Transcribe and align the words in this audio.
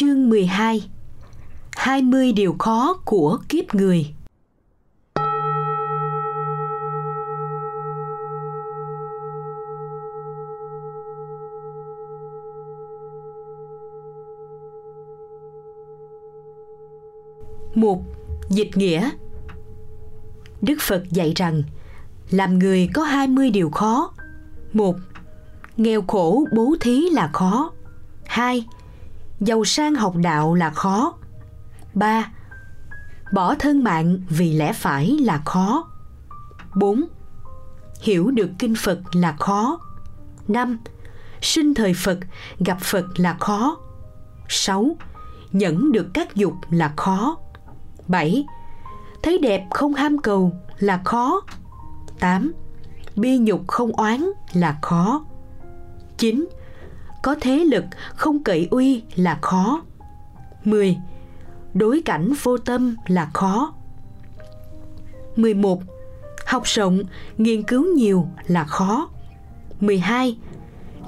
Chương 0.00 0.28
12 0.28 0.88
20 1.76 2.32
điều 2.32 2.56
khó 2.58 3.00
của 3.04 3.38
kiếp 3.48 3.74
người 3.74 4.06
Một 17.74 18.02
Dịch 18.48 18.76
nghĩa 18.76 19.10
Đức 20.62 20.76
Phật 20.80 21.02
dạy 21.10 21.32
rằng 21.36 21.62
làm 22.30 22.58
người 22.58 22.88
có 22.94 23.02
20 23.02 23.50
điều 23.50 23.70
khó. 23.70 24.12
Một, 24.72 24.96
nghèo 25.76 26.02
khổ 26.02 26.44
bố 26.52 26.76
thí 26.80 27.10
là 27.10 27.30
khó. 27.32 27.72
Hai, 28.26 28.66
giàu 29.40 29.64
sang 29.64 29.94
học 29.94 30.14
đạo 30.16 30.54
là 30.54 30.70
khó. 30.70 31.14
Ba, 31.94 32.32
bỏ 33.32 33.54
thân 33.54 33.84
mạng 33.84 34.18
vì 34.28 34.52
lẽ 34.52 34.72
phải 34.72 35.16
là 35.20 35.42
khó. 35.44 35.88
Bốn, 36.76 37.04
hiểu 38.02 38.30
được 38.30 38.50
kinh 38.58 38.74
Phật 38.74 39.00
là 39.12 39.32
khó. 39.38 39.78
Năm, 40.48 40.78
sinh 41.40 41.74
thời 41.74 41.94
Phật 41.94 42.18
gặp 42.58 42.78
Phật 42.80 43.04
là 43.16 43.36
khó. 43.40 43.76
Sáu, 44.48 44.96
nhẫn 45.52 45.92
được 45.92 46.06
các 46.14 46.34
dục 46.34 46.54
là 46.70 46.92
khó. 46.96 47.36
Bảy, 48.06 48.46
thấy 49.22 49.38
đẹp 49.38 49.66
không 49.70 49.94
ham 49.94 50.18
cầu 50.18 50.52
là 50.78 51.00
khó. 51.04 51.40
8. 52.20 52.52
Bi 53.16 53.38
nhục 53.38 53.68
không 53.68 53.92
oán 53.92 54.30
là 54.52 54.78
khó. 54.82 55.24
9. 56.18 56.48
Có 57.22 57.36
thế 57.40 57.64
lực 57.64 57.84
không 58.14 58.42
cậy 58.42 58.68
uy 58.70 59.02
là 59.14 59.38
khó. 59.42 59.82
10. 60.64 60.96
Đối 61.74 62.02
cảnh 62.04 62.32
vô 62.42 62.58
tâm 62.58 62.96
là 63.06 63.30
khó. 63.34 63.72
11. 65.36 65.82
Học 66.46 66.62
rộng, 66.64 67.02
nghiên 67.38 67.62
cứu 67.62 67.84
nhiều 67.94 68.28
là 68.46 68.64
khó. 68.64 69.08
12. 69.80 70.36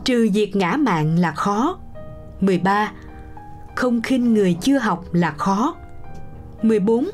Trừ 0.04 0.28
diệt 0.34 0.56
ngã 0.56 0.76
mạng 0.76 1.18
là 1.18 1.32
khó. 1.32 1.78
13. 2.40 2.92
Không 3.76 4.02
khinh 4.02 4.34
người 4.34 4.56
chưa 4.60 4.78
học 4.78 5.04
là 5.12 5.30
khó. 5.30 5.74
14. 6.62 7.10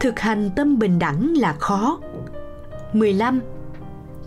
Thực 0.00 0.20
hành 0.20 0.50
tâm 0.56 0.78
bình 0.78 0.98
đẳng 0.98 1.34
là 1.36 1.52
khó. 1.52 1.98
15. 2.92 3.40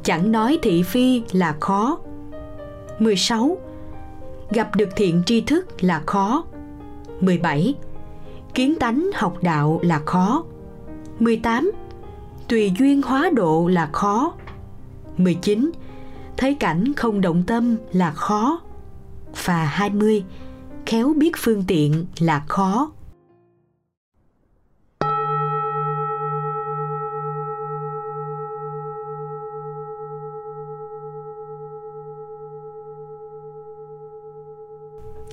Chẳng 0.04 0.32
nói 0.32 0.60
thị 0.62 0.84
phi 0.84 1.24
là 1.32 1.56
khó. 1.60 1.98
16. 3.00 3.58
Gặp 4.52 4.76
được 4.76 4.90
thiện 4.96 5.24
tri 5.26 5.42
thức 5.42 5.84
là 5.84 6.02
khó. 6.06 6.44
17. 7.22 7.76
Kiến 8.54 8.76
tánh 8.80 9.10
học 9.16 9.38
đạo 9.42 9.80
là 9.84 10.00
khó. 10.06 10.44
18. 11.20 11.72
Tùy 12.48 12.74
duyên 12.80 13.02
hóa 13.02 13.30
độ 13.34 13.68
là 13.68 13.90
khó. 13.94 14.34
19. 15.18 15.72
Thấy 16.38 16.56
cảnh 16.56 16.94
không 16.98 17.22
động 17.22 17.44
tâm 17.48 17.78
là 17.92 18.12
khó. 18.12 18.62
Và 19.46 19.66
20. 19.66 20.24
Khéo 20.86 21.14
biết 21.18 21.32
phương 21.38 21.64
tiện 21.68 22.06
là 22.20 22.44
khó. 22.48 22.92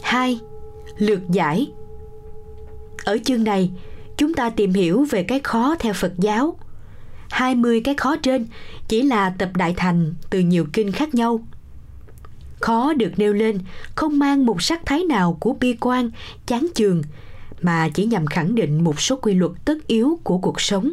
2. 0.09 0.41
Lược 0.99 1.31
giải 1.31 1.73
Ở 3.05 3.19
chương 3.25 3.45
này, 3.45 3.71
chúng 4.17 4.35
ta 4.35 4.51
tìm 4.51 4.73
hiểu 4.73 5.07
về 5.11 5.23
cái 5.23 5.41
khó 5.41 5.75
theo 5.79 5.93
Phật 5.93 6.13
giáo. 6.19 6.57
20 7.31 7.81
cái 7.81 7.95
khó 7.95 8.17
trên 8.17 8.47
chỉ 8.89 9.03
là 9.03 9.31
tập 9.31 9.51
đại 9.57 9.75
thành 9.77 10.15
từ 10.31 10.39
nhiều 10.39 10.67
kinh 10.73 10.93
khác 10.93 11.15
nhau. 11.15 11.41
Khó 12.61 12.93
được 12.93 13.13
nêu 13.17 13.33
lên 13.33 13.59
không 13.95 14.19
mang 14.19 14.47
một 14.47 14.63
sắc 14.63 14.87
thái 14.87 15.05
nào 15.05 15.37
của 15.41 15.53
bi 15.61 15.77
quan, 15.81 16.11
chán 16.47 16.67
chường, 16.75 17.03
mà 17.63 17.89
chỉ 17.95 18.05
nhằm 18.05 18.27
khẳng 18.27 18.55
định 18.55 18.85
một 18.85 19.01
số 19.01 19.17
quy 19.17 19.35
luật 19.35 19.53
tất 19.65 19.87
yếu 19.87 20.19
của 20.23 20.39
cuộc 20.39 20.61
sống. 20.61 20.93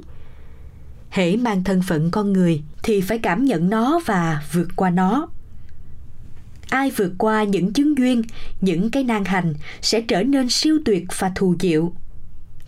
Hễ 1.10 1.36
mang 1.36 1.64
thân 1.64 1.82
phận 1.82 2.12
con 2.12 2.34
người 2.34 2.64
thì 2.84 3.02
phải 3.02 3.20
cảm 3.20 3.46
nhận 3.46 3.70
nó 3.70 4.00
và 4.06 4.44
vượt 4.54 4.68
qua 4.76 4.90
nó 4.90 5.28
ai 6.76 6.92
vượt 6.92 7.12
qua 7.18 7.44
những 7.44 7.74
chứng 7.74 7.98
duyên, 7.98 8.22
những 8.62 8.92
cái 8.92 9.04
nan 9.04 9.26
hành 9.26 9.54
sẽ 9.82 10.02
trở 10.02 10.24
nên 10.24 10.50
siêu 10.50 10.80
tuyệt 10.86 11.04
và 11.20 11.32
thù 11.36 11.56
diệu. 11.60 11.94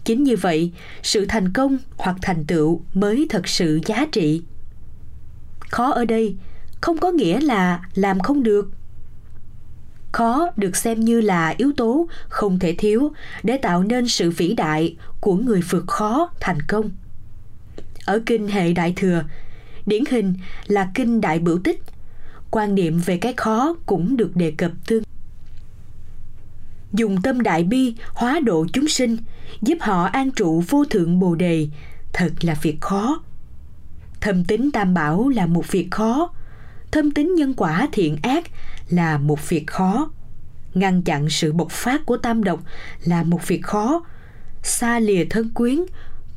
Chính 0.04 0.24
như 0.24 0.36
vậy, 0.36 0.72
sự 1.04 1.26
thành 1.26 1.54
công 1.54 1.78
hoặc 1.98 2.16
thành 2.22 2.46
tựu 2.46 2.82
mới 2.94 3.28
thật 3.30 3.48
sự 3.48 3.80
giá 3.86 4.06
trị. 4.12 4.42
Khó 5.60 5.92
ở 5.92 6.06
đây 6.06 6.36
không 6.82 6.98
có 6.98 7.12
nghĩa 7.12 7.42
là 7.42 7.82
làm 7.94 8.20
không 8.20 8.44
được. 8.44 8.72
Khó 10.12 10.50
được 10.58 10.76
xem 10.76 11.00
như 11.00 11.22
là 11.22 11.54
yếu 11.58 11.72
tố 11.78 12.08
không 12.30 12.60
thể 12.60 12.76
thiếu 12.78 13.12
để 13.44 13.58
tạo 13.58 13.84
nên 13.84 14.08
sự 14.08 14.32
vĩ 14.32 14.54
đại 14.54 14.96
của 15.20 15.36
người 15.36 15.62
vượt 15.70 15.88
khó 15.88 16.30
thành 16.40 16.62
công. 16.68 16.90
Ở 18.06 18.22
kinh 18.26 18.48
hệ 18.48 18.74
đại 18.74 18.94
thừa, 18.96 19.24
điển 19.86 20.04
hình 20.10 20.34
là 20.68 20.92
kinh 20.96 21.22
đại 21.22 21.40
bửu 21.40 21.60
tích 21.64 21.82
quan 22.52 22.76
niệm 22.76 23.00
về 23.06 23.18
cái 23.18 23.34
khó 23.34 23.76
cũng 23.86 24.18
được 24.18 24.36
đề 24.36 24.52
cập 24.52 24.72
tương. 24.88 25.04
Dùng 26.94 27.22
tâm 27.22 27.42
đại 27.42 27.64
bi, 27.64 27.96
hóa 28.14 28.40
độ 28.40 28.66
chúng 28.74 28.88
sinh, 28.88 29.18
giúp 29.62 29.78
họ 29.82 30.04
an 30.04 30.32
trụ 30.32 30.64
vô 30.70 30.86
thượng 30.86 31.20
bồ 31.20 31.36
đề, 31.36 31.68
thật 32.14 32.32
là 32.42 32.54
việc 32.62 32.82
khó. 32.82 33.22
Thâm 34.22 34.46
tính 34.46 34.72
tam 34.72 34.94
bảo 34.94 35.30
là 35.30 35.46
một 35.46 35.72
việc 35.72 35.88
khó, 35.92 36.34
thâm 36.92 37.12
tính 37.12 37.36
nhân 37.36 37.54
quả 37.54 37.88
thiện 37.92 38.18
ác 38.22 38.44
là 38.90 39.18
một 39.18 39.50
việc 39.50 39.68
khó. 39.68 40.12
Ngăn 40.74 41.02
chặn 41.02 41.30
sự 41.30 41.54
bộc 41.54 41.72
phát 41.72 42.06
của 42.06 42.18
tam 42.18 42.44
độc 42.44 42.60
là 43.04 43.24
một 43.24 43.48
việc 43.48 43.64
khó. 43.64 44.06
Xa 44.64 45.00
lìa 45.00 45.26
thân 45.30 45.50
quyến, 45.54 45.80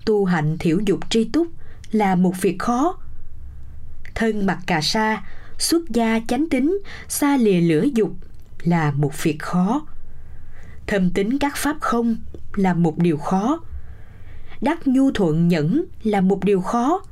tu 0.05 0.25
hạnh 0.25 0.59
thiểu 0.59 0.79
dục 0.87 1.01
tri 1.11 1.25
túc 1.25 1.47
là 1.93 2.15
một 2.15 2.41
việc 2.41 2.59
khó. 2.59 2.99
Thân 4.15 4.47
mặc 4.47 4.59
cà 4.67 4.81
sa 4.81 5.23
xuất 5.61 5.91
gia 5.91 6.21
chánh 6.29 6.49
tính, 6.49 6.79
xa 7.09 7.37
lìa 7.37 7.61
lửa 7.61 7.85
dục 7.95 8.11
là 8.63 8.91
một 8.91 9.23
việc 9.23 9.39
khó. 9.39 9.87
Thâm 10.87 11.11
tính 11.11 11.39
các 11.39 11.57
pháp 11.57 11.77
không 11.81 12.17
là 12.55 12.75
một 12.75 12.99
điều 12.99 13.17
khó. 13.17 13.61
Đắc 14.61 14.87
nhu 14.87 15.11
thuận 15.11 15.49
nhẫn 15.49 15.85
là 16.03 16.21
một 16.21 16.45
điều 16.45 16.61
khó. 16.61 17.03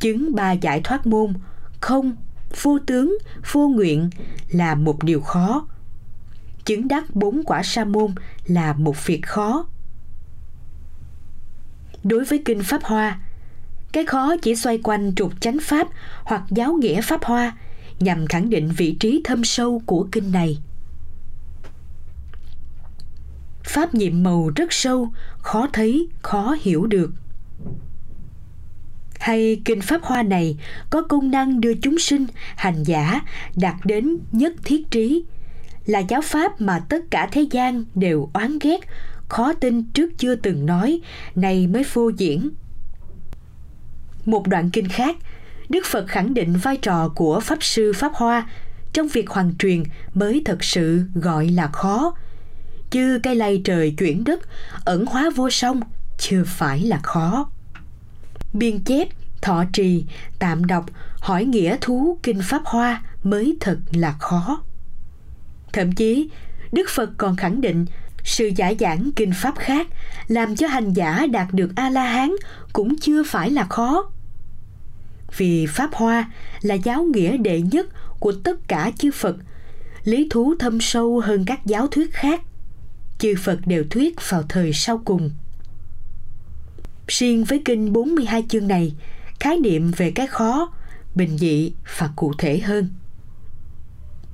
Chứng 0.00 0.34
ba 0.34 0.52
giải 0.52 0.80
thoát 0.84 1.06
môn, 1.06 1.34
không, 1.80 2.16
vô 2.62 2.78
tướng, 2.86 3.18
vô 3.52 3.68
nguyện 3.68 4.10
là 4.48 4.74
một 4.74 5.02
điều 5.02 5.20
khó. 5.20 5.66
Chứng 6.64 6.88
đắc 6.88 7.16
bốn 7.16 7.42
quả 7.44 7.62
sa 7.62 7.84
môn 7.84 8.14
là 8.46 8.72
một 8.72 9.06
việc 9.06 9.26
khó. 9.26 9.66
Đối 12.04 12.24
với 12.24 12.42
kinh 12.44 12.62
pháp 12.62 12.82
hoa 12.84 13.20
cái 13.92 14.04
khó 14.04 14.36
chỉ 14.42 14.56
xoay 14.56 14.78
quanh 14.82 15.14
trục 15.14 15.40
chánh 15.40 15.58
pháp 15.62 15.88
hoặc 16.24 16.42
giáo 16.50 16.72
nghĩa 16.72 17.00
pháp 17.00 17.24
hoa 17.24 17.56
nhằm 18.00 18.26
khẳng 18.26 18.50
định 18.50 18.70
vị 18.76 18.96
trí 19.00 19.20
thâm 19.24 19.44
sâu 19.44 19.82
của 19.86 20.08
kinh 20.12 20.32
này. 20.32 20.58
Pháp 23.64 23.94
nhiệm 23.94 24.22
màu 24.22 24.50
rất 24.56 24.72
sâu, 24.72 25.08
khó 25.38 25.66
thấy, 25.72 26.08
khó 26.22 26.56
hiểu 26.62 26.86
được. 26.86 27.10
Hay 29.20 29.60
kinh 29.64 29.80
pháp 29.80 30.02
hoa 30.02 30.22
này 30.22 30.56
có 30.90 31.02
công 31.02 31.30
năng 31.30 31.60
đưa 31.60 31.74
chúng 31.74 31.98
sinh, 31.98 32.26
hành 32.56 32.82
giả, 32.82 33.20
đạt 33.56 33.74
đến 33.84 34.18
nhất 34.32 34.52
thiết 34.64 34.90
trí, 34.90 35.24
là 35.86 35.98
giáo 35.98 36.20
pháp 36.20 36.60
mà 36.60 36.78
tất 36.88 37.04
cả 37.10 37.28
thế 37.32 37.46
gian 37.50 37.84
đều 37.94 38.30
oán 38.34 38.58
ghét, 38.58 38.80
khó 39.28 39.52
tin 39.52 39.84
trước 39.84 40.10
chưa 40.18 40.34
từng 40.34 40.66
nói 40.66 41.00
này 41.34 41.66
mới 41.66 41.84
phô 41.84 42.08
diễn 42.08 42.50
một 44.24 44.46
đoạn 44.48 44.70
kinh 44.70 44.88
khác, 44.88 45.16
Đức 45.68 45.86
Phật 45.86 46.06
khẳng 46.08 46.34
định 46.34 46.56
vai 46.56 46.76
trò 46.76 47.08
của 47.08 47.40
Pháp 47.40 47.62
Sư 47.62 47.92
Pháp 47.92 48.12
Hoa 48.14 48.46
trong 48.92 49.08
việc 49.08 49.30
hoàn 49.30 49.56
truyền 49.58 49.82
mới 50.14 50.42
thật 50.44 50.64
sự 50.64 51.02
gọi 51.14 51.48
là 51.48 51.66
khó. 51.66 52.14
Chứ 52.90 53.20
cây 53.22 53.34
lay 53.34 53.60
trời 53.64 53.94
chuyển 53.98 54.24
đất, 54.24 54.40
ẩn 54.84 55.06
hóa 55.06 55.30
vô 55.34 55.50
song, 55.50 55.80
chưa 56.18 56.44
phải 56.46 56.80
là 56.80 57.00
khó. 57.02 57.50
Biên 58.52 58.80
chép, 58.84 59.08
thọ 59.42 59.64
trì, 59.72 60.04
tạm 60.38 60.64
đọc, 60.64 60.86
hỏi 61.20 61.44
nghĩa 61.44 61.76
thú 61.80 62.18
kinh 62.22 62.40
Pháp 62.42 62.62
Hoa 62.64 63.02
mới 63.22 63.56
thật 63.60 63.78
là 63.92 64.12
khó. 64.12 64.62
Thậm 65.72 65.92
chí, 65.92 66.30
Đức 66.72 66.90
Phật 66.90 67.10
còn 67.18 67.36
khẳng 67.36 67.60
định 67.60 67.86
sự 68.24 68.50
giải 68.56 68.76
giảng 68.80 69.10
kinh 69.16 69.32
pháp 69.34 69.54
khác 69.58 69.86
làm 70.28 70.56
cho 70.56 70.66
hành 70.66 70.92
giả 70.92 71.26
đạt 71.30 71.46
được 71.52 71.72
a 71.76 71.90
la 71.90 72.04
hán 72.04 72.30
cũng 72.72 72.98
chưa 72.98 73.22
phải 73.22 73.50
là 73.50 73.64
khó 73.64 74.10
vì 75.36 75.66
pháp 75.66 75.90
hoa 75.94 76.30
là 76.62 76.74
giáo 76.74 77.02
nghĩa 77.02 77.36
đệ 77.36 77.60
nhất 77.60 77.86
của 78.20 78.32
tất 78.44 78.68
cả 78.68 78.90
chư 78.98 79.10
phật 79.10 79.36
lý 80.04 80.28
thú 80.30 80.54
thâm 80.58 80.80
sâu 80.80 81.20
hơn 81.20 81.44
các 81.44 81.66
giáo 81.66 81.86
thuyết 81.86 82.12
khác 82.12 82.40
chư 83.22 83.34
Phật 83.38 83.58
đều 83.66 83.84
thuyết 83.90 84.16
vào 84.28 84.42
thời 84.48 84.72
sau 84.72 85.00
cùng. 85.04 85.30
Riêng 87.08 87.44
với 87.44 87.62
kinh 87.64 87.92
42 87.92 88.44
chương 88.48 88.68
này, 88.68 88.94
khái 89.40 89.56
niệm 89.58 89.92
về 89.96 90.10
cái 90.10 90.26
khó, 90.26 90.72
bình 91.14 91.38
dị 91.38 91.72
và 91.98 92.10
cụ 92.16 92.32
thể 92.38 92.58
hơn. 92.58 92.88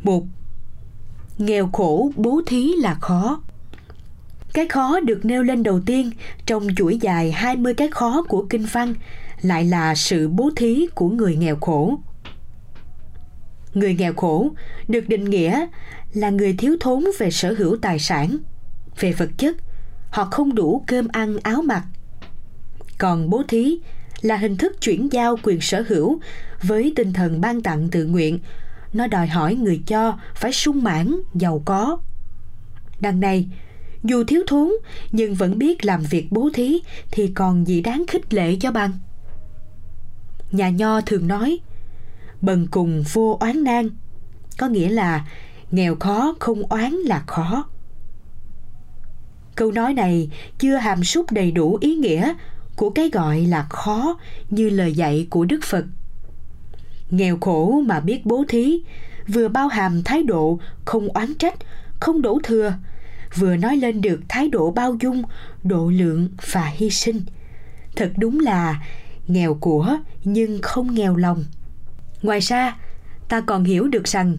Một 0.02 0.24
Nghèo 1.38 1.70
khổ 1.72 2.12
bố 2.16 2.40
thí 2.46 2.72
là 2.76 2.94
khó. 2.94 3.42
Cái 4.54 4.68
khó 4.68 5.00
được 5.00 5.24
nêu 5.24 5.42
lên 5.42 5.62
đầu 5.62 5.80
tiên 5.86 6.10
trong 6.46 6.66
chuỗi 6.76 6.98
dài 6.98 7.32
20 7.32 7.74
cái 7.74 7.88
khó 7.90 8.24
của 8.28 8.46
kinh 8.50 8.66
văn 8.72 8.94
lại 9.42 9.64
là 9.64 9.94
sự 9.94 10.28
bố 10.28 10.50
thí 10.56 10.86
của 10.94 11.08
người 11.08 11.36
nghèo 11.36 11.56
khổ. 11.56 11.98
Người 13.74 13.94
nghèo 13.94 14.12
khổ 14.14 14.50
được 14.88 15.08
định 15.08 15.24
nghĩa 15.24 15.66
là 16.12 16.30
người 16.30 16.54
thiếu 16.58 16.76
thốn 16.80 17.04
về 17.18 17.30
sở 17.30 17.54
hữu 17.58 17.76
tài 17.82 17.98
sản, 17.98 18.38
về 19.00 19.12
vật 19.12 19.30
chất, 19.38 19.56
họ 20.10 20.24
không 20.24 20.54
đủ 20.54 20.84
cơm 20.86 21.08
ăn 21.12 21.36
áo 21.42 21.62
mặc. 21.62 21.82
Còn 22.98 23.30
bố 23.30 23.42
thí 23.48 23.78
là 24.20 24.36
hình 24.36 24.56
thức 24.56 24.80
chuyển 24.80 25.12
giao 25.12 25.36
quyền 25.42 25.60
sở 25.60 25.84
hữu 25.88 26.20
với 26.62 26.92
tinh 26.96 27.12
thần 27.12 27.40
ban 27.40 27.62
tặng 27.62 27.88
tự 27.88 28.04
nguyện. 28.04 28.38
Nó 28.92 29.06
đòi 29.06 29.26
hỏi 29.26 29.54
người 29.54 29.82
cho 29.86 30.18
phải 30.34 30.52
sung 30.52 30.82
mãn, 30.82 31.14
giàu 31.34 31.62
có. 31.64 31.98
Đằng 33.00 33.20
này, 33.20 33.48
dù 34.04 34.24
thiếu 34.24 34.42
thốn 34.46 34.70
nhưng 35.12 35.34
vẫn 35.34 35.58
biết 35.58 35.84
làm 35.84 36.02
việc 36.02 36.26
bố 36.30 36.50
thí 36.54 36.78
thì 37.10 37.32
còn 37.34 37.66
gì 37.66 37.80
đáng 37.80 38.04
khích 38.08 38.34
lệ 38.34 38.56
cho 38.60 38.72
bằng. 38.72 38.92
Nhà 40.52 40.68
nho 40.68 41.00
thường 41.00 41.28
nói, 41.28 41.58
bần 42.40 42.66
cùng 42.70 43.02
vô 43.12 43.36
oán 43.40 43.64
nan, 43.64 43.90
có 44.58 44.68
nghĩa 44.68 44.88
là 44.88 45.26
nghèo 45.70 45.94
khó 45.94 46.34
không 46.40 46.62
oán 46.62 46.92
là 46.92 47.24
khó. 47.26 47.68
Câu 49.54 49.72
nói 49.72 49.94
này 49.94 50.30
chưa 50.58 50.76
hàm 50.76 51.04
súc 51.04 51.32
đầy 51.32 51.50
đủ 51.50 51.78
ý 51.80 51.94
nghĩa 51.94 52.34
của 52.76 52.90
cái 52.90 53.10
gọi 53.10 53.40
là 53.40 53.66
khó 53.70 54.18
như 54.50 54.70
lời 54.70 54.92
dạy 54.92 55.26
của 55.30 55.44
Đức 55.44 55.60
Phật. 55.62 55.84
Nghèo 57.10 57.38
khổ 57.40 57.82
mà 57.86 58.00
biết 58.00 58.26
bố 58.26 58.44
thí, 58.48 58.78
vừa 59.28 59.48
bao 59.48 59.68
hàm 59.68 60.02
thái 60.02 60.22
độ 60.22 60.58
không 60.84 61.08
oán 61.08 61.34
trách, 61.34 61.54
không 62.00 62.22
đổ 62.22 62.38
thừa, 62.42 62.72
vừa 63.34 63.56
nói 63.56 63.76
lên 63.76 64.00
được 64.00 64.20
thái 64.28 64.48
độ 64.48 64.70
bao 64.70 64.96
dung, 65.00 65.22
độ 65.64 65.90
lượng 65.94 66.28
và 66.52 66.64
hy 66.64 66.90
sinh. 66.90 67.20
Thật 67.96 68.12
đúng 68.18 68.40
là 68.40 68.82
nghèo 69.26 69.54
của 69.54 69.98
nhưng 70.24 70.62
không 70.62 70.94
nghèo 70.94 71.16
lòng. 71.16 71.44
Ngoài 72.22 72.40
ra, 72.40 72.76
ta 73.28 73.40
còn 73.40 73.64
hiểu 73.64 73.88
được 73.88 74.08
rằng 74.08 74.36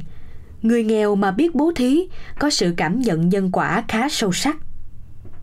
người 0.62 0.84
nghèo 0.84 1.16
mà 1.16 1.32
biết 1.32 1.56
bố 1.56 1.72
thí 1.76 2.08
có 2.40 2.50
sự 2.50 2.74
cảm 2.78 3.00
nhận 3.00 3.30
nhân 3.30 3.52
quả 3.52 3.84
khá 3.88 4.10
sâu 4.10 4.32
sắc. 4.32 4.58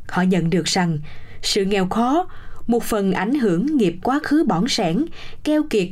Họ 0.08 0.22
nhận 0.22 0.50
được 0.50 0.64
rằng 0.64 0.98
sự 1.42 1.64
nghèo 1.64 1.86
khó 1.88 2.28
một 2.66 2.82
phần 2.82 3.12
ảnh 3.12 3.34
hưởng 3.34 3.76
nghiệp 3.76 3.96
quá 4.02 4.20
khứ 4.22 4.44
bỏng 4.48 4.68
sẻn, 4.68 5.04
keo 5.44 5.62
kiệt 5.70 5.88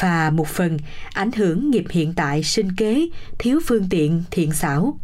và 0.00 0.30
một 0.30 0.48
phần 0.48 0.78
ảnh 1.12 1.32
hưởng 1.32 1.70
nghiệp 1.70 1.84
hiện 1.90 2.12
tại 2.14 2.42
sinh 2.42 2.72
kế, 2.76 3.08
thiếu 3.38 3.60
phương 3.66 3.86
tiện, 3.90 4.22
thiện 4.30 4.52
xảo. 4.52 4.98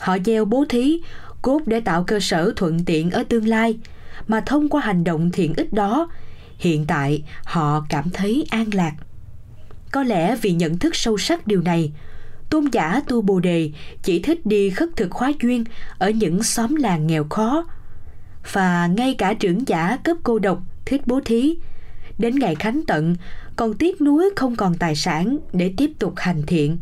Họ 0.00 0.16
gieo 0.24 0.44
bố 0.44 0.64
thí, 0.68 1.00
cốt 1.42 1.60
để 1.66 1.80
tạo 1.80 2.04
cơ 2.04 2.20
sở 2.20 2.52
thuận 2.56 2.84
tiện 2.84 3.10
ở 3.10 3.24
tương 3.28 3.48
lai, 3.48 3.78
mà 4.26 4.40
thông 4.40 4.68
qua 4.68 4.80
hành 4.80 5.04
động 5.04 5.30
thiện 5.30 5.54
ích 5.54 5.72
đó, 5.72 6.10
hiện 6.58 6.84
tại 6.86 7.22
họ 7.44 7.86
cảm 7.88 8.10
thấy 8.10 8.46
an 8.50 8.66
lạc. 8.72 8.92
Có 9.92 10.02
lẽ 10.02 10.36
vì 10.42 10.52
nhận 10.52 10.78
thức 10.78 10.96
sâu 10.96 11.18
sắc 11.18 11.46
điều 11.46 11.62
này, 11.62 11.92
tôn 12.50 12.64
giả 12.72 13.00
tu 13.08 13.22
bồ 13.22 13.40
đề 13.40 13.70
chỉ 14.02 14.22
thích 14.22 14.46
đi 14.46 14.70
khất 14.70 14.88
thực 14.96 15.12
hóa 15.12 15.32
duyên 15.40 15.64
ở 15.98 16.10
những 16.10 16.42
xóm 16.42 16.74
làng 16.74 17.06
nghèo 17.06 17.24
khó. 17.24 17.66
Và 18.52 18.86
ngay 18.86 19.14
cả 19.14 19.34
trưởng 19.34 19.68
giả 19.68 19.98
cấp 20.04 20.16
cô 20.22 20.38
độc 20.38 20.62
thích 20.86 21.06
bố 21.06 21.20
thí 21.24 21.56
đến 22.18 22.38
ngày 22.38 22.54
khánh 22.54 22.80
tận 22.86 23.16
còn 23.56 23.74
tiếc 23.74 24.00
nuối 24.00 24.30
không 24.36 24.56
còn 24.56 24.74
tài 24.74 24.94
sản 24.94 25.38
để 25.52 25.74
tiếp 25.76 25.90
tục 25.98 26.12
hành 26.16 26.42
thiện. 26.46 26.78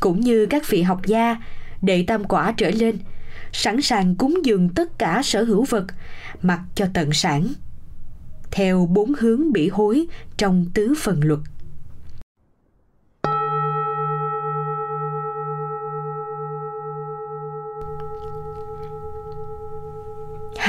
Cũng 0.00 0.20
như 0.20 0.46
các 0.46 0.70
vị 0.70 0.82
học 0.82 1.00
gia 1.06 1.36
đệ 1.82 2.04
tam 2.06 2.24
quả 2.24 2.54
trở 2.56 2.70
lên 2.70 2.98
sẵn 3.52 3.82
sàng 3.82 4.14
cúng 4.14 4.38
dường 4.44 4.68
tất 4.68 4.98
cả 4.98 5.20
sở 5.24 5.42
hữu 5.42 5.64
vật 5.64 5.84
mặc 6.42 6.60
cho 6.74 6.86
tận 6.94 7.12
sản 7.12 7.48
theo 8.50 8.86
bốn 8.90 9.12
hướng 9.18 9.52
bỉ 9.52 9.68
hối 9.68 10.06
trong 10.36 10.66
tứ 10.74 10.94
phần 11.02 11.20
luật 11.24 11.40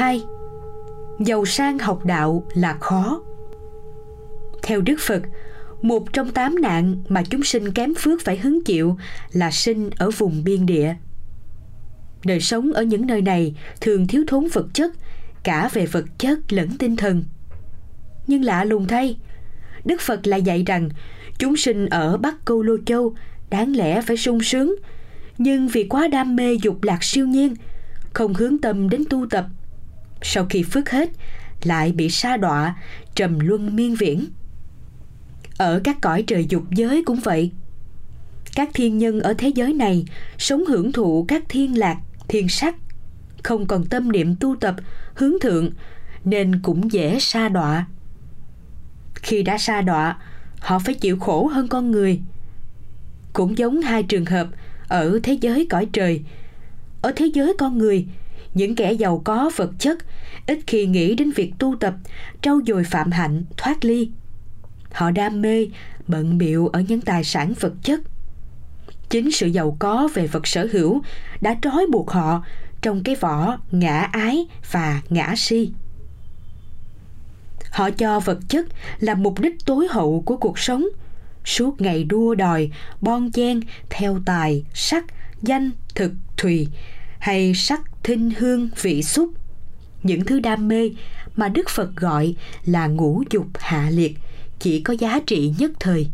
Hai, 0.02 0.24
Giàu 1.20 1.46
sang 1.46 1.80
học 1.80 2.06
đạo 2.06 2.44
là 2.54 2.78
khó. 2.80 3.22
Theo 4.64 4.82
Đức 4.82 4.96
Phật, 5.00 5.22
một 5.82 6.14
trong 6.14 6.32
tám 6.32 6.62
nạn 6.62 7.04
mà 7.10 7.24
chúng 7.24 7.44
sinh 7.44 7.72
kém 7.72 7.96
phước 7.96 8.22
phải 8.22 8.38
hứng 8.38 8.64
chịu 8.64 8.98
là 9.32 9.52
sinh 9.52 9.90
ở 9.98 10.12
vùng 10.12 10.44
biên 10.44 10.66
địa. 10.66 10.96
Đời 12.26 12.40
sống 12.40 12.74
ở 12.74 12.84
những 12.84 13.08
nơi 13.08 13.22
này 13.22 13.56
thường 13.82 14.08
thiếu 14.08 14.24
thốn 14.28 14.48
vật 14.54 14.68
chất, 14.74 14.92
cả 15.44 15.70
về 15.74 15.86
vật 15.86 16.06
chất 16.18 16.54
lẫn 16.54 16.78
tinh 16.78 16.96
thần. 16.96 17.24
Nhưng 18.28 18.44
lạ 18.44 18.64
lùng 18.64 18.88
thay, 18.88 19.18
Đức 19.86 20.02
Phật 20.02 20.28
lại 20.28 20.42
dạy 20.42 20.64
rằng 20.68 20.90
chúng 21.38 21.58
sinh 21.58 21.86
ở 21.86 22.18
Bắc 22.18 22.46
Câu 22.46 22.64
Lô 22.64 22.78
Châu 22.86 23.16
đáng 23.50 23.76
lẽ 23.76 24.02
phải 24.02 24.18
sung 24.18 24.42
sướng, 24.42 24.76
nhưng 25.38 25.68
vì 25.68 25.84
quá 25.84 26.08
đam 26.08 26.36
mê 26.36 26.54
dục 26.62 26.84
lạc 26.84 27.04
siêu 27.04 27.28
nhiên, 27.28 27.54
không 28.14 28.34
hướng 28.34 28.58
tâm 28.58 28.90
đến 28.90 29.04
tu 29.10 29.26
tập– 29.30 29.46
sau 30.22 30.46
khi 30.50 30.64
phước 30.64 30.90
hết 30.90 31.10
lại 31.64 31.92
bị 31.92 32.10
sa 32.10 32.38
đọa 32.38 32.76
trầm 33.16 33.40
luân 33.40 33.76
miên 33.76 33.96
viễn 33.96 34.26
ở 35.58 35.82
các 35.84 35.98
cõi 36.02 36.24
trời 36.28 36.46
dục 36.50 36.64
giới 36.72 37.04
cũng 37.06 37.20
vậy. 37.20 37.52
Các 38.56 38.70
thiên 38.74 38.98
nhân 38.98 39.20
ở 39.20 39.34
thế 39.38 39.48
giới 39.48 39.74
này 39.74 40.06
sống 40.38 40.66
hưởng 40.66 40.92
thụ 40.92 41.26
các 41.28 41.44
thiên 41.50 41.78
lạc, 41.78 41.98
thiên 42.28 42.50
sắc, 42.50 42.76
không 43.44 43.68
còn 43.68 43.86
tâm 43.86 44.12
niệm 44.12 44.36
tu 44.36 44.56
tập, 44.56 44.76
hướng 45.14 45.40
thượng, 45.42 45.70
nên 46.26 46.60
cũng 46.62 46.92
dễ 46.92 47.20
sa 47.20 47.50
đọa. 47.50 47.86
Khi 49.16 49.44
đã 49.44 49.58
sa 49.58 49.82
đọa, 49.82 50.18
họ 50.60 50.80
phải 50.80 50.94
chịu 50.94 51.20
khổ 51.20 51.48
hơn 51.48 51.68
con 51.68 51.92
người. 51.92 52.22
Cũng 53.34 53.58
giống 53.58 53.82
hai 53.82 54.04
trường 54.04 54.26
hợp 54.26 54.48
ở 54.88 55.20
thế 55.24 55.34
giới 55.42 55.68
cõi 55.70 55.88
trời. 55.94 56.22
Ở 57.02 57.12
thế 57.16 57.26
giới 57.26 57.54
con 57.58 57.78
người, 57.78 58.08
những 58.54 58.76
kẻ 58.76 58.92
giàu 58.94 59.22
có 59.26 59.52
vật 59.56 59.72
chất 59.80 59.98
ít 60.48 60.60
khi 60.68 60.86
nghĩ 60.86 61.16
đến 61.16 61.32
việc 61.32 61.54
tu 61.60 61.76
tập, 61.80 61.94
trau 62.42 62.60
dồi 62.68 62.84
phạm 62.84 63.12
hạnh, 63.12 63.44
thoát 63.58 63.86
ly 63.86 64.10
họ 64.92 65.12
đam 65.12 65.42
mê, 65.42 65.68
bận 66.08 66.38
biệu 66.38 66.68
ở 66.68 66.82
những 66.88 67.02
tài 67.02 67.24
sản 67.24 67.54
vật 67.60 67.74
chất. 67.84 68.00
Chính 69.10 69.32
sự 69.32 69.48
giàu 69.48 69.78
có 69.80 70.10
về 70.14 70.28
vật 70.28 70.48
sở 70.48 70.68
hữu 70.72 71.02
đã 71.42 71.56
trói 71.62 71.86
buộc 71.92 72.12
họ 72.12 72.44
trong 72.82 73.04
cái 73.04 73.16
vỏ 73.16 73.58
ngã 73.72 74.00
ái 74.00 74.46
và 74.72 75.02
ngã 75.10 75.34
si. 75.38 75.72
Họ 77.72 77.90
cho 77.90 78.20
vật 78.20 78.40
chất 78.50 78.66
là 79.00 79.16
mục 79.16 79.40
đích 79.40 79.56
tối 79.66 79.88
hậu 79.90 80.24
của 80.26 80.38
cuộc 80.38 80.60
sống, 80.60 80.88
suốt 81.46 81.82
ngày 81.82 82.04
đua 82.04 82.36
đòi, 82.36 82.72
bon 83.02 83.32
chen, 83.32 83.60
theo 83.90 84.20
tài, 84.26 84.64
sắc, 84.74 85.06
danh, 85.42 85.72
thực, 85.96 86.12
thùy 86.38 86.68
hay 87.20 87.54
sắc, 87.56 87.82
thinh, 88.04 88.32
hương, 88.38 88.70
vị 88.82 89.04
xúc. 89.04 89.30
Những 90.04 90.26
thứ 90.26 90.40
đam 90.40 90.68
mê 90.68 90.92
mà 91.36 91.50
đức 91.50 91.70
phật 91.70 91.96
gọi 91.96 92.36
là 92.66 92.88
ngũ 92.88 93.24
dục 93.30 93.48
hạ 93.60 93.90
liệt 93.92 94.18
chỉ 94.62 94.82
có 94.82 94.96
giá 95.00 95.20
trị 95.28 95.54
nhất 95.58 95.72
thời. 95.80 96.08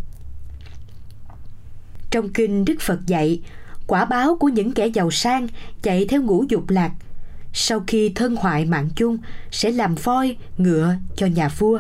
Trong 2.12 2.30
kinh 2.30 2.66
đức 2.66 2.76
phật 2.82 3.06
dạy, 3.08 3.42
quả 3.88 4.06
báo 4.06 4.38
của 4.40 4.48
những 4.48 4.72
kẻ 4.72 4.88
giàu 4.88 5.12
sang 5.12 5.48
chạy 5.82 6.06
theo 6.06 6.22
ngũ 6.22 6.46
dục 6.50 6.70
lạc. 6.70 6.92
Sau 7.54 7.84
khi 7.88 8.10
thân 8.10 8.36
hoại 8.36 8.66
mạng 8.66 8.90
chung, 8.96 9.18
sẽ 9.52 9.72
làm 9.72 9.96
voi, 9.96 10.38
ngựa 10.58 10.96
cho 11.16 11.28
nhà 11.28 11.50
vua. 11.50 11.80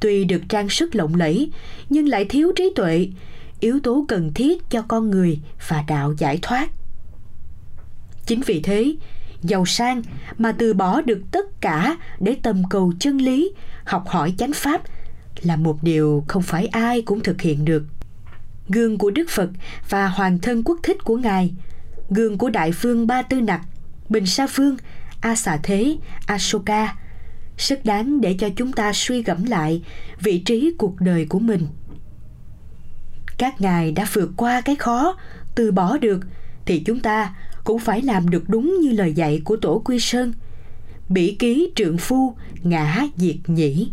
Tuy 0.00 0.24
được 0.24 0.42
trang 0.48 0.68
sức 0.68 0.94
lộng 0.94 1.14
lẫy, 1.14 1.50
nhưng 1.90 2.08
lại 2.08 2.24
thiếu 2.24 2.52
trí 2.56 2.72
tuệ, 2.76 3.08
yếu 3.60 3.80
tố 3.80 4.04
cần 4.08 4.34
thiết 4.34 4.70
cho 4.70 4.82
con 4.82 5.10
người 5.10 5.40
và 5.68 5.84
đạo 5.88 6.14
giải 6.18 6.38
thoát. 6.42 6.70
Chính 8.26 8.40
vì 8.46 8.60
thế, 8.60 8.94
giàu 9.42 9.66
sang 9.66 10.02
mà 10.38 10.52
từ 10.52 10.74
bỏ 10.74 11.00
được 11.00 11.22
tất 11.30 11.60
cả 11.60 11.96
để 12.20 12.36
tầm 12.42 12.62
cầu 12.70 12.92
chân 12.98 13.18
lý, 13.18 13.52
học 13.84 14.08
hỏi 14.08 14.34
chánh 14.38 14.52
pháp 14.52 14.82
là 15.42 15.56
một 15.56 15.82
điều 15.82 16.24
không 16.28 16.42
phải 16.42 16.66
ai 16.66 17.02
cũng 17.02 17.20
thực 17.20 17.40
hiện 17.40 17.64
được. 17.64 17.84
Gương 18.68 18.98
của 18.98 19.10
đức 19.10 19.30
phật 19.30 19.50
và 19.88 20.08
hoàng 20.08 20.38
thân 20.38 20.62
quốc 20.62 20.80
thích 20.82 21.04
của 21.04 21.16
ngài, 21.16 21.54
gương 22.10 22.38
của 22.38 22.50
đại 22.50 22.72
phương 22.72 23.06
ba 23.06 23.22
tư 23.22 23.40
nặc, 23.40 23.60
bình 24.08 24.26
sa 24.26 24.46
phương, 24.46 24.76
a 25.20 25.34
xà 25.34 25.58
thế 25.62 25.96
ashoka 26.26 26.94
rất 27.58 27.84
đáng 27.84 28.20
để 28.20 28.36
cho 28.38 28.48
chúng 28.56 28.72
ta 28.72 28.92
suy 28.92 29.22
gẫm 29.22 29.44
lại 29.44 29.82
vị 30.20 30.38
trí 30.38 30.72
cuộc 30.78 31.00
đời 31.00 31.26
của 31.28 31.38
mình. 31.38 31.66
Các 33.38 33.60
ngài 33.60 33.92
đã 33.92 34.06
vượt 34.12 34.30
qua 34.36 34.60
cái 34.60 34.76
khó, 34.76 35.16
từ 35.54 35.72
bỏ 35.72 35.98
được, 35.98 36.20
thì 36.66 36.82
chúng 36.86 37.00
ta 37.00 37.34
cũng 37.64 37.78
phải 37.78 38.02
làm 38.02 38.30
được 38.30 38.48
đúng 38.48 38.78
như 38.80 38.90
lời 38.90 39.12
dạy 39.12 39.40
của 39.44 39.56
tổ 39.56 39.82
quy 39.84 40.00
sơn. 40.00 40.32
Bỉ 41.08 41.36
ký 41.38 41.70
trượng 41.74 41.98
phu 41.98 42.34
ngã 42.62 43.06
diệt 43.16 43.36
nhĩ. 43.46 43.92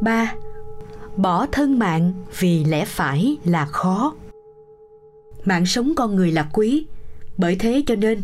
Ba. 0.00 0.34
Bỏ 1.16 1.46
thân 1.46 1.78
mạng 1.78 2.12
vì 2.38 2.64
lẽ 2.64 2.84
phải 2.84 3.36
là 3.44 3.66
khó. 3.66 4.14
Mạng 5.44 5.66
sống 5.66 5.92
con 5.96 6.16
người 6.16 6.32
là 6.32 6.48
quý, 6.52 6.86
bởi 7.36 7.56
thế 7.56 7.82
cho 7.86 7.94
nên 7.94 8.22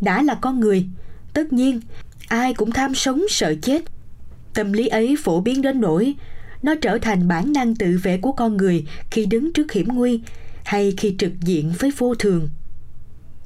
đã 0.00 0.22
là 0.22 0.34
con 0.34 0.60
người, 0.60 0.86
tất 1.32 1.52
nhiên 1.52 1.80
ai 2.28 2.54
cũng 2.54 2.70
tham 2.70 2.94
sống 2.94 3.22
sợ 3.28 3.54
chết. 3.62 3.82
Tâm 4.54 4.72
lý 4.72 4.86
ấy 4.86 5.16
phổ 5.22 5.40
biến 5.40 5.62
đến 5.62 5.80
nỗi 5.80 6.14
nó 6.62 6.74
trở 6.80 6.98
thành 6.98 7.28
bản 7.28 7.52
năng 7.52 7.74
tự 7.74 7.98
vệ 8.02 8.18
của 8.18 8.32
con 8.32 8.56
người 8.56 8.86
khi 9.10 9.26
đứng 9.26 9.52
trước 9.52 9.72
hiểm 9.72 9.88
nguy 9.88 10.20
hay 10.64 10.94
khi 10.96 11.14
trực 11.18 11.32
diện 11.40 11.72
với 11.78 11.90
vô 11.98 12.14
thường. 12.14 12.48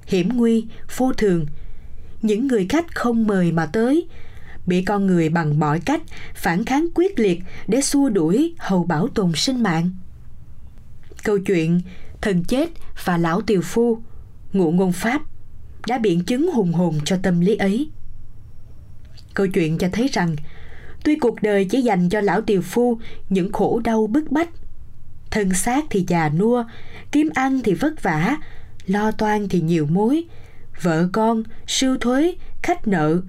Hiểm 0.07 0.29
nguy, 0.29 0.67
vô 0.97 1.13
thường, 1.13 1.47
những 2.23 2.47
người 2.47 2.67
khách 2.69 2.95
không 2.95 3.27
mời 3.27 3.53
mà 3.53 3.67
tới 3.67 4.07
bị 4.67 4.83
con 4.83 5.07
người 5.07 5.29
bằng 5.29 5.59
mọi 5.59 5.81
cách 5.81 6.03
phản 6.35 6.65
kháng 6.65 6.87
quyết 6.95 7.19
liệt 7.19 7.43
để 7.67 7.81
xua 7.81 8.09
đuổi 8.09 8.55
hầu 8.59 8.85
bảo 8.85 9.09
tồn 9.09 9.33
sinh 9.35 9.63
mạng. 9.63 9.91
Câu 11.25 11.39
chuyện 11.39 11.81
thần 12.21 12.45
chết 12.45 12.71
và 13.05 13.17
lão 13.19 13.41
tiều 13.41 13.61
phu, 13.61 13.99
ngụ 14.53 14.71
ngôn 14.73 14.93
pháp, 14.93 15.23
đã 15.87 15.99
biện 15.99 16.25
chứng 16.25 16.51
hùng 16.53 16.73
hồn 16.73 16.99
cho 17.05 17.17
tâm 17.23 17.41
lý 17.41 17.57
ấy. 17.57 17.91
Câu 19.35 19.47
chuyện 19.47 19.79
cho 19.79 19.89
thấy 19.93 20.09
rằng, 20.13 20.37
tuy 21.05 21.17
cuộc 21.17 21.43
đời 21.43 21.65
chỉ 21.65 21.83
dành 21.83 22.09
cho 22.09 22.21
lão 22.21 22.41
tiều 22.41 22.63
phu 22.63 22.99
những 23.29 23.53
khổ 23.53 23.81
đau 23.85 24.07
bức 24.07 24.31
bách, 24.31 24.49
thân 25.31 25.55
xác 25.55 25.85
thì 25.91 26.05
già 26.09 26.29
nua, 26.29 26.65
kiếm 27.13 27.29
ăn 27.35 27.61
thì 27.65 27.75
vất 27.75 28.03
vả, 28.03 28.37
lo 28.87 29.11
toan 29.11 29.49
thì 29.49 29.61
nhiều 29.61 29.87
mối, 29.87 30.25
vợ 30.83 31.09
con, 31.13 31.43
siêu 31.67 31.97
thuế, 31.97 32.35
khách 32.63 32.89
nợ 32.89 33.21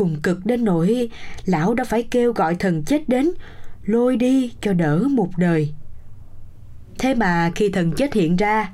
cùng 0.00 0.20
cực 0.22 0.46
đến 0.46 0.64
nỗi 0.64 1.08
lão 1.44 1.74
đã 1.74 1.84
phải 1.84 2.02
kêu 2.02 2.32
gọi 2.32 2.54
thần 2.54 2.82
chết 2.84 3.08
đến, 3.08 3.30
lôi 3.82 4.16
đi 4.16 4.52
cho 4.60 4.72
đỡ 4.72 4.98
một 5.10 5.28
đời. 5.36 5.72
Thế 6.98 7.14
mà 7.14 7.50
khi 7.54 7.68
thần 7.68 7.92
chết 7.92 8.12
hiện 8.14 8.36
ra, 8.36 8.70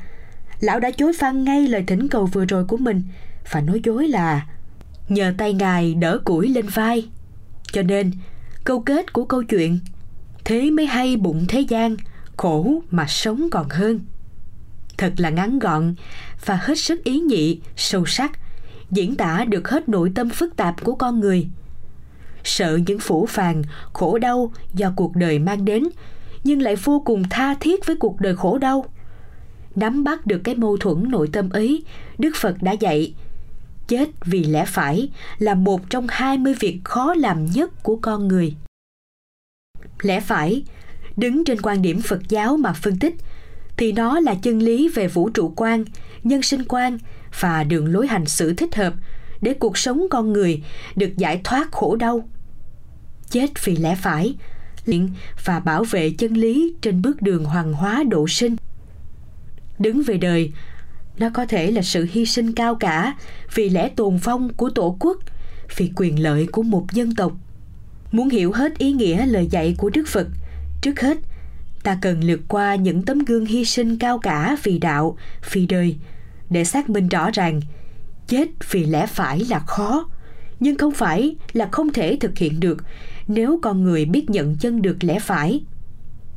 lão 0.61 0.80
đã 0.80 0.90
chối 0.90 1.12
phăng 1.18 1.45
ngay 1.45 1.68
lời 1.68 1.85
thỉnh 1.87 2.09
cầu 2.09 2.26
vừa 2.26 2.45
rồi 2.45 2.64
của 2.64 2.76
mình 2.76 3.02
và 3.50 3.61
nói 3.61 3.80
dối 3.85 4.09
là, 4.09 4.47
nhờ 5.09 5.35
tay 5.38 5.52
ngài 5.52 5.95
đỡ 5.95 6.18
củi 6.25 6.49
lên 6.49 6.66
vai. 6.66 7.09
Cho 7.73 7.83
nên, 7.83 8.11
câu 8.64 8.80
kết 8.80 9.12
của 9.12 9.25
câu 9.25 9.42
chuyện, 9.42 9.78
thế 10.45 10.71
mới 10.71 10.87
hay 10.87 11.16
bụng 11.16 11.45
thế 11.49 11.61
gian, 11.61 11.97
khổ 12.37 12.83
mà 12.90 13.06
sống 13.09 13.49
còn 13.50 13.68
hơn. 13.68 14.00
Thật 14.99 15.12
là 15.16 15.30
ngắn 15.30 15.59
gọn 15.59 15.95
và 16.45 16.59
hết 16.62 16.78
sức 16.78 17.04
ý 17.04 17.21
nhị, 17.21 17.61
sâu 17.76 18.06
sắc 18.06 18.33
diễn 18.90 19.16
tả 19.16 19.45
được 19.49 19.69
hết 19.69 19.88
nội 19.88 20.12
tâm 20.14 20.31
phức 20.31 20.57
tạp 20.57 20.85
của 20.85 20.95
con 20.95 21.21
người. 21.21 21.49
Sợ 22.45 22.78
những 22.87 22.99
phủ 22.99 23.26
phàng, 23.26 23.62
khổ 23.93 24.19
đau 24.19 24.52
do 24.75 24.93
cuộc 24.97 25.16
đời 25.16 25.38
mang 25.38 25.64
đến, 25.64 25.85
nhưng 26.45 26.62
lại 26.62 26.76
vô 26.76 27.02
cùng 27.05 27.23
tha 27.31 27.55
thiết 27.55 27.87
với 27.87 27.97
cuộc 27.97 28.21
đời 28.21 28.37
khổ 28.37 28.59
đau. 28.59 28.85
Nắm 29.75 30.05
bắt 30.05 30.26
được 30.26 30.38
cái 30.45 30.55
mâu 30.55 30.76
thuẫn 30.76 31.11
nội 31.11 31.28
tâm 31.33 31.50
ấy, 31.50 31.83
đức 32.19 32.31
phật 32.37 32.62
đã 32.62 32.73
dạy, 32.73 33.14
chết 33.88 34.09
vì 34.25 34.45
lẽ 34.45 34.64
phải 34.66 35.09
là 35.38 35.55
một 35.55 35.90
trong 35.90 36.07
hai 36.11 36.38
mươi 36.38 36.55
việc 36.61 36.81
khó 36.85 37.14
làm 37.14 37.47
nhất 37.47 37.83
của 37.83 37.97
con 37.97 38.28
người. 38.28 38.55
Lẽ 40.02 40.21
phải, 40.21 40.64
đứng 41.16 41.45
trên 41.45 41.61
quan 41.62 41.83
điểm 41.83 42.00
phật 42.02 42.28
giáo 42.28 42.57
mà 42.57 42.73
phân 42.73 42.99
tích, 42.99 43.14
thì 43.76 43.93
nó 43.93 44.21
là 44.21 44.35
chân 44.35 44.59
lý 44.59 44.88
về 44.88 45.09
vũ 45.09 45.28
trụ 45.28 45.52
quan 45.57 45.85
nhân 46.25 46.43
sinh 46.43 46.64
quan 46.69 46.99
và 47.40 47.64
đường 47.64 47.87
lối 47.87 48.07
hành 48.07 48.26
xử 48.26 48.55
thích 48.55 48.75
hợp 48.75 48.95
để 49.40 49.55
cuộc 49.55 49.78
sống 49.78 50.07
con 50.11 50.33
người 50.33 50.62
được 50.97 51.16
giải 51.16 51.40
thoát 51.45 51.73
khổ 51.73 51.97
đau. 51.97 52.28
Chết 53.31 53.64
vì 53.64 53.76
lẽ 53.76 53.95
phải, 53.95 54.35
luyện 54.85 55.09
và 55.45 55.61
bảo 55.61 55.85
vệ 55.85 56.11
chân 56.11 56.35
lý 56.35 56.75
trên 56.81 57.02
bước 57.02 57.23
đường 57.23 57.45
hoàng 57.45 57.73
hóa 57.73 58.02
độ 58.09 58.28
sinh. 58.28 58.57
Đứng 59.78 60.02
về 60.02 60.16
đời, 60.16 60.52
nó 61.19 61.31
có 61.35 61.47
thể 61.47 61.71
là 61.71 61.83
sự 61.83 62.09
hy 62.12 62.26
sinh 62.26 62.52
cao 62.52 62.75
cả 62.75 63.16
vì 63.55 63.69
lẽ 63.69 63.88
tồn 63.88 64.16
vong 64.16 64.55
của 64.55 64.71
tổ 64.71 64.97
quốc, 65.00 65.19
vì 65.76 65.90
quyền 65.97 66.23
lợi 66.23 66.47
của 66.52 66.62
một 66.62 66.93
dân 66.93 67.14
tộc. 67.14 67.33
Muốn 68.12 68.28
hiểu 68.28 68.52
hết 68.52 68.78
ý 68.78 68.93
nghĩa 68.93 69.26
lời 69.26 69.47
dạy 69.50 69.75
của 69.78 69.90
đức 69.90 70.09
phật, 70.09 70.26
trước 70.81 71.00
hết, 71.00 71.19
ta 71.83 71.99
cần 72.02 72.25
lượt 72.25 72.40
qua 72.49 72.75
những 72.75 73.02
tấm 73.02 73.19
gương 73.19 73.47
hy 73.47 73.64
sinh 73.64 73.99
cao 73.99 74.19
cả 74.19 74.57
vì 74.62 74.78
đạo, 74.78 75.16
vì 75.52 75.66
đời 75.66 75.97
để 76.50 76.65
xác 76.65 76.91
minh 76.91 77.09
rõ 77.09 77.31
ràng. 77.31 77.61
Chết 78.29 78.49
vì 78.71 78.85
lẽ 78.85 79.07
phải 79.07 79.45
là 79.49 79.59
khó, 79.59 80.09
nhưng 80.61 80.79
không 80.79 80.93
phải 80.93 81.37
là 81.53 81.69
không 81.73 81.93
thể 81.93 82.17
thực 82.21 82.38
hiện 82.38 82.61
được 82.61 82.79
nếu 83.29 83.59
con 83.62 83.85
người 83.85 84.05
biết 84.05 84.31
nhận 84.31 84.57
chân 84.57 84.83
được 84.83 84.97
lẽ 85.05 85.19
phải. 85.19 85.65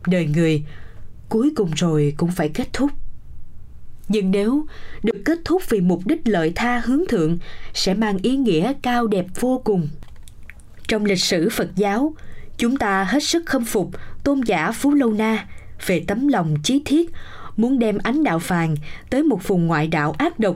Đời 0.07 0.25
người, 0.35 0.63
cuối 1.29 1.51
cùng 1.55 1.71
rồi 1.75 2.13
cũng 2.17 2.31
phải 2.31 2.49
kết 2.49 2.73
thúc. 2.73 2.91
Nhưng 4.07 4.31
nếu 4.31 4.65
được 5.03 5.21
kết 5.25 5.39
thúc 5.45 5.61
vì 5.69 5.81
mục 5.81 6.01
đích 6.05 6.21
lợi 6.25 6.51
tha 6.55 6.81
hướng 6.85 7.07
thượng, 7.09 7.37
sẽ 7.73 7.93
mang 7.93 8.17
ý 8.17 8.37
nghĩa 8.37 8.73
cao 8.81 9.07
đẹp 9.07 9.25
vô 9.39 9.61
cùng. 9.63 9.89
Trong 10.87 11.05
lịch 11.05 11.21
sử 11.21 11.49
phật 11.49 11.75
giáo, 11.75 12.13
chúng 12.57 12.77
ta 12.77 13.03
hết 13.03 13.23
sức 13.23 13.45
khâm 13.45 13.65
phục 13.65 13.91
tôn 14.23 14.41
giả 14.41 14.71
phú 14.71 14.93
lâu 14.93 15.13
na 15.13 15.47
về 15.85 16.03
tấm 16.07 16.27
lòng 16.27 16.55
chí 16.63 16.81
thiết 16.85 17.11
muốn 17.59 17.79
đem 17.79 17.97
ánh 18.03 18.23
đạo 18.23 18.39
phàn 18.39 18.75
tới 19.09 19.23
một 19.23 19.47
vùng 19.47 19.67
ngoại 19.67 19.87
đạo 19.87 20.15
ác 20.17 20.39
độc, 20.39 20.55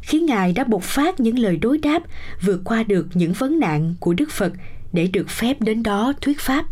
khiến 0.00 0.26
ngài 0.26 0.52
đã 0.52 0.64
bộc 0.64 0.82
phát 0.82 1.20
những 1.20 1.38
lời 1.38 1.56
đối 1.56 1.78
đáp 1.78 2.02
vượt 2.42 2.60
qua 2.64 2.82
được 2.82 3.06
những 3.14 3.32
vấn 3.32 3.60
nạn 3.60 3.94
của 4.00 4.14
đức 4.14 4.30
phật 4.30 4.52
để 4.92 5.06
được 5.06 5.28
phép 5.28 5.60
đến 5.60 5.82
đó 5.82 6.12
thuyết 6.20 6.40
pháp. 6.40 6.64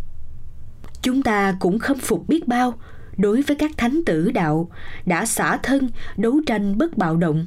Chúng 1.02 1.22
ta 1.22 1.56
cũng 1.60 1.78
khâm 1.78 1.98
phục 1.98 2.28
biết 2.28 2.48
bao 2.48 2.74
đối 3.16 3.42
với 3.42 3.56
các 3.56 3.70
thánh 3.76 4.00
tử 4.06 4.30
đạo 4.30 4.70
đã 5.06 5.26
xả 5.26 5.56
thân 5.56 5.90
đấu 6.16 6.40
tranh 6.46 6.78
bất 6.78 6.98
bạo 6.98 7.16
động, 7.16 7.46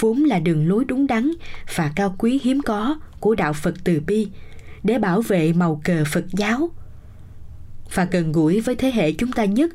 vốn 0.00 0.18
là 0.18 0.38
đường 0.38 0.68
lối 0.68 0.84
đúng 0.84 1.06
đắn 1.06 1.30
và 1.74 1.92
cao 1.96 2.14
quý 2.18 2.40
hiếm 2.42 2.62
có 2.62 2.98
của 3.20 3.34
đạo 3.34 3.52
phật 3.52 3.74
từ 3.84 4.00
bi 4.06 4.28
để 4.82 4.98
bảo 4.98 5.22
vệ 5.22 5.52
màu 5.52 5.80
cờ 5.84 6.04
phật 6.12 6.24
giáo. 6.32 6.70
Và 7.94 8.04
gần 8.04 8.32
gũi 8.32 8.60
với 8.60 8.74
thế 8.74 8.90
hệ 8.90 9.12
chúng 9.12 9.32
ta 9.32 9.44
nhất 9.44 9.70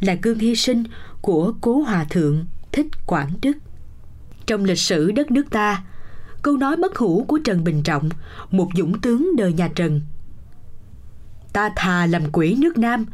là 0.00 0.16
gương 0.22 0.38
hy 0.38 0.54
sinh 0.56 0.84
của 1.22 1.52
cố 1.60 1.80
hòa 1.80 2.04
thượng 2.10 2.46
thích 2.72 2.86
quảng 3.06 3.30
đức 3.42 3.52
trong 4.46 4.64
lịch 4.64 4.78
sử 4.78 5.10
đất 5.10 5.30
nước 5.30 5.50
ta, 5.50 5.84
câu 6.42 6.56
nói 6.56 6.76
bất 6.76 6.96
hủ 6.96 7.24
của 7.28 7.38
trần 7.44 7.64
bình 7.64 7.82
trọng, 7.82 8.08
một 8.50 8.68
dũng 8.76 9.00
tướng 9.00 9.30
đời 9.36 9.52
nhà 9.52 9.68
trần, 9.74 10.00
ta 11.52 11.70
thà 11.76 12.06
làm 12.06 12.22
quỷ 12.32 12.56
nước 12.58 12.78
nam, 12.78 13.06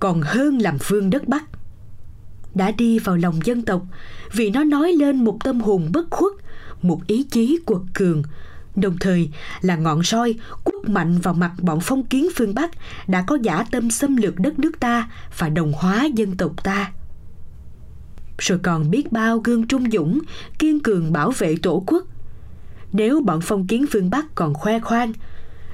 còn 0.00 0.22
hơn 0.22 0.58
làm 0.58 0.78
vương 0.88 1.10
đất 1.10 1.28
bắc, 1.28 1.44
đã 2.54 2.70
đi 2.70 2.98
vào 2.98 3.16
lòng 3.16 3.40
dân 3.44 3.62
tộc 3.62 3.82
vì 4.32 4.50
nó 4.50 4.64
nói 4.64 4.92
lên 4.92 5.24
một 5.24 5.38
tâm 5.44 5.60
hồn 5.60 5.88
bất 5.92 6.10
khuất, 6.10 6.32
một 6.82 7.06
ý 7.06 7.22
chí 7.22 7.58
quật 7.66 7.82
cường, 7.94 8.22
đồng 8.76 8.96
thời 9.00 9.30
là 9.60 9.76
ngọn 9.76 10.02
soi 10.02 10.34
quất 10.64 10.88
mạnh 10.88 11.18
vào 11.18 11.34
mặt 11.34 11.52
bọn 11.62 11.78
phong 11.82 12.06
kiến 12.06 12.28
phương 12.36 12.54
Bắc 12.54 12.70
đã 13.06 13.24
có 13.26 13.38
giả 13.42 13.64
tâm 13.70 13.90
xâm 13.90 14.16
lược 14.16 14.38
đất 14.38 14.58
nước 14.58 14.80
ta 14.80 15.10
và 15.38 15.48
đồng 15.48 15.72
hóa 15.72 16.04
dân 16.14 16.36
tộc 16.36 16.64
ta. 16.64 16.92
Rồi 18.42 18.58
còn 18.62 18.90
biết 18.90 19.12
bao 19.12 19.38
gương 19.38 19.66
trung 19.66 19.90
dũng, 19.90 20.20
kiên 20.58 20.80
cường 20.80 21.12
bảo 21.12 21.30
vệ 21.30 21.56
tổ 21.62 21.84
quốc. 21.86 22.02
Nếu 22.92 23.20
bọn 23.20 23.40
phong 23.42 23.66
kiến 23.66 23.84
phương 23.90 24.10
Bắc 24.10 24.34
còn 24.34 24.54
khoe 24.54 24.78
khoang, 24.78 25.12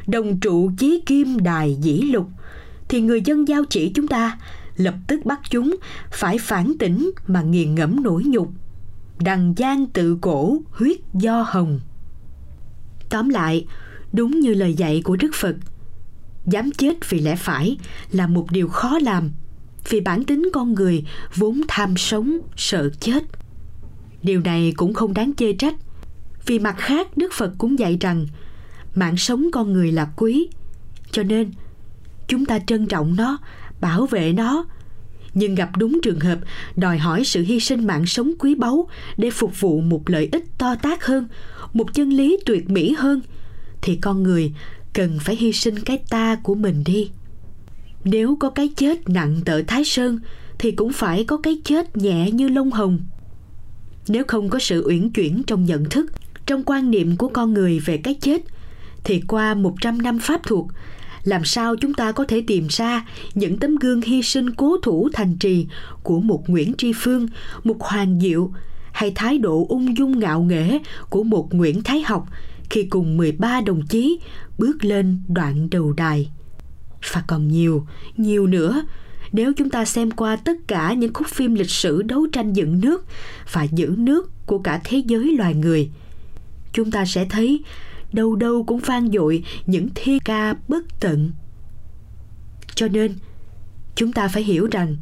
đồng 0.07 0.41
trụ 0.41 0.71
chí 0.79 1.03
kim 1.07 1.39
đài 1.39 1.77
dĩ 1.81 2.01
lục, 2.01 2.29
thì 2.89 3.01
người 3.01 3.21
dân 3.25 3.49
giao 3.49 3.65
chỉ 3.71 3.93
chúng 3.95 4.09
ta 4.09 4.39
lập 4.77 4.95
tức 5.07 5.25
bắt 5.25 5.41
chúng 5.51 5.77
phải 6.11 6.39
phản 6.39 6.73
tỉnh 6.79 7.11
mà 7.27 7.43
nghiền 7.43 7.75
ngẫm 7.75 8.03
nỗi 8.03 8.23
nhục. 8.27 8.53
Đằng 9.21 9.55
gian 9.57 9.87
tự 9.87 10.19
cổ 10.21 10.59
huyết 10.71 10.97
do 11.15 11.43
hồng. 11.49 11.81
Tóm 13.11 13.29
lại, 13.29 13.67
đúng 14.13 14.41
như 14.41 14.55
lời 14.55 14.75
dạy 14.75 15.03
của 15.05 15.17
Đức 15.17 15.31
Phật, 15.35 15.57
dám 16.47 16.71
chết 16.71 17.11
vì 17.11 17.21
lẽ 17.21 17.37
phải 17.37 17.79
là 18.13 18.27
một 18.27 18.51
điều 18.51 18.69
khó 18.69 18.99
làm 19.03 19.31
vì 19.89 20.01
bản 20.01 20.25
tính 20.25 20.49
con 20.53 20.75
người 20.75 21.05
vốn 21.35 21.61
tham 21.69 21.97
sống, 21.97 22.39
sợ 22.57 22.91
chết. 23.01 23.25
Điều 24.23 24.41
này 24.41 24.73
cũng 24.77 24.95
không 24.95 25.15
đáng 25.15 25.33
chê 25.37 25.53
trách, 25.53 25.75
vì 26.47 26.59
mặt 26.59 26.75
khác 26.79 27.17
đức 27.17 27.33
phật 27.33 27.53
cũng 27.59 27.79
dạy 27.79 27.97
rằng, 28.01 28.27
mạng 28.95 29.17
sống 29.17 29.49
con 29.53 29.73
người 29.73 29.93
là 29.93 30.09
quý, 30.17 30.49
cho 31.13 31.23
nên 31.23 31.51
chúng 32.29 32.47
ta 32.47 32.59
trân 32.59 32.87
trọng 32.87 33.17
nó, 33.17 33.39
bảo 33.81 34.07
vệ 34.07 34.33
nó. 34.33 34.65
Nhưng 35.35 35.55
gặp 35.55 35.71
đúng 35.77 36.01
trường 36.03 36.21
hợp, 36.21 36.39
đòi 36.77 36.99
hỏi 36.99 37.25
sự 37.25 37.43
hy 37.43 37.61
sinh 37.61 37.87
mạng 37.87 38.07
sống 38.07 38.33
quý 38.39 38.55
báu 38.55 38.89
để 39.17 39.31
phục 39.31 39.61
vụ 39.61 39.81
một 39.81 40.11
lợi 40.11 40.29
ích 40.33 40.45
to 40.59 40.75
tác 40.75 41.07
hơn, 41.07 41.29
một 41.73 41.95
chân 41.95 42.11
lý 42.11 42.39
tuyệt 42.47 42.71
mỹ 42.71 42.95
hơn, 42.99 43.21
thì 43.83 43.97
con 43.97 44.23
người 44.23 44.53
cần 44.93 45.19
phải 45.21 45.37
hy 45.37 45.53
sinh 45.53 45.79
cái 45.79 45.99
ta 46.11 46.37
của 46.43 46.55
mình 46.55 46.85
đi 46.85 47.11
nếu 48.11 48.37
có 48.41 48.51
cái 48.51 48.69
chết 48.77 49.09
nặng 49.09 49.41
tợ 49.45 49.63
thái 49.67 49.85
sơn 49.85 50.19
thì 50.59 50.73
cũng 50.73 50.93
phải 50.93 51.25
có 51.25 51.37
cái 51.37 51.61
chết 51.65 51.97
nhẹ 51.97 52.31
như 52.31 52.49
lông 52.49 52.71
hồng 52.71 52.99
nếu 54.09 54.25
không 54.29 54.49
có 54.49 54.59
sự 54.59 54.85
uyển 54.87 55.11
chuyển 55.11 55.43
trong 55.47 55.65
nhận 55.65 55.85
thức 55.85 56.13
trong 56.47 56.63
quan 56.67 56.91
niệm 56.91 57.17
của 57.17 57.29
con 57.29 57.55
người 57.55 57.79
về 57.79 57.97
cái 57.97 58.15
chết 58.15 58.43
thì 59.05 59.23
qua 59.29 59.55
100 59.55 60.03
năm 60.03 60.19
pháp 60.19 60.41
thuộc 60.47 60.69
làm 61.25 61.45
sao 61.45 61.77
chúng 61.77 61.95
ta 61.95 62.13
có 62.13 62.25
thể 62.25 62.43
tìm 62.47 62.67
ra 62.71 63.07
những 63.35 63.59
tấm 63.59 63.77
gương 63.77 64.01
hy 64.01 64.23
sinh 64.23 64.51
cố 64.51 64.77
thủ 64.83 65.09
thành 65.13 65.37
trì 65.37 65.67
của 66.03 66.21
một 66.21 66.51
Nguyễn 66.51 66.73
Tri 66.79 66.93
Phương, 66.97 67.29
một 67.65 67.77
Hoàng 67.81 68.21
Diệu 68.21 68.51
hay 68.93 69.13
thái 69.15 69.39
độ 69.39 69.67
ung 69.69 69.97
dung 69.97 70.19
ngạo 70.19 70.43
nghễ 70.43 70.79
của 71.11 71.23
một 71.23 71.55
Nguyễn 71.55 71.83
Thái 71.83 72.03
Học 72.03 72.29
khi 72.71 72.85
cùng 72.85 73.17
13 73.17 73.61
đồng 73.61 73.87
chí 73.87 74.19
bước 74.59 74.85
lên 74.85 75.21
đoạn 75.29 75.71
đầu 75.71 75.93
đài. 75.93 76.31
Và 77.13 77.23
còn 77.27 77.49
nhiều, 77.49 77.87
nhiều 78.17 78.47
nữa, 78.47 78.83
nếu 79.33 79.53
chúng 79.57 79.71
ta 79.71 79.85
xem 79.85 80.11
qua 80.11 80.37
tất 80.37 80.57
cả 80.67 80.93
những 80.93 81.13
khúc 81.13 81.27
phim 81.29 81.55
lịch 81.55 81.71
sử 81.71 82.03
đấu 82.03 82.27
tranh 82.33 82.53
dựng 82.53 82.81
nước 82.81 83.05
và 83.53 83.63
giữ 83.63 83.95
nước 83.99 84.31
của 84.47 84.59
cả 84.59 84.81
thế 84.85 85.03
giới 85.07 85.37
loài 85.39 85.55
người, 85.55 85.91
chúng 86.73 86.91
ta 86.91 87.05
sẽ 87.05 87.27
thấy 87.31 87.63
đâu 88.13 88.37
đâu 88.37 88.65
cũng 88.65 88.79
vang 88.79 89.11
dội 89.13 89.45
những 89.67 89.89
thi 89.95 90.19
ca 90.25 90.55
bất 90.69 91.01
tận. 91.01 91.31
Cho 92.75 92.89
nên, 92.89 93.15
chúng 93.95 94.13
ta 94.13 94.29
phải 94.29 94.43
hiểu 94.43 94.69
rằng 94.71 94.97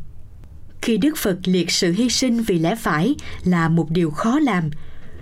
khi 0.82 0.96
Đức 0.96 1.16
Phật 1.16 1.38
liệt 1.44 1.70
sự 1.70 1.92
hy 1.92 2.08
sinh 2.08 2.42
vì 2.42 2.58
lẽ 2.58 2.74
phải 2.74 3.14
là 3.44 3.68
một 3.68 3.90
điều 3.90 4.10
khó 4.10 4.38
làm, 4.38 4.70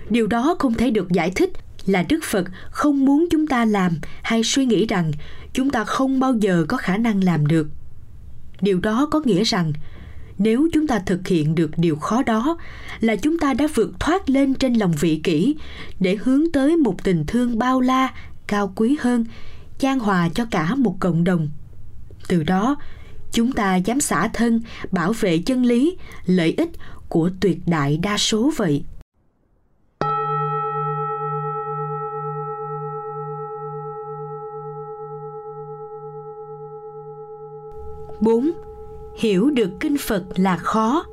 điều 0.09 0.27
đó 0.27 0.55
không 0.59 0.73
thể 0.73 0.91
được 0.91 1.11
giải 1.11 1.31
thích 1.35 1.51
là 1.85 2.05
Đức 2.09 2.19
Phật 2.23 2.45
không 2.69 3.05
muốn 3.05 3.27
chúng 3.31 3.47
ta 3.47 3.65
làm 3.65 3.97
hay 4.21 4.43
suy 4.43 4.65
nghĩ 4.65 4.87
rằng 4.87 5.11
chúng 5.55 5.69
ta 5.69 5.83
không 5.83 6.19
bao 6.19 6.33
giờ 6.33 6.65
có 6.67 6.77
khả 6.77 6.97
năng 6.97 7.23
làm 7.23 7.47
được. 7.47 7.67
Điều 8.61 8.79
đó 8.79 9.07
có 9.11 9.21
nghĩa 9.25 9.43
rằng, 9.43 9.73
nếu 10.37 10.67
chúng 10.73 10.87
ta 10.87 10.99
thực 10.99 11.27
hiện 11.27 11.55
được 11.55 11.71
điều 11.77 11.95
khó 11.95 12.23
đó, 12.23 12.57
là 12.99 13.15
chúng 13.15 13.39
ta 13.39 13.53
đã 13.53 13.67
vượt 13.75 13.99
thoát 13.99 14.29
lên 14.29 14.53
trên 14.53 14.73
lòng 14.73 14.93
vị 14.99 15.21
kỷ 15.23 15.55
để 15.99 16.17
hướng 16.23 16.51
tới 16.51 16.77
một 16.77 17.03
tình 17.03 17.25
thương 17.27 17.59
bao 17.59 17.81
la, 17.81 18.13
cao 18.47 18.73
quý 18.75 18.97
hơn, 18.99 19.25
chan 19.79 19.99
hòa 19.99 20.29
cho 20.29 20.45
cả 20.51 20.75
một 20.75 20.95
cộng 20.99 21.23
đồng 21.23 21.49
từ 22.27 22.43
đó, 22.43 22.75
chúng 23.31 23.51
ta 23.51 23.75
dám 23.75 24.01
xả 24.01 24.27
thân, 24.33 24.61
bảo 24.91 25.13
vệ 25.13 25.37
chân 25.37 25.65
lý, 25.65 25.97
lợi 26.25 26.53
ích 26.57 26.69
của 27.09 27.29
tuyệt 27.39 27.57
đại 27.65 27.97
đa 27.97 28.17
số 28.17 28.51
vậy 28.57 28.83
4. 38.25 38.51
Hiểu 39.17 39.49
được 39.49 39.69
kinh 39.79 39.97
Phật 39.97 40.23
là 40.35 40.57
khó. 40.57 41.05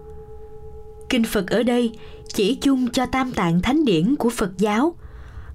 Kinh 1.09 1.25
Phật 1.25 1.47
ở 1.47 1.63
đây 1.63 1.93
chỉ 2.35 2.55
chung 2.55 2.91
cho 2.91 3.07
tam 3.07 3.33
tạng 3.33 3.63
thánh 3.63 3.85
điển 3.85 4.17
của 4.17 4.31
Phật 4.31 4.59
giáo. 4.59 4.95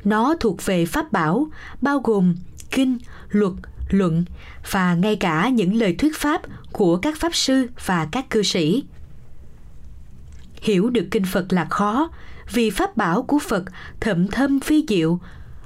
Nó 0.04 0.36
thuộc 0.40 0.66
về 0.66 0.86
pháp 0.86 1.12
bảo, 1.12 1.48
bao 1.82 2.00
gồm 2.00 2.36
kinh, 2.72 2.98
luật, 3.30 3.54
luận 3.90 4.26
và 4.72 4.94
ngay 4.94 5.16
cả 5.16 5.50
những 5.50 5.76
lời 5.76 5.96
thuyết 6.00 6.18
pháp 6.18 6.42
của 6.72 6.98
các 6.98 7.18
pháp 7.18 7.36
sư 7.36 7.68
và 7.86 8.08
các 8.12 8.30
cư 8.30 8.44
sĩ. 8.44 8.84
Hiểu 10.62 10.90
được 10.90 11.08
kinh 11.12 11.26
Phật 11.26 11.54
là 11.54 11.66
khó 11.66 12.10
vì 12.54 12.70
pháp 12.70 12.98
bảo 12.98 13.24
của 13.24 13.40
Phật 13.40 13.64
thậm 14.00 14.28
thâm 14.28 14.60
phi 14.60 14.86
diệu, 14.88 15.20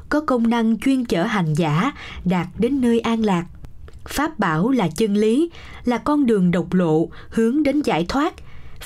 có 0.09 0.21
công 0.21 0.49
năng 0.49 0.79
chuyên 0.79 1.05
chở 1.05 1.23
hành 1.23 1.53
giả 1.53 1.91
đạt 2.25 2.47
đến 2.59 2.81
nơi 2.81 2.99
an 2.99 3.25
lạc– 3.25 3.45
pháp 4.07 4.39
bảo 4.39 4.69
là 4.69 4.87
chân 4.87 5.13
lý, 5.13 5.49
là 5.85 5.97
con 5.97 6.25
đường 6.25 6.51
độc 6.51 6.73
lộ, 6.73 7.09
hướng 7.29 7.63
đến 7.63 7.81
giải 7.81 8.05
thoát, 8.09 8.33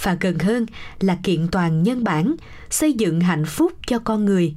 và 0.03 0.17
gần 0.21 0.39
hơn 0.39 0.65
là 0.99 1.17
kiện 1.23 1.47
toàn 1.51 1.83
nhân 1.83 2.03
bản, 2.03 2.35
xây 2.69 2.93
dựng 2.93 3.19
hạnh 3.19 3.45
phúc 3.45 3.71
cho 3.87 3.99
con 3.99 4.25
người. 4.25 4.55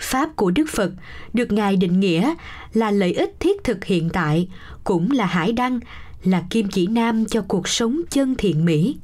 Pháp 0.00 0.36
của 0.36 0.50
đức 0.50 0.64
phật 0.68 0.92
được 1.32 1.52
ngài 1.52 1.76
định 1.76 2.00
nghĩa 2.00 2.34
là 2.74 2.90
lợi 2.90 3.12
ích 3.12 3.40
thiết 3.40 3.64
thực 3.64 3.84
hiện 3.84 4.10
tại, 4.10 4.48
cũng 4.84 5.10
là 5.10 5.26
hải 5.26 5.52
đăng, 5.52 5.80
là 6.24 6.44
kim 6.50 6.68
chỉ 6.68 6.86
nam 6.86 7.24
cho 7.26 7.42
cuộc 7.48 7.68
sống 7.68 8.00
chân 8.10 8.34
thiện 8.34 8.64
mỹ. 8.64 8.96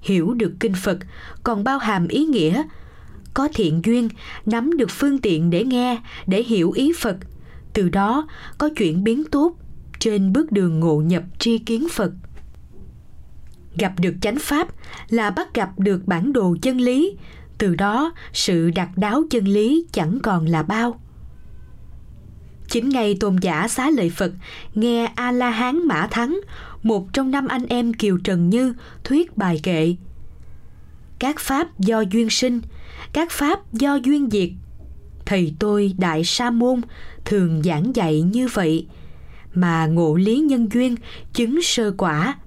Hiểu 0.00 0.34
được 0.34 0.52
kinh 0.60 0.74
phật 0.82 0.98
còn 1.42 1.64
bao 1.64 1.78
hàm 1.78 2.08
ý 2.08 2.24
nghĩa, 2.24 2.62
có 3.34 3.48
thiện 3.54 3.80
duyên, 3.84 4.08
nắm 4.46 4.76
được 4.76 4.90
phương 4.90 5.18
tiện 5.18 5.50
để 5.50 5.64
nghe, 5.64 5.98
để 6.26 6.42
hiểu 6.42 6.70
ý 6.70 6.92
phật 6.98 7.16
từ 7.76 7.88
đó 7.88 8.28
có 8.58 8.68
chuyển 8.76 9.04
biến 9.04 9.24
tốt 9.30 9.56
trên 9.98 10.32
bước 10.32 10.52
đường 10.52 10.80
ngộ 10.80 11.00
nhập 11.00 11.22
tri 11.38 11.58
kiến 11.58 11.86
Phật. 11.92 12.12
Gặp 13.78 13.92
được 14.00 14.14
chánh 14.20 14.38
pháp 14.40 14.68
là 15.08 15.30
bắt 15.30 15.54
gặp 15.54 15.70
được 15.78 16.06
bản 16.06 16.32
đồ 16.32 16.56
chân 16.62 16.78
lý, 16.80 17.16
từ 17.58 17.74
đó 17.74 18.12
sự 18.32 18.70
đặt 18.70 18.88
đáo 18.96 19.22
chân 19.30 19.44
lý 19.44 19.86
chẳng 19.92 20.18
còn 20.22 20.46
là 20.46 20.62
bao. 20.62 21.00
Chính 22.68 22.88
ngày 22.88 23.16
tôn 23.20 23.36
giả 23.40 23.68
xá 23.68 23.90
lợi 23.90 24.10
Phật 24.10 24.32
nghe 24.74 25.12
A-la-hán 25.14 25.86
Mã 25.88 26.08
Thắng, 26.10 26.40
một 26.82 27.12
trong 27.12 27.30
năm 27.30 27.48
anh 27.48 27.66
em 27.66 27.94
Kiều 27.94 28.18
Trần 28.24 28.50
Như 28.50 28.74
thuyết 29.04 29.36
bài 29.36 29.60
kệ. 29.62 29.96
Các 31.18 31.38
pháp 31.38 31.78
do 31.78 32.00
duyên 32.00 32.30
sinh, 32.30 32.60
các 33.12 33.30
pháp 33.30 33.72
do 33.72 33.94
duyên 33.94 34.30
diệt. 34.30 34.50
Thầy 35.26 35.54
tôi 35.58 35.94
Đại 35.98 36.24
Sa 36.24 36.50
Môn 36.50 36.80
thường 37.26 37.62
giảng 37.62 37.96
dạy 37.96 38.22
như 38.22 38.48
vậy, 38.52 38.86
mà 39.54 39.86
ngộ 39.86 40.14
lý 40.16 40.38
nhân 40.38 40.68
duyên, 40.72 40.96
chứng 41.32 41.62
sơ 41.62 41.90
quả. 41.98 42.38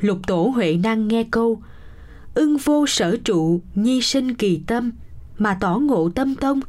Lục 0.00 0.18
tổ 0.26 0.52
huệ 0.54 0.76
năng 0.82 1.08
nghe 1.08 1.24
câu, 1.30 1.62
ưng 2.34 2.56
vô 2.56 2.86
sở 2.86 3.16
trụ, 3.24 3.60
nhi 3.74 4.02
sinh 4.02 4.34
kỳ 4.34 4.60
tâm, 4.66 4.90
mà 5.38 5.58
tỏ 5.60 5.78
ngộ 5.78 6.10
tâm 6.14 6.34
tông. 6.34 6.60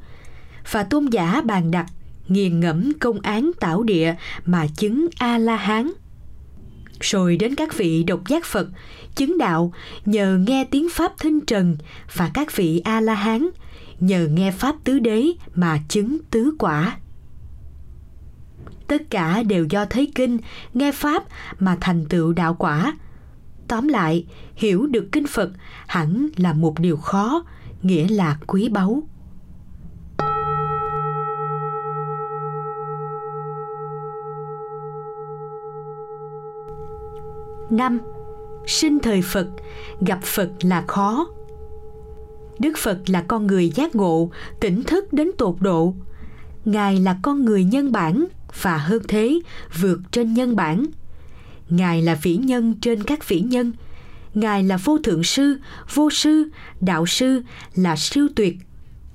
Và 0.71 0.83
tôn 0.83 1.05
giả 1.05 1.41
bàn 1.41 1.71
đặt, 1.71 1.85
nghiền 2.27 2.59
ngẫm 2.59 2.93
công 2.99 3.19
án 3.21 3.51
tạo 3.59 3.83
địa 3.83 4.15
mà 4.45 4.67
chứng 4.77 5.07
a 5.17 5.37
la 5.37 5.55
hán 5.55 5.91
rồi 6.99 7.37
đến 7.37 7.55
các 7.55 7.77
vị 7.77 8.03
độc 8.03 8.27
giác 8.27 8.45
phật, 8.45 8.67
chứng 9.15 9.37
đạo, 9.37 9.73
nhờ 10.05 10.39
nghe 10.47 10.63
tiếng 10.63 10.87
pháp 10.91 11.11
thinh 11.19 11.39
trần 11.41 11.77
và 12.13 12.31
các 12.33 12.55
vị 12.55 12.81
a 12.83 13.01
la 13.01 13.13
hán 13.13 13.49
nhờ 13.99 14.27
nghe 14.27 14.51
pháp 14.51 14.75
tứ 14.83 14.99
đế 14.99 15.25
mà 15.55 15.79
chứng 15.89 16.17
tứ 16.31 16.51
quả. 16.59 16.97
Tất 18.88 19.01
cả 19.09 19.43
đều 19.43 19.65
do 19.69 19.85
thấy 19.85 20.12
kinh 20.15 20.38
nghe 20.73 20.91
pháp 20.91 21.23
mà 21.59 21.77
thành 21.81 22.05
tựu 22.05 22.33
đạo 22.33 22.55
quả. 22.59 22.97
Tóm 23.67 23.88
lại, 23.88 24.25
hiểu 24.55 24.88
được 24.88 25.09
kinh 25.12 25.27
phật 25.27 25.51
hẳn 25.88 26.27
là 26.35 26.53
một 26.53 26.79
điều 26.79 26.97
khó, 26.97 27.43
nghĩa 27.81 28.07
là 28.07 28.38
quý 28.47 28.69
báu. 28.69 29.03
Năm, 37.69 37.99
sinh 38.65 38.99
thời 38.99 39.21
phật, 39.21 39.47
gặp 40.01 40.19
phật 40.23 40.49
là 40.62 40.83
khó. 40.88 41.27
Đức 42.59 42.77
Phật 42.77 43.09
là 43.09 43.21
con 43.27 43.47
người 43.47 43.69
giác 43.69 43.95
ngộ, 43.95 44.31
tỉnh 44.59 44.83
thức 44.83 45.13
đến 45.13 45.31
tột 45.37 45.55
độ. 45.59 45.93
Ngài 46.65 46.99
là 46.99 47.17
con 47.21 47.45
người 47.45 47.63
nhân 47.63 47.91
bản 47.91 48.25
và 48.61 48.77
hơn 48.77 49.01
thế, 49.07 49.39
vượt 49.79 49.99
trên 50.11 50.33
nhân 50.33 50.55
bản. 50.55 50.85
Ngài 51.69 52.01
là 52.01 52.15
vĩ 52.15 52.37
nhân 52.37 52.73
trên 52.81 53.03
các 53.03 53.27
vĩ 53.27 53.39
nhân. 53.39 53.71
Ngài 54.33 54.63
là 54.63 54.77
vô 54.77 54.97
thượng 54.97 55.23
sư, 55.23 55.57
vô 55.93 56.09
sư, 56.09 56.49
đạo 56.81 57.05
sư, 57.05 57.41
là 57.75 57.95
siêu 57.95 58.27
tuyệt. 58.35 58.57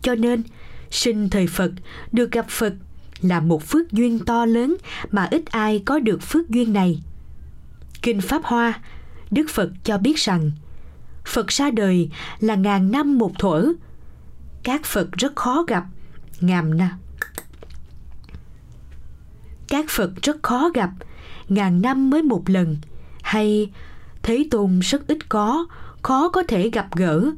Cho 0.02 0.14
nên, 0.14 0.42
sinh 0.90 1.30
thời 1.30 1.46
Phật, 1.46 1.72
được 2.12 2.33
gặp 2.33 2.46
Phật 2.48 2.74
là 3.20 3.40
một 3.40 3.62
phước 3.62 3.92
duyên 3.92 4.18
to 4.18 4.46
lớn 4.46 4.76
mà 5.11 5.28
ít 5.30 5.46
ai 5.46 5.83
có 5.85 5.98
được 5.98 6.22
phước 6.22 6.48
duyên 6.48 6.72
này. 6.72 7.02
Kinh 8.02 8.20
Pháp 8.20 8.42
Hoa, 8.44 8.80
Đức 9.30 9.46
Phật 9.50 9.70
cho 9.85 9.98
biết 9.98 10.18
rằng– 10.18 10.50
Phật 11.25 11.49
ra 11.49 11.71
đời 11.71 12.11
là 12.41 12.55
ngàn 12.55 12.91
năm 12.91 13.19
một 13.19 13.39
thuở. 13.39 13.73
Các 14.63 14.85
Phật 14.85 15.13
rất 15.13 15.37
khó 15.37 15.65
gặp, 15.69 15.85
ngàn 16.41 16.77
năm. 16.77 16.91
Các 19.69 19.85
Phật 19.89 20.23
rất 20.23 20.43
khó 20.43 20.71
gặp, 20.75 20.91
ngàn 21.49 21.83
năm 21.83 22.11
mới 22.11 22.23
một 22.23 22.43
lần, 22.47 22.77
hay 23.23 23.71
Thế 24.23 24.47
Tôn 24.51 24.81
rất 24.81 25.07
ít 25.07 25.29
có, 25.29 25.67
khó 26.03 26.29
có 26.29 26.43
thể 26.49 26.71
gặp 26.71 26.97
gỡ, 26.97 27.31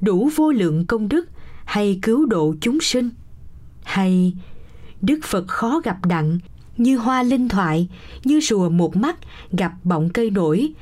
đủ 0.00 0.30
vô 0.36 0.52
lượng 0.52 0.86
công 0.86 1.08
đức 1.08 1.28
hay 1.64 1.98
cứu 2.02 2.26
độ 2.26 2.54
chúng 2.60 2.80
sinh. 2.80 3.10
Hay 3.84 4.34
Đức 5.00 5.18
Phật 5.22 5.48
khó 5.48 5.80
gặp 5.84 6.06
đặng, 6.06 6.38
như 6.76 6.96
hoa 6.96 7.22
linh 7.22 7.48
thoại, 7.48 7.88
như 8.24 8.40
rùa 8.40 8.68
một 8.68 8.96
mắt 8.96 9.16
gặp 9.52 9.72
bọng 9.84 10.10
cây 10.10 10.30
nổi, 10.30 10.72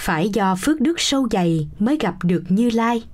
phải 0.00 0.28
do 0.28 0.56
phước 0.56 0.80
đức 0.80 1.00
sâu 1.00 1.28
dày 1.30 1.68
mới 1.78 1.98
gặp 2.00 2.14
được 2.22 2.44
Như 2.48 2.70
Lai. 2.70 3.04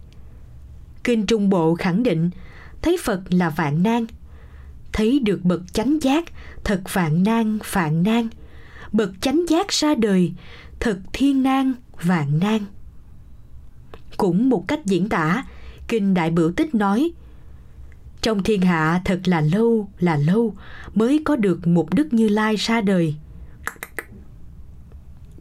Kinh 1.05 1.27
Trung 1.27 1.49
Bộ 1.49 1.75
khẳng 1.75 2.03
định, 2.03 2.31
thấy 2.83 2.97
Phật 3.03 3.21
là 3.31 3.51
vạn 3.51 3.83
nan. 3.83 4.07
thấy 4.93 5.19
được 5.19 5.45
bậc 5.45 5.75
chánh 5.75 5.99
giác, 6.03 6.25
thật 6.65 6.81
vạn 6.93 7.23
nan 7.23 7.59
vạn 7.73 8.03
nan 8.03 8.29
bậc 8.93 9.11
chánh 9.21 9.45
giác 9.49 9.69
ra 9.69 9.95
đời, 9.95 10.33
thật 10.81 10.99
thiên 11.13 11.43
nan, 11.43 11.73
vạn 12.03 12.39
nan 12.39 12.61
cũng 14.17 14.49
một 14.49 14.65
cách 14.69 14.81
diễn 14.85 15.09
tả, 15.09 15.45
kinh 15.89 16.15
đại 16.15 16.31
bửu 16.31 16.53
tích 16.53 16.75
nói, 16.75 17.11
trong 18.23 18.43
thiên 18.43 18.61
hạ 18.61 19.01
thật 19.05 19.21
là 19.25 19.41
lâu 19.41 19.89
là 19.99 20.17
lâu 20.17 20.55
mới 20.95 21.23
có 21.25 21.37
được 21.37 21.67
một 21.67 21.95
đức 21.95 22.13
như 22.13 22.29
lai 22.29 22.57
ra 22.57 22.81
đời 22.81 23.15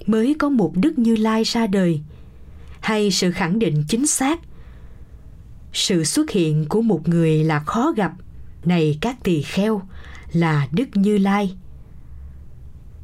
mới 0.07 0.35
có 0.39 0.49
một 0.49 0.73
đức 0.75 0.99
như 0.99 1.15
lai 1.15 1.43
ra 1.43 1.67
đời. 1.67 2.01
Hay 2.79 3.11
sự 3.11 3.31
khẳng 3.31 3.59
định 3.59 3.83
chính 3.87 4.07
xác, 4.07 4.39
sự 5.73 6.03
xuất 6.03 6.31
hiện 6.31 6.65
của 6.69 6.81
một 6.81 7.09
người 7.09 7.43
là 7.43 7.59
khó 7.59 7.91
gặp, 7.91 8.11
này 8.65 8.97
các 9.01 9.23
tỳ 9.23 9.41
kheo, 9.41 9.81
là 10.31 10.67
đức 10.71 10.89
như 10.93 11.17
lai. 11.17 11.55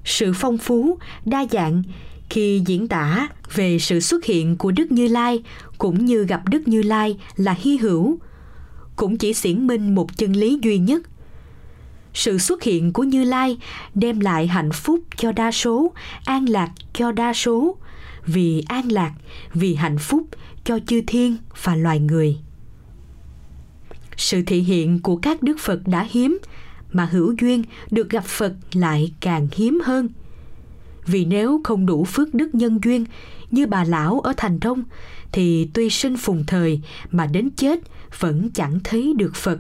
Sự 0.05 0.33
phong 0.35 0.57
phú, 0.57 0.97
đa 1.25 1.45
dạng 1.51 1.83
khi 2.29 2.63
diễn 2.65 2.87
tả 2.87 3.27
về 3.55 3.79
sự 3.79 3.99
xuất 3.99 4.25
hiện 4.25 4.57
của 4.57 4.71
đức 4.71 4.91
như 4.91 5.07
lai 5.07 5.43
cũng 5.77 6.05
như 6.05 6.23
gặp 6.23 6.41
đức 6.49 6.67
như 6.67 6.81
lai 6.81 7.17
là 7.35 7.55
hy 7.59 7.77
hữu, 7.77 8.17
cũng 8.95 9.17
chỉ 9.17 9.33
xiển 9.33 9.67
minh 9.67 9.95
một 9.95 10.17
chân 10.17 10.33
lý 10.33 10.59
duy 10.61 10.77
nhất 10.77 11.01
sự 12.13 12.37
xuất 12.37 12.63
hiện 12.63 12.93
của 12.93 13.03
như 13.03 13.23
lai 13.23 13.57
đem 13.95 14.19
lại 14.19 14.47
hạnh 14.47 14.71
phúc 14.71 14.99
cho 15.17 15.31
đa 15.31 15.51
số, 15.51 15.91
an 16.25 16.49
lạc 16.49 16.71
cho 16.93 17.11
đa 17.11 17.33
số. 17.33 17.77
Vì 18.25 18.63
an 18.67 18.91
lạc, 18.91 19.13
vì 19.53 19.75
hạnh 19.75 19.97
phúc 19.97 20.27
cho 20.63 20.79
chư 20.87 21.01
thiên 21.07 21.37
và 21.63 21.75
loài 21.75 21.99
người. 21.99 22.37
Sự 24.17 24.41
thị 24.41 24.59
hiện 24.59 24.99
của 24.99 25.15
các 25.15 25.43
đức 25.43 25.59
phật 25.59 25.79
đã 25.87 26.07
hiếm, 26.09 26.37
mà 26.91 27.05
hữu 27.05 27.35
duyên 27.41 27.63
được 27.91 28.09
gặp 28.09 28.23
phật 28.25 28.53
lại 28.73 29.13
càng 29.19 29.47
hiếm 29.55 29.81
hơn. 29.85 30.09
Vì 31.05 31.25
nếu 31.25 31.61
không 31.63 31.85
đủ 31.85 32.05
phước 32.05 32.33
đức 32.33 32.55
nhân 32.55 32.79
duyên 32.83 33.05
như 33.51 33.67
bà 33.67 33.83
lão 33.83 34.19
ở 34.19 34.33
thành 34.37 34.59
đông 34.59 34.83
thì 35.31 35.69
tuy 35.73 35.89
sinh 35.89 36.17
phùng 36.17 36.43
thời 36.47 36.81
mà 37.11 37.25
đến 37.25 37.49
chết 37.55 37.79
vẫn 38.19 38.49
chẳng 38.49 38.79
thấy 38.83 39.13
được 39.17 39.35
phật. 39.35 39.59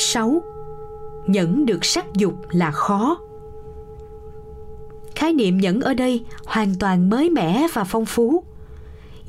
6. 0.00 0.42
Nhẫn 1.26 1.66
được 1.66 1.84
sắc 1.84 2.04
dục 2.14 2.34
là 2.50 2.70
khó. 2.70 3.18
Khái 5.14 5.32
niệm 5.32 5.58
nhẫn 5.58 5.80
ở 5.80 5.94
đây 5.94 6.24
hoàn 6.46 6.74
toàn 6.74 7.10
mới 7.10 7.30
mẻ 7.30 7.66
và 7.72 7.84
phong 7.84 8.06
phú. 8.06 8.44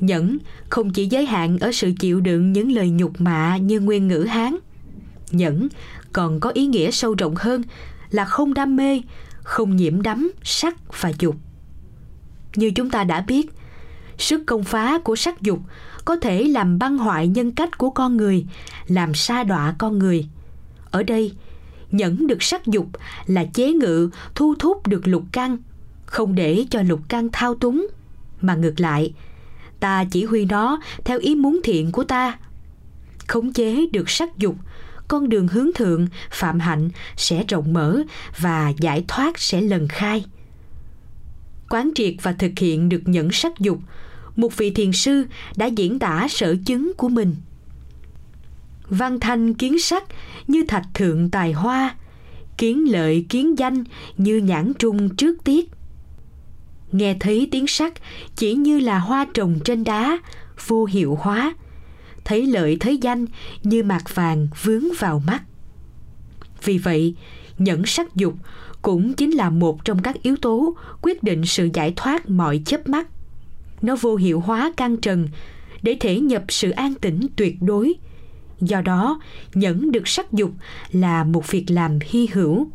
Nhẫn 0.00 0.38
không 0.68 0.90
chỉ 0.92 1.06
giới 1.06 1.26
hạn 1.26 1.58
ở 1.58 1.72
sự 1.72 1.92
chịu 1.98 2.20
đựng 2.20 2.52
những 2.52 2.72
lời 2.72 2.90
nhục 2.90 3.20
mạ 3.20 3.56
như 3.56 3.80
nguyên 3.80 4.08
ngữ 4.08 4.22
Hán. 4.22 4.56
Nhẫn 5.30 5.68
còn 6.12 6.40
có 6.40 6.50
ý 6.50 6.66
nghĩa 6.66 6.90
sâu 6.90 7.14
rộng 7.14 7.34
hơn 7.36 7.62
là 8.10 8.24
không 8.24 8.54
đam 8.54 8.76
mê, 8.76 9.02
không 9.42 9.76
nhiễm 9.76 10.02
đắm 10.02 10.32
sắc 10.42 11.02
và 11.02 11.12
dục. 11.18 11.36
Như 12.54 12.70
chúng 12.70 12.90
ta 12.90 13.04
đã 13.04 13.20
biết, 13.20 13.50
sức 14.18 14.42
công 14.46 14.64
phá 14.64 14.98
của 14.98 15.16
sắc 15.16 15.42
dục 15.42 15.58
có 16.04 16.16
thể 16.16 16.44
làm 16.44 16.78
băng 16.78 16.98
hoại 16.98 17.28
nhân 17.28 17.52
cách 17.52 17.78
của 17.78 17.90
con 17.90 18.16
người, 18.16 18.46
làm 18.86 19.14
sa 19.14 19.44
đọa 19.44 19.74
con 19.78 19.98
người– 19.98 20.26
ở 20.92 21.02
đây, 21.02 21.32
nhẫn 21.90 22.26
được 22.26 22.42
sắc 22.42 22.66
dục 22.66 22.86
là 23.26 23.44
chế 23.44 23.72
ngự 23.72 24.10
thu 24.34 24.54
thúc 24.58 24.86
được 24.86 25.08
lục 25.08 25.22
căn, 25.32 25.58
không 26.06 26.34
để 26.34 26.64
cho 26.70 26.82
lục 26.82 27.00
căn 27.08 27.28
thao 27.32 27.54
túng, 27.54 27.86
mà 28.40 28.54
ngược 28.54 28.80
lại, 28.80 29.14
ta 29.80 30.04
chỉ 30.04 30.24
huy 30.24 30.44
nó 30.44 30.80
theo 31.04 31.18
ý 31.18 31.34
muốn 31.34 31.60
thiện 31.64 31.92
của 31.92 32.04
ta. 32.04 32.38
Khống 33.26 33.52
chế 33.52 33.86
được 33.92 34.10
sắc 34.10 34.38
dục, 34.38 34.56
con 35.08 35.28
đường 35.28 35.48
hướng 35.48 35.70
thượng, 35.74 36.06
phạm 36.30 36.60
hạnh 36.60 36.90
sẽ 37.16 37.44
rộng 37.48 37.72
mở 37.72 38.02
và 38.38 38.72
giải 38.80 39.04
thoát 39.08 39.38
sẽ 39.38 39.60
lần 39.60 39.88
khai. 39.88 40.24
Quán 41.70 41.90
triệt 41.94 42.14
và 42.22 42.32
thực 42.32 42.52
hiện 42.58 42.88
được 42.88 43.02
nhẫn 43.04 43.32
sắc 43.32 43.52
dục, 43.58 43.78
một 44.36 44.56
vị 44.56 44.70
thiền 44.70 44.92
sư 44.92 45.24
đã 45.56 45.66
diễn 45.66 45.98
tả 45.98 46.26
sở 46.30 46.56
chứng 46.66 46.92
của 46.96 47.08
mình– 47.08 47.34
văn 48.92 49.20
thanh 49.20 49.54
kiến 49.54 49.78
sắc 49.78 50.04
như 50.46 50.64
thạch 50.68 50.86
thượng 50.94 51.30
tài 51.30 51.52
hoa, 51.52 51.94
kiến 52.58 52.92
lợi 52.92 53.26
kiến 53.28 53.58
danh 53.58 53.84
như 54.16 54.38
nhãn 54.38 54.72
trung 54.78 55.16
trước 55.16 55.44
tiết. 55.44 55.70
Nghe 56.92 57.16
thấy 57.20 57.48
tiếng 57.50 57.66
sắc 57.66 57.92
chỉ 58.36 58.54
như 58.54 58.80
là 58.80 58.98
hoa 58.98 59.26
trồng 59.34 59.58
trên 59.64 59.84
đá, 59.84 60.18
vô 60.66 60.84
hiệu 60.84 61.18
hóa. 61.20 61.54
Thấy 62.24 62.46
lợi 62.46 62.76
thấy 62.80 62.96
danh 62.96 63.26
như 63.62 63.82
mạc 63.82 64.14
vàng 64.14 64.48
vướng 64.62 64.84
vào 64.98 65.22
mắt. 65.26 65.42
Vì 66.64 66.78
vậy, 66.78 67.14
nhẫn 67.58 67.86
sắc 67.86 68.14
dục 68.14 68.34
cũng 68.82 69.14
chính 69.14 69.30
là 69.30 69.50
một 69.50 69.84
trong 69.84 70.02
các 70.02 70.22
yếu 70.22 70.36
tố 70.36 70.76
quyết 71.02 71.22
định 71.22 71.44
sự 71.46 71.68
giải 71.74 71.92
thoát 71.96 72.30
mọi 72.30 72.62
chấp 72.66 72.88
mắt. 72.88 73.08
Nó 73.82 73.96
vô 73.96 74.16
hiệu 74.16 74.40
hóa 74.40 74.72
căng 74.76 74.96
trần 74.96 75.28
để 75.82 75.96
thể 76.00 76.20
nhập 76.20 76.44
sự 76.48 76.70
an 76.70 76.94
tĩnh 76.94 77.26
tuyệt 77.36 77.56
đối 77.60 77.94
do 78.62 78.80
đó, 78.80 79.20
nhẫn 79.54 79.92
được 79.92 80.08
sắc 80.08 80.32
dục 80.32 80.50
là 80.92 81.24
một 81.24 81.50
việc 81.50 81.64
làm 81.68 81.98
hy 82.02 82.28
hữu. 82.32 82.66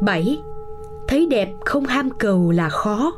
Bảy, 0.00 0.38
thấy 1.08 1.26
đẹp 1.26 1.48
không 1.64 1.86
ham 1.86 2.10
cầu 2.18 2.50
là 2.50 2.68
khó. 2.68 3.12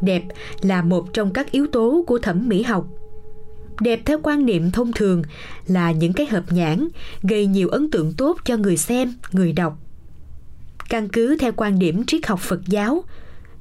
Đẹp 0.00 0.22
là 0.60 0.82
một 0.82 1.12
trong 1.12 1.32
các 1.32 1.50
yếu 1.50 1.66
tố 1.66 2.04
của 2.06 2.18
thẩm 2.18 2.48
mỹ 2.48 2.62
học. 2.62 2.86
Đẹp 3.80 4.00
theo 4.04 4.18
quan 4.22 4.46
niệm 4.46 4.70
thông 4.70 4.92
thường 4.92 5.22
là 5.66 5.92
những 5.92 6.12
cái 6.12 6.26
hợp 6.26 6.44
nhãn 6.50 6.88
gây 7.22 7.46
nhiều 7.46 7.68
ấn 7.68 7.90
tượng 7.90 8.12
tốt 8.12 8.38
cho 8.44 8.56
người 8.56 8.76
xem, 8.76 9.14
người 9.32 9.52
đọc. 9.52 9.78
Căn 10.88 11.08
cứ 11.08 11.36
theo 11.36 11.52
quan 11.56 11.78
điểm 11.78 12.04
triết 12.06 12.26
học 12.26 12.40
phật 12.40 12.60
giáo 12.66 13.04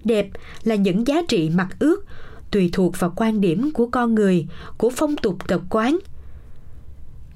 đẹp 0.08 0.28
là 0.64 0.76
những 0.76 1.08
giá 1.08 1.22
trị 1.28 1.50
mặc 1.50 1.68
ước, 1.80 2.06
tùy 2.52 2.70
thuộc 2.74 3.00
vào 3.00 3.14
quan 3.16 3.42
điểm 3.42 3.72
của 3.72 3.88
con 3.88 4.16
người, 4.16 4.48
của 4.78 4.90
phong 4.90 5.18
tục 5.18 5.38
tập 5.48 5.62
quán. 5.70 6.00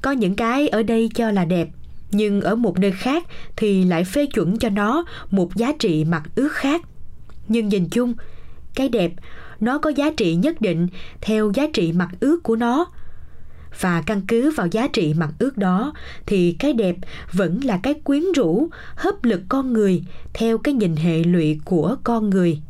Có 0.01 0.11
những 0.11 0.35
cái 0.35 0.67
ở 0.67 0.83
đây 0.83 1.09
cho 1.15 1.31
là 1.31 1.45
đẹp, 1.45 1.69
nhưng 2.11 2.41
ở 2.41 2.55
một 2.55 2.79
nơi 2.79 2.91
khác 2.91 3.27
thì 3.55 3.83
lại 3.83 4.03
phê 4.03 4.25
chuẩn 4.25 4.57
cho 4.57 4.69
nó 4.69 5.05
một 5.31 5.55
giá 5.55 5.71
trị 5.79 6.05
mặc 6.05 6.23
ước 6.35 6.51
khác. 6.51 6.81
Nhưng 7.47 7.69
nhìn 7.69 7.89
chung, 7.89 8.13
cái 8.75 8.89
đẹp, 8.89 9.11
nó 9.59 9.77
có 9.77 9.89
giá 9.89 10.11
trị 10.17 10.35
nhất 10.35 10.61
định 10.61 10.87
theo 11.21 11.51
giá 11.55 11.67
trị 11.73 11.91
mặc 11.91 12.09
ước 12.19 12.43
của 12.43 12.55
nó 12.55 12.85
và 13.79 14.03
căn 14.05 14.21
cứ 14.27 14.51
vào 14.51 14.67
giá 14.67 14.87
trị 14.87 15.13
mặn 15.13 15.29
ước 15.39 15.57
đó, 15.57 15.93
thì 16.25 16.55
cái 16.59 16.73
đẹp 16.73 16.95
vẫn 17.31 17.59
là 17.63 17.79
cái 17.83 17.93
quyến 17.93 18.23
rũ, 18.35 18.69
hấp 18.95 19.23
lực 19.23 19.41
con 19.49 19.73
người 19.73 20.03
theo 20.33 20.57
cái 20.57 20.73
nhìn 20.73 20.95
hệ 20.95 21.23
lụy 21.23 21.59
của 21.65 21.95
con 22.03 22.29
người. 22.29 22.61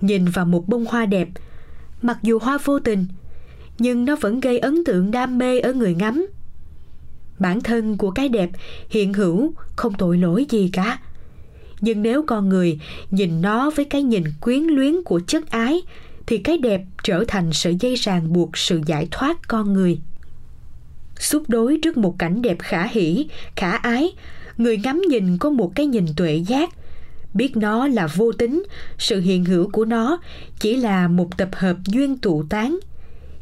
Nhìn 0.00 0.24
vào 0.24 0.44
một 0.44 0.68
bông 0.68 0.84
hoa 0.84 1.06
đẹp, 1.06 1.28
mặc 2.02 2.18
dù 2.22 2.38
hoa 2.38 2.58
vô 2.64 2.78
tình, 2.78 3.06
nhưng 3.78 4.04
nó 4.04 4.16
vẫn 4.20 4.40
gây 4.40 4.58
ấn 4.58 4.84
tượng 4.84 5.10
đam 5.10 5.38
mê 5.38 5.60
ở 5.60 5.72
người 5.72 5.94
ngắm. 5.94 6.26
Bản 7.38 7.60
thân 7.60 7.96
của 7.96 8.10
cái 8.10 8.28
đẹp 8.28 8.50
hiện 8.88 9.12
hữu 9.12 9.52
không 9.76 9.94
tội 9.94 10.18
lỗi 10.18 10.46
gì 10.50 10.70
cả. 10.72 10.98
Nhưng 11.80 12.02
nếu 12.02 12.22
con 12.26 12.48
người 12.48 12.78
nhìn 13.10 13.40
nó 13.40 13.70
với 13.70 13.84
cái 13.84 14.02
nhìn 14.02 14.24
quyến 14.40 14.62
luyến 14.62 15.02
của 15.04 15.20
chất 15.26 15.50
ái 15.50 15.82
thì 16.30 16.38
cái 16.38 16.58
đẹp 16.58 16.82
trở 17.02 17.24
thành 17.28 17.52
sợi 17.52 17.76
dây 17.80 17.94
ràng 17.94 18.32
buộc 18.32 18.58
sự 18.58 18.80
giải 18.86 19.08
thoát 19.10 19.48
con 19.48 19.72
người. 19.72 20.00
Xúc 21.18 21.42
đối 21.48 21.78
trước 21.82 21.96
một 21.96 22.18
cảnh 22.18 22.42
đẹp 22.42 22.56
khả 22.58 22.86
hỷ, 22.86 23.28
khả 23.56 23.70
ái, 23.70 24.12
người 24.58 24.76
ngắm 24.76 25.02
nhìn 25.08 25.38
có 25.38 25.50
một 25.50 25.72
cái 25.74 25.86
nhìn 25.86 26.06
tuệ 26.16 26.34
giác. 26.34 26.70
Biết 27.34 27.56
nó 27.56 27.88
là 27.88 28.06
vô 28.06 28.32
tính, 28.32 28.62
sự 28.98 29.20
hiện 29.20 29.44
hữu 29.44 29.70
của 29.70 29.84
nó 29.84 30.20
chỉ 30.60 30.76
là 30.76 31.08
một 31.08 31.38
tập 31.38 31.48
hợp 31.52 31.76
duyên 31.86 32.18
tụ 32.18 32.42
tán. 32.42 32.78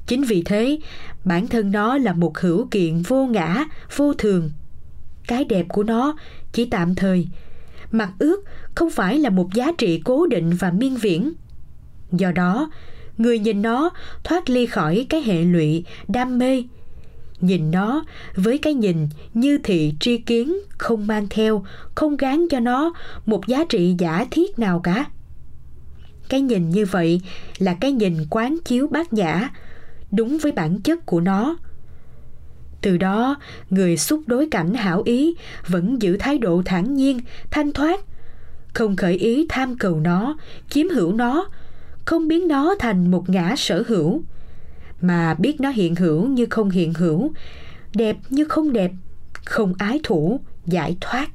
Chính 0.07 0.25
vì 0.25 0.43
thế, 0.43 0.79
bản 1.25 1.47
thân 1.47 1.73
nó 1.73 1.99
là 1.99 2.13
một 2.13 2.39
hữu 2.39 2.67
kiện 2.71 3.03
vô 3.03 3.27
ngã, 3.27 3.65
vô 3.97 4.15
thường. 4.15 4.51
Cái 5.27 5.45
đẹp 5.45 5.67
của 5.69 5.83
nó 5.83 6.17
chỉ 6.53 6.65
tạm 6.65 6.95
thời 6.95 7.27
mặt 7.93 8.13
ước 8.19 8.45
không 8.75 8.91
phải 8.91 9.19
là 9.19 9.31
một 9.31 9.55
giá 9.55 9.73
trị 9.79 10.01
cố 10.05 10.27
định 10.27 10.51
và 10.59 10.71
miên 10.71 10.97
viễn 10.97 11.33
do 12.13 12.33
đó, 12.33 12.71
người 13.19 13.39
nhìn 13.39 13.63
nó 13.63 13.91
thoát 14.25 14.51
ly 14.51 14.67
khỏi 14.67 15.07
cái 15.09 15.23
hệ 15.23 15.45
lụy, 15.45 15.85
đam 16.09 16.39
mê. 16.39 16.65
Nhìn 17.41 17.71
nó 17.71 18.05
với 18.35 18.59
cái 18.59 18.75
nhìn 18.75 19.09
như 19.35 19.59
thị 19.59 19.95
tri 20.01 20.19
kiến, 20.19 20.57
không 20.79 21.07
mang 21.07 21.27
theo, 21.31 21.65
không 21.95 22.17
gán 22.17 22.49
cho 22.51 22.61
nó 22.61 22.93
một 23.27 23.47
giá 23.47 23.65
trị 23.69 23.95
giả 23.99 24.27
thiết 24.31 24.59
nào 24.59 24.81
cả. 24.81 25.05
Cái 26.29 26.41
nhìn 26.41 26.71
như 26.71 26.87
vậy 26.91 27.21
là 27.59 27.75
cái 27.75 27.93
nhìn 27.93 28.15
quán 28.31 28.59
chiếu 28.65 28.89
bát 28.89 29.13
nhã, 29.13 29.51
đúng 30.11 30.39
với 30.39 30.53
bản 30.53 30.81
chất 30.81 31.07
của 31.07 31.21
nó. 31.21 31.57
Từ 32.81 32.97
đó, 32.97 33.37
người 33.71 33.97
xúc 33.97 34.23
đối 34.27 34.49
cảnh 34.51 34.75
hảo 34.75 35.03
ý 35.05 35.35
vẫn 35.67 36.03
giữ 36.03 36.17
thái 36.17 36.39
độ 36.39 36.63
thản 36.65 36.95
nhiên, 36.95 37.21
thanh 37.51 37.73
thoát, 37.73 38.01
không 38.75 38.97
khởi 38.97 39.15
ý 39.15 39.47
tham 39.49 39.77
cầu 39.79 40.01
nó, 40.01 40.37
chiếm 40.71 40.89
hữu 40.89 41.13
nó 41.13 41.49
không 42.09 42.29
biến 42.29 42.49
nó 42.49 42.75
thành 42.79 43.11
một 43.11 43.31
ngã 43.31 43.55
sở 43.57 43.85
hữu 43.89 44.23
mà 45.01 45.35
biết 45.35 45.61
nó 45.61 45.71
hiện 45.71 45.95
hữu 45.95 46.27
như 46.27 46.47
không 46.51 46.71
hiện 46.71 46.95
hữu, 46.95 47.33
đẹp 47.95 48.17
như 48.31 48.45
không 48.45 48.73
đẹp, 48.73 48.91
không 49.45 49.75
ái 49.79 50.01
thủ, 50.03 50.41
giải 50.67 50.97
thoát 51.01 51.29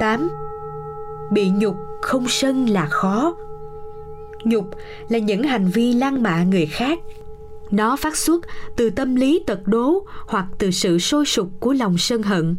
8. 0.00 0.28
Bị 1.32 1.50
nhục 1.50 1.76
không 2.02 2.28
sân 2.28 2.68
là 2.68 2.86
khó. 2.86 3.36
Nhục 4.44 4.70
là 5.08 5.18
những 5.18 5.42
hành 5.42 5.68
vi 5.68 5.92
lăng 5.92 6.22
mạ 6.22 6.42
người 6.42 6.66
khác. 6.66 6.98
Nó 7.70 7.96
phát 7.96 8.16
xuất 8.16 8.44
từ 8.76 8.90
tâm 8.90 9.14
lý 9.14 9.42
tật 9.46 9.66
đố 9.66 10.06
hoặc 10.26 10.46
từ 10.58 10.70
sự 10.70 10.98
sôi 10.98 11.26
sục 11.26 11.48
của 11.60 11.72
lòng 11.72 11.98
sân 11.98 12.22
hận. 12.22 12.56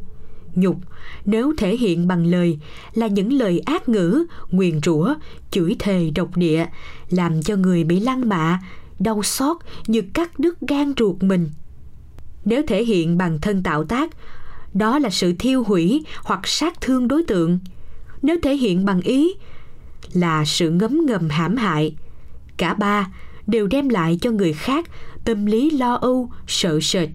Nhục. 0.55 0.75
Nếu 1.25 1.53
thể 1.57 1.77
hiện 1.77 2.07
bằng 2.07 2.25
lời 2.25 2.59
là 2.93 3.07
những 3.07 3.33
lời 3.33 3.59
ác 3.59 3.89
ngữ, 3.89 4.25
nguyền 4.51 4.79
rủa, 4.81 5.13
chửi 5.51 5.75
thề 5.79 6.11
độc 6.15 6.37
địa, 6.37 6.65
làm 7.09 7.41
cho 7.41 7.55
người 7.55 7.83
bị 7.83 7.99
lăng 7.99 8.29
mạ, 8.29 8.59
đau 8.99 9.23
xót 9.23 9.57
như 9.87 10.01
cắt 10.13 10.39
đứt 10.39 10.61
gan 10.61 10.93
ruột 10.97 11.23
mình. 11.23 11.49
Nếu 12.45 12.63
thể 12.67 12.83
hiện 12.83 13.17
bằng 13.17 13.41
thân 13.41 13.63
tạo 13.63 13.83
tác, 13.83 14.09
đó 14.73 14.99
là 14.99 15.09
sự 15.09 15.33
thiêu 15.39 15.63
hủy 15.63 16.05
hoặc 16.23 16.47
sát 16.47 16.81
thương 16.81 17.07
đối 17.07 17.23
tượng. 17.23 17.59
Nếu 18.21 18.37
thể 18.43 18.55
hiện 18.55 18.85
bằng 18.85 19.01
ý 19.01 19.33
là 20.13 20.45
sự 20.45 20.69
ngấm 20.69 21.05
ngầm 21.05 21.29
hãm 21.29 21.55
hại 21.55 21.95
cả 22.57 22.73
ba 22.73 23.07
đều 23.47 23.67
đem 23.67 23.89
lại 23.89 24.17
cho 24.21 24.31
người 24.31 24.53
khác 24.53 24.85
tâm 25.23 25.45
lý 25.45 25.69
lo 25.69 25.95
âu 25.95 26.31
sợ 26.47 26.79
sệt 26.81 27.09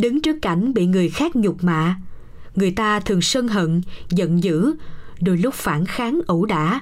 đứng 0.00 0.22
trước 0.22 0.36
cảnh 0.42 0.74
bị 0.74 0.86
người 0.86 1.08
khác 1.08 1.36
nhục 1.36 1.64
mạ. 1.64 1.96
Người 2.54 2.70
ta 2.70 3.00
thường 3.00 3.22
sân 3.22 3.48
hận, 3.48 3.82
giận 4.10 4.42
dữ, 4.42 4.74
đôi 5.20 5.36
lúc 5.36 5.54
phản 5.54 5.84
kháng 5.84 6.20
ẩu 6.26 6.44
đả. 6.44 6.80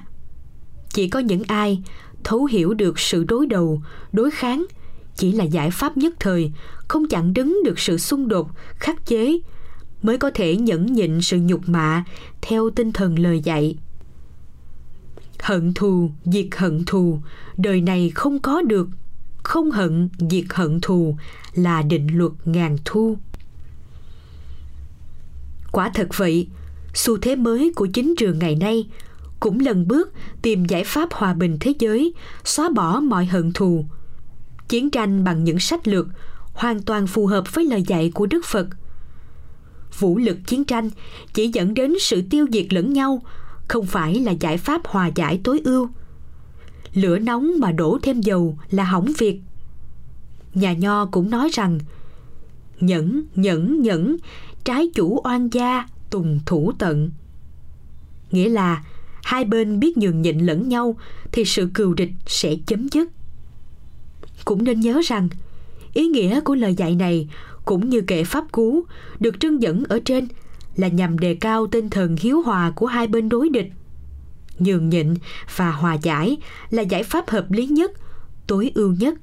Chỉ 0.89 1.07
có 1.09 1.19
những 1.19 1.43
ai 1.47 1.81
thấu 2.23 2.45
hiểu 2.45 2.73
được 2.73 2.99
sự 2.99 3.23
đối 3.23 3.47
đầu, 3.47 3.81
đối 4.11 4.31
kháng 4.31 4.65
chỉ 5.15 5.31
là 5.31 5.43
giải 5.43 5.71
pháp 5.71 5.97
nhất 5.97 6.13
thời, 6.19 6.51
không 6.87 7.07
chặn 7.07 7.33
đứng 7.33 7.59
được 7.65 7.79
sự 7.79 7.97
xung 7.97 8.27
đột, 8.27 8.49
khắc 8.75 9.05
chế 9.05 9.39
mới 10.01 10.17
có 10.17 10.31
thể 10.33 10.55
nhẫn 10.55 10.85
nhịn 10.85 11.21
sự 11.21 11.37
nhục 11.37 11.69
mạ 11.69 12.03
theo 12.41 12.69
tinh 12.69 12.91
thần 12.91 13.19
lời 13.19 13.41
dạy. 13.43 13.75
Hận 15.39 15.73
thù, 15.73 16.11
diệt 16.25 16.47
hận 16.57 16.83
thù, 16.85 17.19
đời 17.57 17.81
này 17.81 18.11
không 18.15 18.39
có 18.39 18.61
được 18.61 18.87
không 19.49 19.71
hận 19.71 20.09
diệt 20.29 20.43
hận 20.49 20.79
thù 20.81 21.17
là 21.53 21.81
định 21.81 22.17
luật 22.17 22.31
ngàn 22.45 22.77
thu 22.85 23.17
quả 25.71 25.91
thật 25.93 26.07
vậy 26.17 26.47
xu 26.93 27.17
thế 27.17 27.35
mới 27.35 27.73
của 27.75 27.87
chính 27.93 28.13
trường 28.17 28.39
ngày 28.39 28.55
nay 28.55 28.89
cũng 29.39 29.59
lần 29.59 29.87
bước 29.87 30.13
tìm 30.41 30.65
giải 30.65 30.83
pháp 30.83 31.09
hòa 31.11 31.33
bình 31.33 31.57
thế 31.59 31.73
giới 31.79 32.13
xóa 32.43 32.69
bỏ 32.69 32.99
mọi 32.99 33.25
hận 33.25 33.51
thù 33.53 33.85
chiến 34.67 34.89
tranh 34.89 35.23
bằng 35.23 35.43
những 35.43 35.59
sách 35.59 35.87
lược 35.87 36.07
hoàn 36.53 36.81
toàn 36.81 37.07
phù 37.07 37.27
hợp 37.27 37.53
với 37.53 37.65
lời 37.65 37.83
dạy 37.87 38.11
của 38.13 38.25
Đức 38.25 38.45
Phật. 38.45 38.67
Vũ 39.99 40.17
lực 40.17 40.37
chiến 40.47 40.63
tranh 40.63 40.89
chỉ 41.33 41.47
dẫn 41.47 41.73
đến 41.73 41.93
sự 41.99 42.21
tiêu 42.29 42.45
diệt 42.51 42.73
lẫn 42.73 42.93
nhau, 42.93 43.21
không 43.67 43.85
phải 43.85 44.15
là 44.15 44.31
giải 44.31 44.57
pháp 44.57 44.81
hòa 44.87 45.09
giải 45.15 45.41
tối 45.43 45.61
ưu. 45.63 45.89
Lửa 46.93 47.19
nóng 47.19 47.51
mà 47.59 47.71
đổ 47.71 47.97
thêm 48.03 48.21
dầu 48.21 48.57
là 48.69 48.83
hỏng 48.83 49.11
việc. 49.17 49.41
Nhà 50.53 50.73
Nho 50.73 51.05
cũng 51.05 51.29
nói 51.29 51.49
rằng 51.53 51.79
nhẫn, 52.79 53.23
nhẫn, 53.35 53.81
nhẫn, 53.81 54.17
trái 54.63 54.89
chủ 54.95 55.21
oan 55.23 55.49
gia, 55.49 55.87
tùng 56.09 56.39
thủ 56.45 56.71
tận. 56.79 57.11
Nghĩa 58.31 58.49
là 58.49 58.83
hai 59.23 59.45
bên 59.45 59.79
biết 59.79 59.97
nhường 59.97 60.21
nhịn 60.21 60.39
lẫn 60.39 60.69
nhau 60.69 60.95
thì 61.31 61.45
sự 61.45 61.69
cừu 61.73 61.93
địch 61.93 62.11
sẽ 62.25 62.55
chấm 62.67 62.89
dứt 62.89 63.09
cũng 64.49 64.63
nên 64.63 64.79
nhớ 64.79 65.01
rằng 65.05 65.29
ý 65.93 66.07
nghĩa 66.07 66.41
của 66.41 66.55
lời 66.55 66.75
dạy 66.75 66.95
này 66.95 67.29
cũng 67.65 67.89
như 67.89 68.01
kệ 68.01 68.23
pháp 68.23 68.51
cú 68.51 68.83
được 69.19 69.39
trưng 69.39 69.61
dẫn 69.61 69.83
ở 69.89 69.99
trên 70.05 70.27
là 70.75 70.87
nhằm 70.87 71.19
đề 71.19 71.35
cao 71.35 71.67
tinh 71.67 71.89
thần 71.89 72.15
hiếu 72.19 72.41
hòa 72.41 72.71
của 72.75 72.85
hai 72.85 73.07
bên 73.07 73.29
đối 73.29 73.49
địch 73.49 73.71
nhường 74.59 74.89
nhịn 74.89 75.13
và 75.55 75.71
hòa 75.71 75.93
giải 75.93 76.37
là 76.69 76.81
giải 76.81 77.03
pháp 77.03 77.29
hợp 77.29 77.51
lý 77.51 77.65
nhất, 77.67 77.91
tối 78.47 78.71
ưu 78.75 78.93
nhất. 78.99 79.13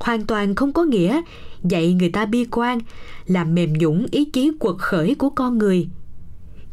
Hoàn 0.00 0.26
toàn 0.26 0.54
không 0.54 0.72
có 0.72 0.84
nghĩa 0.84 1.22
dạy 1.64 1.92
người 1.92 2.10
ta 2.10 2.26
bi 2.26 2.46
quan 2.50 2.78
làm 3.26 3.54
mềm 3.54 3.72
nhũng 3.72 4.06
ý 4.10 4.24
chí 4.24 4.50
quật 4.58 4.76
khởi 4.78 5.14
của 5.14 5.30
con 5.30 5.58
người. 5.58 5.88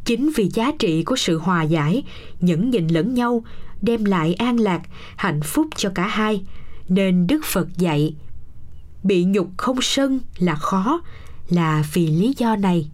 Chính 0.05 0.31
vì 0.35 0.49
giá 0.53 0.71
trị 0.79 1.03
của 1.03 1.15
sự 1.15 1.37
hòa 1.37 1.63
giải 1.63 2.03
nhẫn 2.39 2.69
nhịn 2.69 2.87
lẫn 2.87 3.13
nhau 3.13 3.43
đem 3.81 4.05
lại 4.05 4.33
an 4.33 4.59
lạc, 4.59 4.81
hạnh 5.15 5.41
phúc 5.41 5.67
cho 5.75 5.89
cả 5.95 6.07
hai, 6.07 6.41
nên 6.89 7.27
đức 7.27 7.45
phật 7.45 7.67
dạy, 7.77 8.15
bị 9.03 9.23
nhục 9.23 9.47
không 9.57 9.81
sân 9.81 10.19
là 10.37 10.55
khó, 10.55 11.01
là 11.49 11.83
vì 11.93 12.07
lý 12.07 12.33
do 12.37 12.55
này. 12.55 12.89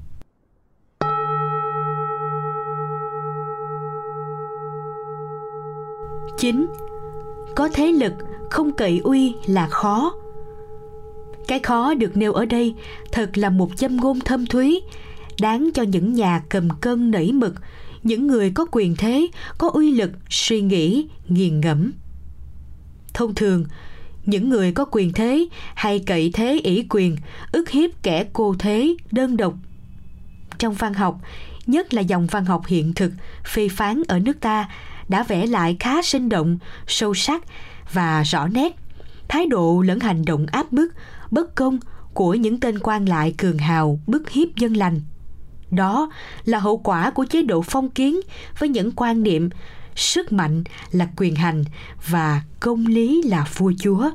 9. 6.39 6.67
có 7.55 7.69
thế 7.73 7.91
lực, 7.91 8.13
không 8.49 8.71
cậy 8.71 9.01
uy 9.03 9.33
là 9.45 9.67
khó. 9.67 10.13
Cái 11.47 11.59
khó 11.59 11.93
được 11.93 12.17
nêu 12.17 12.33
ở 12.33 12.45
đây 12.45 12.73
thật 13.11 13.37
là 13.37 13.49
một 13.49 13.77
châm 13.77 13.97
ngôn 13.97 14.19
thâm 14.19 14.45
thúy, 14.45 14.81
đáng 15.41 15.69
cho 15.73 15.83
những 15.83 16.13
nhà 16.13 16.43
cầm 16.49 16.69
cân 16.81 17.11
nảy 17.11 17.31
mực, 17.31 17.55
những 18.03 18.27
người 18.27 18.51
có 18.51 18.65
quyền 18.71 18.95
thế, 18.95 19.27
có 19.57 19.69
uy 19.69 19.91
lực, 19.91 20.11
suy 20.29 20.61
nghĩ, 20.61 21.07
nghiền 21.27 21.59
ngẫm. 21.59 21.91
Thông 23.13 23.35
thường, 23.35 23.65
những 24.25 24.49
người 24.49 24.71
có 24.71 24.85
quyền 24.91 25.13
thế 25.13 25.47
hay 25.75 25.99
cậy 25.99 26.31
thế 26.33 26.59
ỷ 26.63 26.85
quyền 26.89 27.17
ức 27.51 27.69
hiếp 27.69 28.03
kẻ 28.03 28.25
cô 28.33 28.55
thế, 28.59 28.95
đơn 29.11 29.37
độc. 29.37 29.53
Trong 30.57 30.73
văn 30.73 30.93
học, 30.93 31.21
nhất 31.67 31.93
là 31.93 32.01
dòng 32.01 32.27
văn 32.27 32.45
học 32.45 32.65
hiện 32.67 32.93
thực, 32.93 33.11
phê 33.45 33.69
phán 33.69 34.03
ở 34.07 34.19
nước 34.19 34.39
ta 34.39 34.69
đã 35.09 35.23
vẽ 35.23 35.47
lại 35.47 35.77
khá 35.79 36.01
sinh 36.01 36.29
động, 36.29 36.57
sâu 36.87 37.13
sắc 37.13 37.43
và 37.93 38.23
rõ 38.23 38.47
nét. 38.47 38.75
Thái 39.27 39.45
độ 39.45 39.81
lẫn 39.81 39.99
hành 39.99 40.25
động 40.25 40.45
áp 40.51 40.71
bức, 40.71 40.93
bất 41.31 41.55
công 41.55 41.79
của 42.13 42.33
những 42.33 42.59
tên 42.59 42.79
quan 42.79 43.09
lại 43.09 43.33
cường 43.37 43.57
hào, 43.57 43.99
bức 44.07 44.29
hiếp 44.29 44.55
dân 44.55 44.77
lành. 44.77 45.01
Đó 45.71 46.11
là 46.45 46.59
hậu 46.59 46.77
quả 46.77 47.11
của 47.11 47.25
chế 47.25 47.41
độ 47.41 47.61
phong 47.61 47.89
kiến 47.89 48.19
với 48.59 48.69
những 48.69 48.91
quan 48.91 49.23
niệm 49.23 49.49
sức 49.95 50.31
mạnh 50.31 50.63
là 50.91 51.07
quyền 51.17 51.35
hành 51.35 51.63
và 52.09 52.41
công 52.59 52.85
lý 52.85 53.23
là 53.23 53.47
vua 53.57 53.73
chúa. 53.79 54.09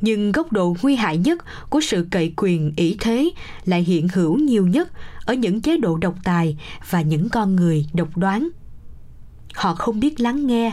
Nhưng 0.00 0.32
góc 0.32 0.52
độ 0.52 0.76
nguy 0.82 0.96
hại 0.96 1.18
nhất 1.18 1.44
của 1.70 1.80
sự 1.80 2.06
cậy 2.10 2.32
quyền 2.36 2.72
ý 2.76 2.96
thế 3.00 3.30
lại 3.64 3.82
hiện 3.82 4.08
hữu 4.08 4.38
nhiều 4.38 4.66
nhất 4.66 4.88
ở 5.24 5.34
những 5.34 5.60
chế 5.60 5.76
độ 5.76 5.96
độc 5.96 6.14
tài 6.24 6.56
và 6.90 7.00
những 7.00 7.28
con 7.28 7.56
người 7.56 7.86
độc 7.94 8.16
đoán 8.16 8.48
họ 9.56 9.74
không 9.74 10.00
biết 10.00 10.20
lắng 10.20 10.46
nghe. 10.46 10.72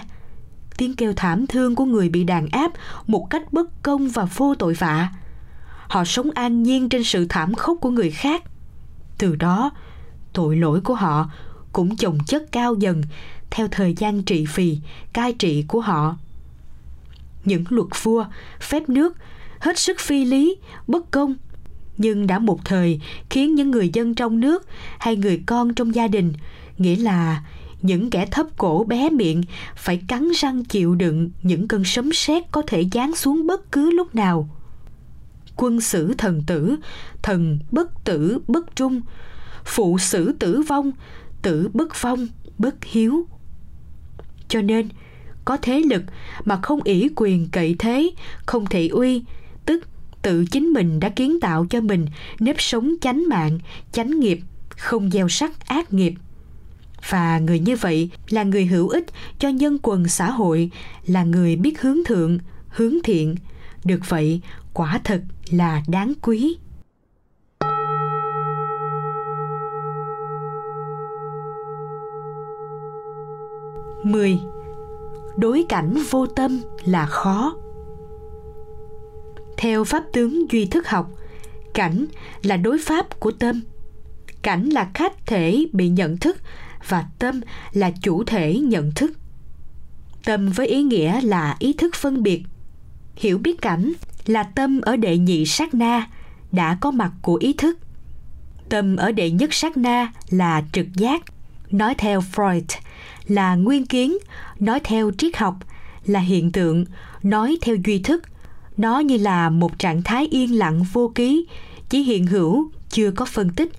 Tiếng 0.78 0.96
kêu 0.96 1.13
thảm 1.15 1.48
thương 1.48 1.76
của 1.76 1.86
người 1.86 2.10
bị 2.10 2.24
đàn 2.24 2.48
áp 2.48 2.72
một 3.08 3.28
cách 3.30 3.54
bất 3.54 3.84
công 3.84 4.08
và 4.08 4.26
vô 4.26 4.56
tội 4.56 4.74
vạ. 4.74 5.10
Họ 5.88 6.06
sống 6.06 6.32
an 6.32 6.63
nhiên 6.63 6.89
trên 6.89 7.04
sự 7.04 7.26
thảm 7.30 7.54
khốc 7.54 7.78
của 7.82 7.89
người 7.89 8.12
khác. 8.12 8.43
Từ 9.17 9.36
đó 9.36 9.72
tội 10.34 10.58
lỗi 10.58 10.82
của 10.82 10.96
họ 10.96 11.30
cũng 11.74 11.96
chồng 11.96 12.17
chất 12.28 12.52
cao 12.52 12.76
dần 12.76 13.04
theo 13.50 13.67
thời 13.67 13.93
gian 13.93 14.24
trị 14.24 14.46
phì, 14.46 14.78
cai 15.13 15.34
trị 15.34 15.65
của 15.67 15.82
họ. 15.82 16.17
Những 17.46 17.63
luật 17.69 17.88
vua, 18.04 18.26
phép 18.60 18.89
nước 18.89 19.17
hết 19.60 19.80
sức 19.80 20.00
phi 20.00 20.26
lý, 20.26 20.56
bất 20.88 21.12
công, 21.12 21.36
nhưng 21.98 22.28
đã 22.28 22.39
một 22.39 22.65
thời 22.65 23.02
khiến 23.30 23.56
những 23.56 23.72
người 23.72 23.89
dân 23.93 24.15
trong 24.15 24.39
nước 24.39 24.67
hay 25.00 25.15
người 25.15 25.41
con 25.46 25.74
trong 25.74 25.96
gia 25.96 26.08
đình, 26.08 26.34
nghĩa 26.78 26.96
là 26.96 27.43
những 27.84 28.10
kẻ 28.10 28.26
thấp 28.26 28.48
cổ 28.58 28.84
bé 28.84 29.10
miệng 29.10 29.43
phải 29.76 30.02
cắn 30.08 30.30
răng 30.36 30.63
chịu 30.63 30.96
đựng 30.96 31.30
những 31.41 31.67
cơn 31.67 31.84
sấm 31.84 32.13
sét 32.13 32.43
có 32.52 32.62
thể 32.67 32.86
giáng 32.93 33.15
xuống 33.15 33.48
bất 33.48 33.72
cứ 33.72 33.91
lúc 33.91 34.15
nào. 34.15 34.50
Quân 35.56 35.82
sử 35.82 36.13
thần 36.13 36.43
tử, 36.48 36.76
thần 37.22 37.60
bất 37.72 38.04
tử 38.04 38.39
bất 38.48 38.76
trung, 38.76 39.02
phụ 39.65 39.98
sử 39.98 40.32
tử 40.39 40.62
vong, 40.67 40.91
tử 41.41 41.69
bất 41.74 42.02
vong, 42.02 42.28
bất 42.58 42.84
hiếu 42.84 43.28
cho 44.48 44.62
nên 44.62 44.89
có 45.46 45.58
thế 45.62 45.82
lực 45.89 46.04
mà 46.46 46.60
không 46.62 46.84
ỷ 46.84 47.10
quyền 47.15 47.48
cậy 47.52 47.76
thế 47.80 48.10
không 48.46 48.65
thị 48.65 48.88
uy 48.88 49.24
tức 49.65 49.88
tự 50.22 50.46
chính 50.46 50.65
mình 50.67 51.00
đã 51.00 51.10
kiến 51.10 51.39
tạo 51.39 51.65
cho 51.69 51.82
mình 51.82 52.06
nếp 52.39 52.62
sống 52.62 52.93
chánh 53.02 53.24
mạng 53.30 53.60
chánh 53.91 54.19
nghiệp 54.19 54.39
không 54.69 55.12
gieo 55.12 55.30
sắc 55.30 55.67
ác 55.67 55.93
nghiệp 55.93 56.13
và 57.10 57.39
người 57.39 57.60
như 57.60 57.76
vậy 57.76 58.10
là 58.30 58.44
người 58.44 58.66
hữu 58.66 58.88
ích 58.88 59.06
cho 59.39 59.50
nhân 59.50 59.78
quần 59.84 60.08
xã 60.08 60.32
hội, 60.32 60.72
là 61.06 61.24
người 61.24 61.56
biết 61.56 61.82
hướng 61.82 61.98
thượng, 62.06 62.38
hướng 62.68 62.94
thiện. 63.04 63.36
Được 63.86 64.00
vậy, 64.10 64.42
quả 64.74 65.02
thật 65.04 65.22
là 65.50 65.82
đáng 65.88 66.13
quý. 66.22 66.58
Mười. 74.04 74.39
Đối 75.38 75.66
cảnh 75.70 75.98
vô 76.10 76.28
tâm 76.28 76.62
là 76.86 77.06
khó. 77.06 77.56
Theo 79.58 79.84
pháp 79.84 80.04
tướng 80.13 80.52
duy 80.52 80.66
thức 80.66 80.88
học, 80.88 81.12
cảnh 81.74 82.06
là 82.44 82.58
đối 82.58 82.78
pháp 82.78 83.20
của 83.20 83.32
tâm. 83.32 83.62
Cảnh 84.42 84.70
là 84.70 84.92
khách 84.94 85.26
thể 85.26 85.66
bị 85.74 85.89
nhận 85.89 86.18
thức 86.18 86.38
và 86.88 87.06
tâm 87.19 87.41
là 87.74 87.91
chủ 88.02 88.24
thể 88.24 88.60
nhận 88.60 88.91
thức. 88.91 89.12
Tâm 90.24 90.50
với 90.50 90.67
ý 90.67 90.84
nghĩa 90.84 91.22
là 91.22 91.56
ý 91.60 91.74
thức 91.74 91.96
phân 91.96 92.24
biệt. 92.24 92.43
Hiểu 93.15 93.38
biết 93.38 93.62
cảnh 93.62 93.93
là 94.26 94.43
tâm 94.43 94.82
ở 94.82 94.96
đệ 94.96 95.17
nhị 95.17 95.46
sát 95.46 95.74
na 95.74 96.08
đã 96.52 96.78
có 96.82 96.91
mặt 96.91 97.12
của 97.22 97.36
ý 97.36 97.54
thức. 97.54 97.78
Tâm 98.69 98.96
ở 98.96 99.12
đệ 99.12 99.32
nhất 99.32 99.54
sát 99.54 99.78
na 99.78 100.12
là 100.30 100.63
trực 100.72 100.88
giác, 100.96 101.24
nói 101.72 101.96
theo 101.98 102.22
freud, 102.36 102.62
là 103.28 103.56
nguyên 103.56 103.86
kiến, 103.86 104.17
nói 104.60 104.80
theo 104.84 105.12
triết 105.17 105.38
học, 105.38 105.56
là 106.06 106.19
hiện 106.19 106.52
tượng, 106.52 106.86
nói 107.24 107.58
theo 107.62 107.76
duy 107.86 108.00
thức. 108.00 108.24
Nó 108.78 109.00
như 109.00 109.17
là 109.17 109.50
một 109.50 109.80
trạng 109.80 110.02
thái 110.02 110.28
yên 110.32 110.58
lặng 110.58 110.84
vô 110.93 111.12
ký, 111.15 111.46
chỉ 111.89 112.04
hiện 112.04 112.28
hữu, 112.28 112.72
chưa 112.89 113.12
có 113.12 113.26
phân 113.26 113.50
tích. 113.50 113.72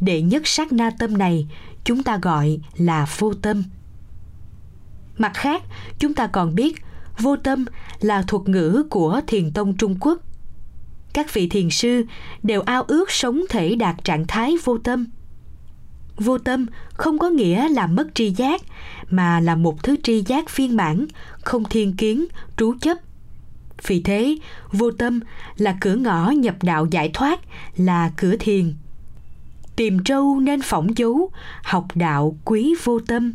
Đệ 0.00 0.22
nhất 0.22 0.42
sát 0.44 0.72
na 0.72 0.90
tâm 0.90 1.18
này 1.18 1.46
chúng 1.86 2.02
ta 2.02 2.18
gọi 2.22 2.58
là 2.76 3.06
vô 3.18 3.34
tâm. 3.34 3.62
Mặt 5.18 5.32
khác, 5.34 5.62
chúng 5.98 6.14
ta 6.14 6.26
còn 6.26 6.54
biết 6.54 6.82
vô 7.18 7.36
tâm 7.36 7.64
là 8.00 8.22
thuật 8.22 8.48
ngữ 8.48 8.84
của 8.90 9.20
thiền 9.26 9.52
tông 9.52 9.76
trung 9.76 9.96
quốc. 10.00 10.20
Các 11.12 11.34
vị 11.34 11.48
thiền 11.48 11.70
sư 11.70 12.04
đều 12.42 12.60
ao 12.60 12.82
ước 12.82 13.10
sống 13.10 13.42
thể 13.48 13.74
đạt 13.74 14.04
trạng 14.04 14.26
thái 14.26 14.54
vô 14.64 14.78
tâm. 14.78 15.06
Vô 16.16 16.38
tâm 16.38 16.66
không 16.92 17.18
có 17.18 17.30
nghĩa 17.30 17.68
là 17.68 17.86
mất 17.86 18.14
tri 18.14 18.30
giác, 18.30 18.62
mà 19.10 19.40
là 19.40 19.54
một 19.54 19.82
thứ 19.82 19.96
tri 20.02 20.22
giác 20.26 20.48
phiên 20.48 20.76
bản 20.76 21.06
không 21.40 21.64
thiên 21.64 21.96
kiến, 21.96 22.24
trú 22.56 22.74
chấp. 22.80 22.98
Vì 23.86 24.02
thế, 24.02 24.36
vô 24.72 24.90
tâm 24.90 25.20
là 25.56 25.76
cửa 25.80 25.94
ngõ 25.94 26.30
nhập 26.30 26.54
đạo 26.62 26.86
giải 26.90 27.10
thoát, 27.14 27.40
là 27.76 28.12
cửa 28.16 28.36
thiền 28.40 28.74
tìm 29.76 30.04
trâu 30.04 30.40
nên 30.40 30.62
phỏng 30.62 30.98
dấu. 30.98 31.30
Học 31.62 31.86
đạo 31.94 32.36
quý 32.44 32.74
vô 32.84 33.00
tâm. 33.00 33.32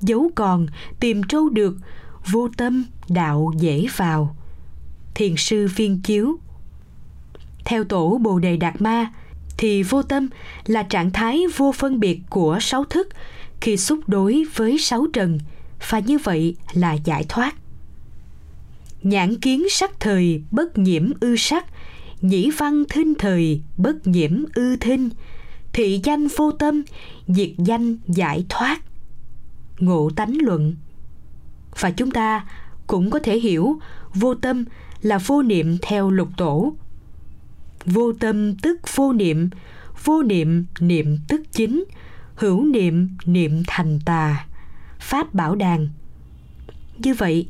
Dấu 0.00 0.30
còn, 0.34 0.66
tìm 1.00 1.22
trâu 1.22 1.48
được. 1.48 1.76
Vô 2.30 2.48
tâm, 2.56 2.84
đạo 3.08 3.52
dễ 3.58 3.86
vào. 3.96 4.36
Thiền 5.14 5.36
sư 5.36 5.68
viên 5.76 6.00
chiếu. 6.02 6.38
Theo 7.64 7.84
tổ 7.84 8.18
bồ 8.18 8.38
đề 8.38 8.56
đạt 8.56 8.82
ma, 8.82 9.12
thì 9.58 9.82
vô 9.82 10.02
tâm 10.02 10.28
là 10.66 10.82
trạng 10.82 11.10
thái 11.10 11.42
vô 11.56 11.72
phân 11.72 12.00
biệt 12.00 12.20
của 12.30 12.58
sáu 12.60 12.84
thức 12.84 13.08
khi 13.60 13.76
xúc 13.76 13.98
đối 14.06 14.44
với 14.54 14.78
sáu 14.78 15.06
trần, 15.12 15.38
và 15.90 15.98
như 15.98 16.18
vậy 16.18 16.56
là 16.72 16.92
giải 16.92 17.24
thoát. 17.28 17.54
Nhãn 19.02 19.36
kiến 19.36 19.66
sắc 19.70 20.00
thời 20.00 20.42
bất 20.50 20.78
nhiễm 20.78 21.10
ư 21.20 21.36
sắc, 21.36 21.66
nhĩ 22.20 22.50
văn 22.50 22.84
thinh 22.88 23.14
thời 23.18 23.62
bất 23.76 24.06
nhiễm 24.06 24.44
ư 24.54 24.76
thinh 24.76 25.10
thị 25.80 26.00
danh 26.04 26.26
vô 26.36 26.52
tâm, 26.52 26.82
diệt 27.28 27.50
danh 27.58 27.96
giải 28.06 28.46
thoát. 28.48 28.80
Ngộ 29.78 30.10
tánh 30.16 30.36
luận. 30.40 30.76
Và 31.80 31.90
chúng 31.90 32.10
ta 32.10 32.46
cũng 32.86 33.10
có 33.10 33.18
thể 33.18 33.38
hiểu 33.38 33.78
vô 34.14 34.34
tâm 34.34 34.64
là 35.02 35.18
vô 35.18 35.42
niệm 35.42 35.78
theo 35.82 36.10
lục 36.10 36.28
tổ. 36.36 36.74
Vô 37.84 38.12
tâm 38.12 38.56
tức 38.56 38.80
vô 38.94 39.12
niệm 39.12 39.50
vô 40.04 40.22
niệm 40.22 40.64
niệm 40.80 41.18
tức 41.28 41.40
chính, 41.52 41.84
hữu 42.34 42.64
niệm 42.64 43.08
niệm 43.24 43.62
thành 43.66 43.98
tà. 44.04 44.46
Pháp 44.98 45.34
bảo 45.34 45.54
đàn. 45.54 45.88
Như 46.98 47.14
vậy, 47.14 47.48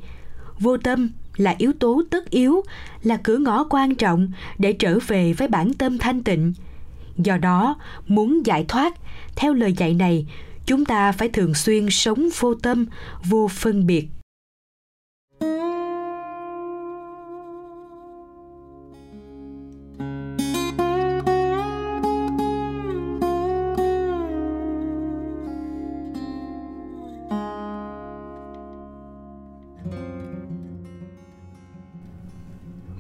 vô 0.59 0.77
tâm 0.77 1.11
là 1.37 1.55
yếu 1.59 1.73
tố 1.73 2.03
tất 2.11 2.31
yếu, 2.31 2.63
là 3.03 3.17
cửa 3.17 3.39
ngõ 3.39 3.65
quan 3.65 3.95
trọng 3.95 4.33
để 4.59 4.73
trở 4.73 4.99
về 5.07 5.33
với 5.33 5.49
bản 5.49 5.75
tâm 5.75 5.99
thanh 5.99 6.23
tịnh 6.23 6.53
do 7.23 7.37
đó 7.37 7.77
muốn 8.07 8.47
giải 8.47 8.65
thoát 8.69 8.95
theo 9.37 9.55
lời 9.55 9.73
dạy 9.73 9.95
này 9.95 10.27
chúng 10.67 10.85
ta 10.85 11.13
phải 11.13 11.29
thường 11.29 11.55
xuyên 11.55 11.91
sống 11.91 12.29
vô 12.39 12.55
tâm 12.55 12.87
vô 13.25 13.49
phân 13.49 13.87
biệt 13.87 14.09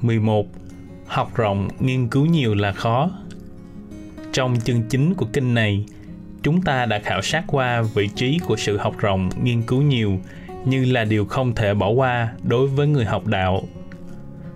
11. 0.02 0.46
Học 1.06 1.30
rộng, 1.34 1.68
nghiên 1.80 2.08
cứu 2.08 2.26
nhiều 2.26 2.54
là 2.54 2.72
khó. 2.72 3.10
Trong 4.32 4.56
chương 4.64 4.82
chính 4.82 5.14
của 5.14 5.26
kinh 5.32 5.54
này, 5.54 5.84
chúng 6.42 6.62
ta 6.62 6.86
đã 6.86 6.98
khảo 6.98 7.22
sát 7.22 7.44
qua 7.46 7.82
vị 7.82 8.08
trí 8.14 8.38
của 8.46 8.56
sự 8.56 8.76
học 8.76 8.98
rộng, 8.98 9.30
nghiên 9.42 9.62
cứu 9.62 9.82
nhiều 9.82 10.18
như 10.64 10.84
là 10.84 11.04
điều 11.04 11.24
không 11.24 11.54
thể 11.54 11.74
bỏ 11.74 11.88
qua 11.88 12.32
đối 12.42 12.66
với 12.66 12.86
người 12.86 13.04
học 13.04 13.26
đạo. 13.26 13.62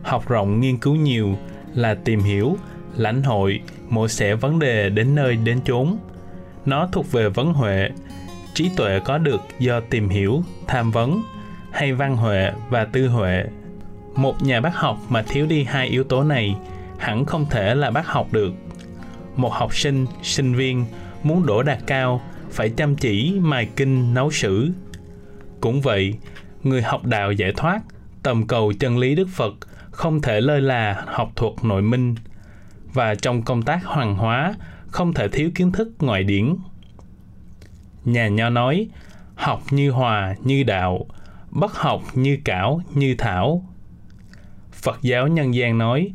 Học 0.02 0.28
rộng, 0.28 0.60
nghiên 0.60 0.78
cứu 0.78 0.94
nhiều 0.94 1.38
là 1.74 1.94
tìm 1.94 2.20
hiểu, 2.20 2.56
lãnh 2.96 3.22
hội, 3.22 3.60
mổ 3.88 4.08
xẻ 4.08 4.34
vấn 4.34 4.58
đề 4.58 4.90
đến 4.90 5.14
nơi 5.14 5.37
đến 5.37 5.60
chốn. 5.64 5.96
Nó 6.66 6.88
thuộc 6.92 7.12
về 7.12 7.28
vấn 7.28 7.52
huệ, 7.52 7.90
trí 8.54 8.70
tuệ 8.76 9.00
có 9.04 9.18
được 9.18 9.40
do 9.58 9.80
tìm 9.80 10.08
hiểu, 10.08 10.42
tham 10.66 10.90
vấn, 10.90 11.22
hay 11.70 11.92
văn 11.92 12.16
huệ 12.16 12.52
và 12.70 12.84
tư 12.84 13.08
huệ 13.08 13.44
một 14.16 14.42
nhà 14.42 14.60
bác 14.60 14.76
học 14.76 14.98
mà 15.08 15.22
thiếu 15.22 15.46
đi 15.46 15.64
hai 15.64 15.88
yếu 15.88 16.04
tố 16.04 16.22
này 16.22 16.56
hẳn 16.98 17.24
không 17.24 17.46
thể 17.50 17.74
là 17.74 17.90
bác 17.90 18.06
học 18.06 18.32
được 18.32 18.52
một 19.37 19.53
học 19.53 19.75
sinh 19.75 20.07
sinh 20.23 20.55
viên 20.55 20.85
muốn 21.23 21.47
đổ 21.47 21.62
đạt 21.62 21.79
cao 21.87 22.20
phải 22.51 22.70
chăm 22.70 22.97
chỉ 22.97 23.38
mài 23.40 23.68
kinh, 23.77 24.14
nấu 24.14 24.31
sử 24.31 24.73
cũng 25.61 25.81
vậy, 25.81 26.14
người 26.62 26.83
học 26.83 27.05
đạo 27.05 27.33
giải 27.33 27.53
thoát, 27.57 27.81
tầm 28.23 28.47
cầu 28.47 28.73
chân 28.73 28.99
lý 28.99 29.14
đức 29.14 29.29
phật 29.29 29.55
không 29.90 30.23
thể 30.23 30.40
lơ 30.40 30.59
là 30.59 31.05
học 31.07 31.33
thuật 31.37 31.53
nội 31.62 31.83
minh 31.83 32.14
và 32.92 33.14
trong 33.14 33.42
công 33.42 33.62
tác 33.62 33.85
hoàng 33.85 34.14
hóa 34.14 34.55
không 34.87 35.12
thể 35.12 35.29
thiếu 35.29 35.51
kiến 35.55 35.73
thức 35.73 35.88
ngoại 36.01 36.25
điển 36.25 36.57
nhà 38.05 38.29
nho 38.29 38.51
nói, 38.51 38.88
học 39.35 39.62
như 39.70 39.90
hòa, 39.90 40.35
như 40.44 40.62
đạo, 40.62 41.07
bất 41.51 41.73
học 41.73 42.03
như 42.14 42.38
cảo, 42.44 42.81
như 42.94 43.14
thảo 43.18 43.64
Phật 44.73 44.99
giáo 45.03 45.29
nhân 45.29 45.55
gian 45.55 45.79
nói, 45.79 46.11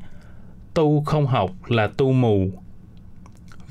tu 0.74 1.04
không 1.04 1.28
học 1.28 1.52
là 1.68 1.88
tu 1.88 2.12
mù. 2.12 2.52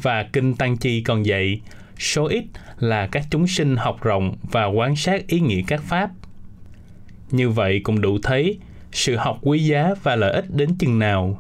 Và 0.02 0.22
Kinh 0.22 0.54
Tăng 0.54 0.76
Chi 0.76 1.00
còn 1.00 1.26
dạy 1.26 1.60
số 1.98 2.26
ít 2.28 2.44
là 2.78 3.06
các 3.06 3.26
chúng 3.30 3.46
sinh 3.46 3.76
học 3.76 4.02
rộng 4.02 4.36
và 4.42 4.66
quan 4.66 4.96
sát 4.96 5.26
ý 5.26 5.40
nghĩa 5.40 5.62
các 5.66 5.82
pháp. 5.82 6.10
Như 7.30 7.50
vậy 7.50 7.80
cũng 7.84 8.00
đủ 8.00 8.18
thấy 8.22 8.58
sự 8.92 9.16
học 9.16 9.38
quý 9.42 9.58
giá 9.58 9.94
và 10.02 10.16
lợi 10.16 10.32
ích 10.32 10.44
đến 10.50 10.70
chừng 10.78 10.98
nào. 10.98 11.38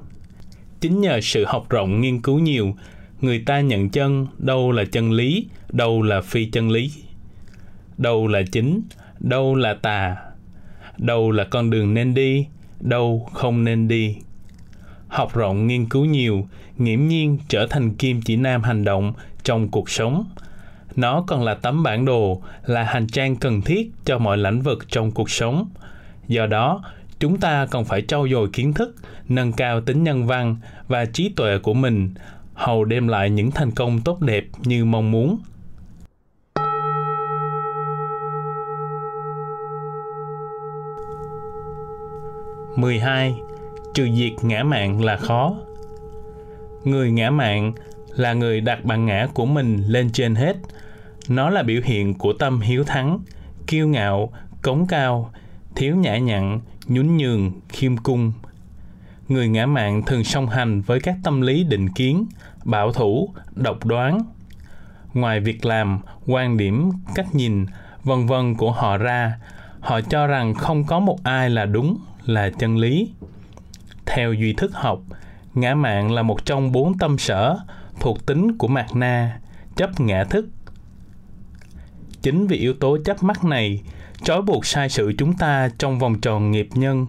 Chính 0.80 1.00
nhờ 1.00 1.20
sự 1.20 1.44
học 1.44 1.66
rộng 1.70 2.00
nghiên 2.00 2.22
cứu 2.22 2.38
nhiều, 2.38 2.76
người 3.20 3.42
ta 3.46 3.60
nhận 3.60 3.90
chân 3.90 4.26
đâu 4.38 4.72
là 4.72 4.84
chân 4.84 5.12
lý, 5.12 5.46
đâu 5.72 6.02
là 6.02 6.20
phi 6.20 6.44
chân 6.44 6.70
lý. 6.70 6.92
Đâu 7.98 8.26
là 8.26 8.42
chính, 8.52 8.82
đâu 9.20 9.54
là 9.54 9.74
tà, 9.74 10.16
đâu 10.98 11.30
là 11.30 11.44
con 11.44 11.70
đường 11.70 11.94
nên 11.94 12.14
đi, 12.14 12.46
đâu 12.80 13.28
không 13.32 13.64
nên 13.64 13.88
đi 13.88 14.16
học 15.08 15.34
rộng 15.34 15.66
nghiên 15.66 15.88
cứu 15.88 16.04
nhiều, 16.04 16.46
nghiễm 16.76 17.08
nhiên 17.08 17.38
trở 17.48 17.66
thành 17.70 17.94
kim 17.94 18.22
chỉ 18.22 18.36
nam 18.36 18.62
hành 18.62 18.84
động 18.84 19.12
trong 19.42 19.68
cuộc 19.68 19.90
sống. 19.90 20.24
Nó 20.96 21.24
còn 21.26 21.44
là 21.44 21.54
tấm 21.54 21.82
bản 21.82 22.04
đồ, 22.04 22.42
là 22.66 22.82
hành 22.82 23.06
trang 23.06 23.36
cần 23.36 23.62
thiết 23.62 23.90
cho 24.04 24.18
mọi 24.18 24.38
lĩnh 24.38 24.60
vực 24.60 24.88
trong 24.88 25.10
cuộc 25.10 25.30
sống. 25.30 25.68
Do 26.28 26.46
đó, 26.46 26.82
chúng 27.18 27.40
ta 27.40 27.66
còn 27.66 27.84
phải 27.84 28.02
trau 28.02 28.28
dồi 28.28 28.48
kiến 28.52 28.74
thức, 28.74 28.96
nâng 29.28 29.52
cao 29.52 29.80
tính 29.80 30.04
nhân 30.04 30.26
văn 30.26 30.56
và 30.88 31.04
trí 31.04 31.28
tuệ 31.28 31.58
của 31.58 31.74
mình, 31.74 32.10
hầu 32.54 32.84
đem 32.84 33.08
lại 33.08 33.30
những 33.30 33.50
thành 33.50 33.70
công 33.70 34.00
tốt 34.00 34.20
đẹp 34.20 34.44
như 34.64 34.84
mong 34.84 35.10
muốn. 35.10 35.38
12. 42.78 43.40
Trừ 43.98 44.08
diệt 44.14 44.32
ngã 44.42 44.62
mạng 44.62 45.04
là 45.04 45.16
khó. 45.16 45.54
Người 46.84 47.10
ngã 47.10 47.30
mạng 47.30 47.72
là 48.16 48.32
người 48.32 48.60
đặt 48.60 48.84
bản 48.84 49.06
ngã 49.06 49.28
của 49.34 49.46
mình 49.46 49.82
lên 49.86 50.10
trên 50.12 50.34
hết. 50.34 50.56
Nó 51.28 51.50
là 51.50 51.62
biểu 51.62 51.80
hiện 51.84 52.14
của 52.14 52.32
tâm 52.32 52.60
hiếu 52.60 52.84
thắng, 52.84 53.20
kiêu 53.66 53.88
ngạo, 53.88 54.32
cống 54.62 54.86
cao, 54.86 55.30
thiếu 55.76 55.96
nhã 55.96 56.18
nhặn, 56.18 56.60
nhún 56.86 57.16
nhường, 57.16 57.52
khiêm 57.68 57.96
cung. 57.96 58.32
Người 59.28 59.48
ngã 59.48 59.66
mạng 59.66 60.02
thường 60.06 60.24
song 60.24 60.48
hành 60.48 60.80
với 60.80 61.00
các 61.00 61.16
tâm 61.24 61.40
lý 61.40 61.64
định 61.64 61.88
kiến, 61.88 62.26
bảo 62.64 62.92
thủ, 62.92 63.34
độc 63.54 63.86
đoán. 63.86 64.20
Ngoài 65.14 65.40
việc 65.40 65.64
làm, 65.64 66.00
quan 66.26 66.56
điểm, 66.56 66.90
cách 67.14 67.34
nhìn, 67.34 67.66
vân 68.04 68.26
vân 68.26 68.54
của 68.54 68.72
họ 68.72 68.96
ra, 68.96 69.38
họ 69.80 70.00
cho 70.00 70.26
rằng 70.26 70.54
không 70.54 70.84
có 70.84 71.00
một 71.00 71.18
ai 71.22 71.50
là 71.50 71.64
đúng, 71.66 71.98
là 72.26 72.50
chân 72.50 72.76
lý. 72.76 73.10
Theo 74.08 74.32
duy 74.32 74.52
thức 74.52 74.70
học, 74.74 75.02
ngã 75.54 75.74
mạng 75.74 76.12
là 76.12 76.22
một 76.22 76.44
trong 76.44 76.72
bốn 76.72 76.98
tâm 76.98 77.18
sở 77.18 77.58
thuộc 78.00 78.26
tính 78.26 78.58
của 78.58 78.68
mạt 78.68 78.86
na, 78.96 79.40
chấp 79.76 80.00
ngã 80.00 80.24
thức. 80.24 80.48
Chính 82.22 82.46
vì 82.46 82.56
yếu 82.56 82.74
tố 82.74 82.98
chấp 83.04 83.22
mắt 83.22 83.44
này 83.44 83.82
trói 84.22 84.42
buộc 84.42 84.66
sai 84.66 84.88
sự 84.88 85.12
chúng 85.18 85.34
ta 85.34 85.70
trong 85.78 85.98
vòng 85.98 86.20
tròn 86.20 86.50
nghiệp 86.50 86.68
nhân, 86.74 87.06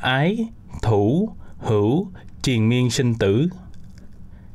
ái, 0.00 0.46
thủ, 0.82 1.30
hữu, 1.58 2.08
triền 2.42 2.68
miên 2.68 2.90
sinh 2.90 3.14
tử. 3.14 3.48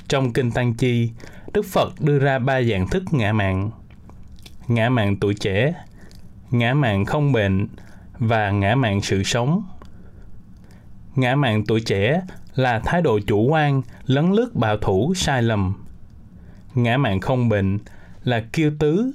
Trong 0.07 0.33
Kinh 0.33 0.51
Tăng 0.51 0.73
Chi, 0.73 1.11
Đức 1.53 1.65
Phật 1.65 2.01
đưa 2.01 2.19
ra 2.19 2.39
ba 2.39 2.61
dạng 2.61 2.87
thức 2.87 3.03
ngã 3.11 3.33
mạng. 3.33 3.71
Ngã 4.67 4.89
mạng 4.89 5.17
tuổi 5.17 5.33
trẻ, 5.33 5.73
ngã 6.51 6.73
mạng 6.73 7.05
không 7.05 7.31
bệnh 7.31 7.67
và 8.17 8.51
ngã 8.51 8.75
mạng 8.75 9.01
sự 9.01 9.23
sống. 9.23 9.63
Ngã 11.19 11.35
mạng 11.35 11.63
tuổi 11.67 11.81
trẻ 11.81 12.21
là 12.55 12.79
thái 12.79 13.01
độ 13.01 13.19
chủ 13.27 13.47
quan, 13.49 13.81
lấn 14.05 14.31
lướt 14.31 14.55
bảo 14.55 14.77
thủ, 14.77 15.13
sai 15.15 15.41
lầm. 15.41 15.73
Ngã 16.75 16.97
mạng 16.97 17.19
không 17.19 17.49
bệnh 17.49 17.77
là 18.23 18.43
kiêu 18.53 18.71
tứ, 18.79 19.11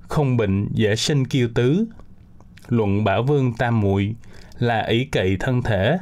không 0.00 0.36
bệnh 0.36 0.68
dễ 0.72 0.96
sinh 0.96 1.26
kiêu 1.26 1.48
tứ. 1.54 1.86
Luận 2.68 3.04
Bảo 3.04 3.22
Vương 3.22 3.52
Tam 3.52 3.80
Muội 3.80 4.14
là 4.58 4.82
ý 4.82 5.04
cậy 5.04 5.36
thân 5.40 5.62
thể. 5.62 5.98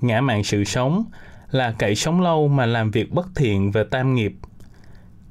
Ngã 0.00 0.20
mạng 0.20 0.44
sự 0.44 0.64
sống 0.64 1.04
là 1.50 1.74
cậy 1.78 1.94
sống 1.94 2.20
lâu 2.20 2.48
mà 2.48 2.66
làm 2.66 2.90
việc 2.90 3.12
bất 3.12 3.26
thiện 3.34 3.70
về 3.70 3.84
tam 3.90 4.14
nghiệp. 4.14 4.34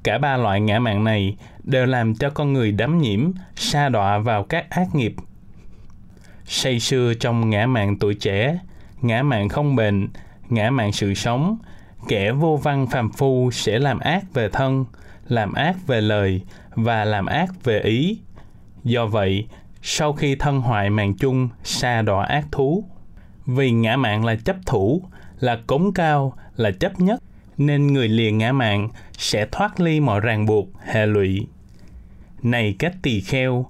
Cả 0.02 0.18
ba 0.18 0.36
loại 0.36 0.60
ngã 0.60 0.78
mạng 0.78 1.04
này 1.04 1.36
đều 1.64 1.86
làm 1.86 2.14
cho 2.14 2.30
con 2.30 2.52
người 2.52 2.72
đắm 2.72 2.98
nhiễm, 2.98 3.30
sa 3.56 3.88
đọa 3.88 4.18
vào 4.18 4.44
các 4.44 4.70
ác 4.70 4.94
nghiệp. 4.94 5.14
Say 6.46 6.80
sưa 6.80 7.14
trong 7.14 7.50
ngã 7.50 7.66
mạng 7.66 7.98
tuổi 7.98 8.14
trẻ, 8.14 8.58
ngã 9.02 9.22
mạng 9.22 9.48
không 9.48 9.76
bền, 9.76 10.08
ngã 10.48 10.70
mạng 10.70 10.92
sự 10.92 11.14
sống, 11.14 11.58
kẻ 12.08 12.32
vô 12.32 12.56
văn 12.56 12.86
phàm 12.86 13.12
phu 13.12 13.50
sẽ 13.50 13.78
làm 13.78 13.98
ác 13.98 14.24
về 14.34 14.48
thân, 14.48 14.84
làm 15.28 15.52
ác 15.52 15.76
về 15.86 16.00
lời 16.00 16.40
và 16.70 17.04
làm 17.04 17.26
ác 17.26 17.64
về 17.64 17.80
ý. 17.80 18.18
Do 18.84 19.06
vậy, 19.06 19.46
sau 19.82 20.12
khi 20.12 20.34
thân 20.34 20.60
hoại 20.60 20.90
mạng 20.90 21.14
chung, 21.14 21.48
xa 21.64 22.02
đọa 22.02 22.26
ác 22.26 22.44
thú. 22.52 22.84
Vì 23.46 23.70
ngã 23.70 23.96
mạng 23.96 24.24
là 24.24 24.36
chấp 24.36 24.56
thủ, 24.66 25.02
là 25.40 25.58
cống 25.66 25.92
cao, 25.92 26.32
là 26.56 26.70
chấp 26.70 27.00
nhất, 27.00 27.22
nên 27.58 27.86
người 27.86 28.08
liền 28.08 28.38
ngã 28.38 28.52
mạng 28.52 28.88
sẽ 29.18 29.46
thoát 29.52 29.80
ly 29.80 30.00
mọi 30.00 30.20
ràng 30.20 30.46
buộc, 30.46 30.68
hệ 30.86 31.06
lụy. 31.06 31.46
Này 32.42 32.76
các 32.78 32.94
tỳ 33.02 33.20
kheo, 33.20 33.66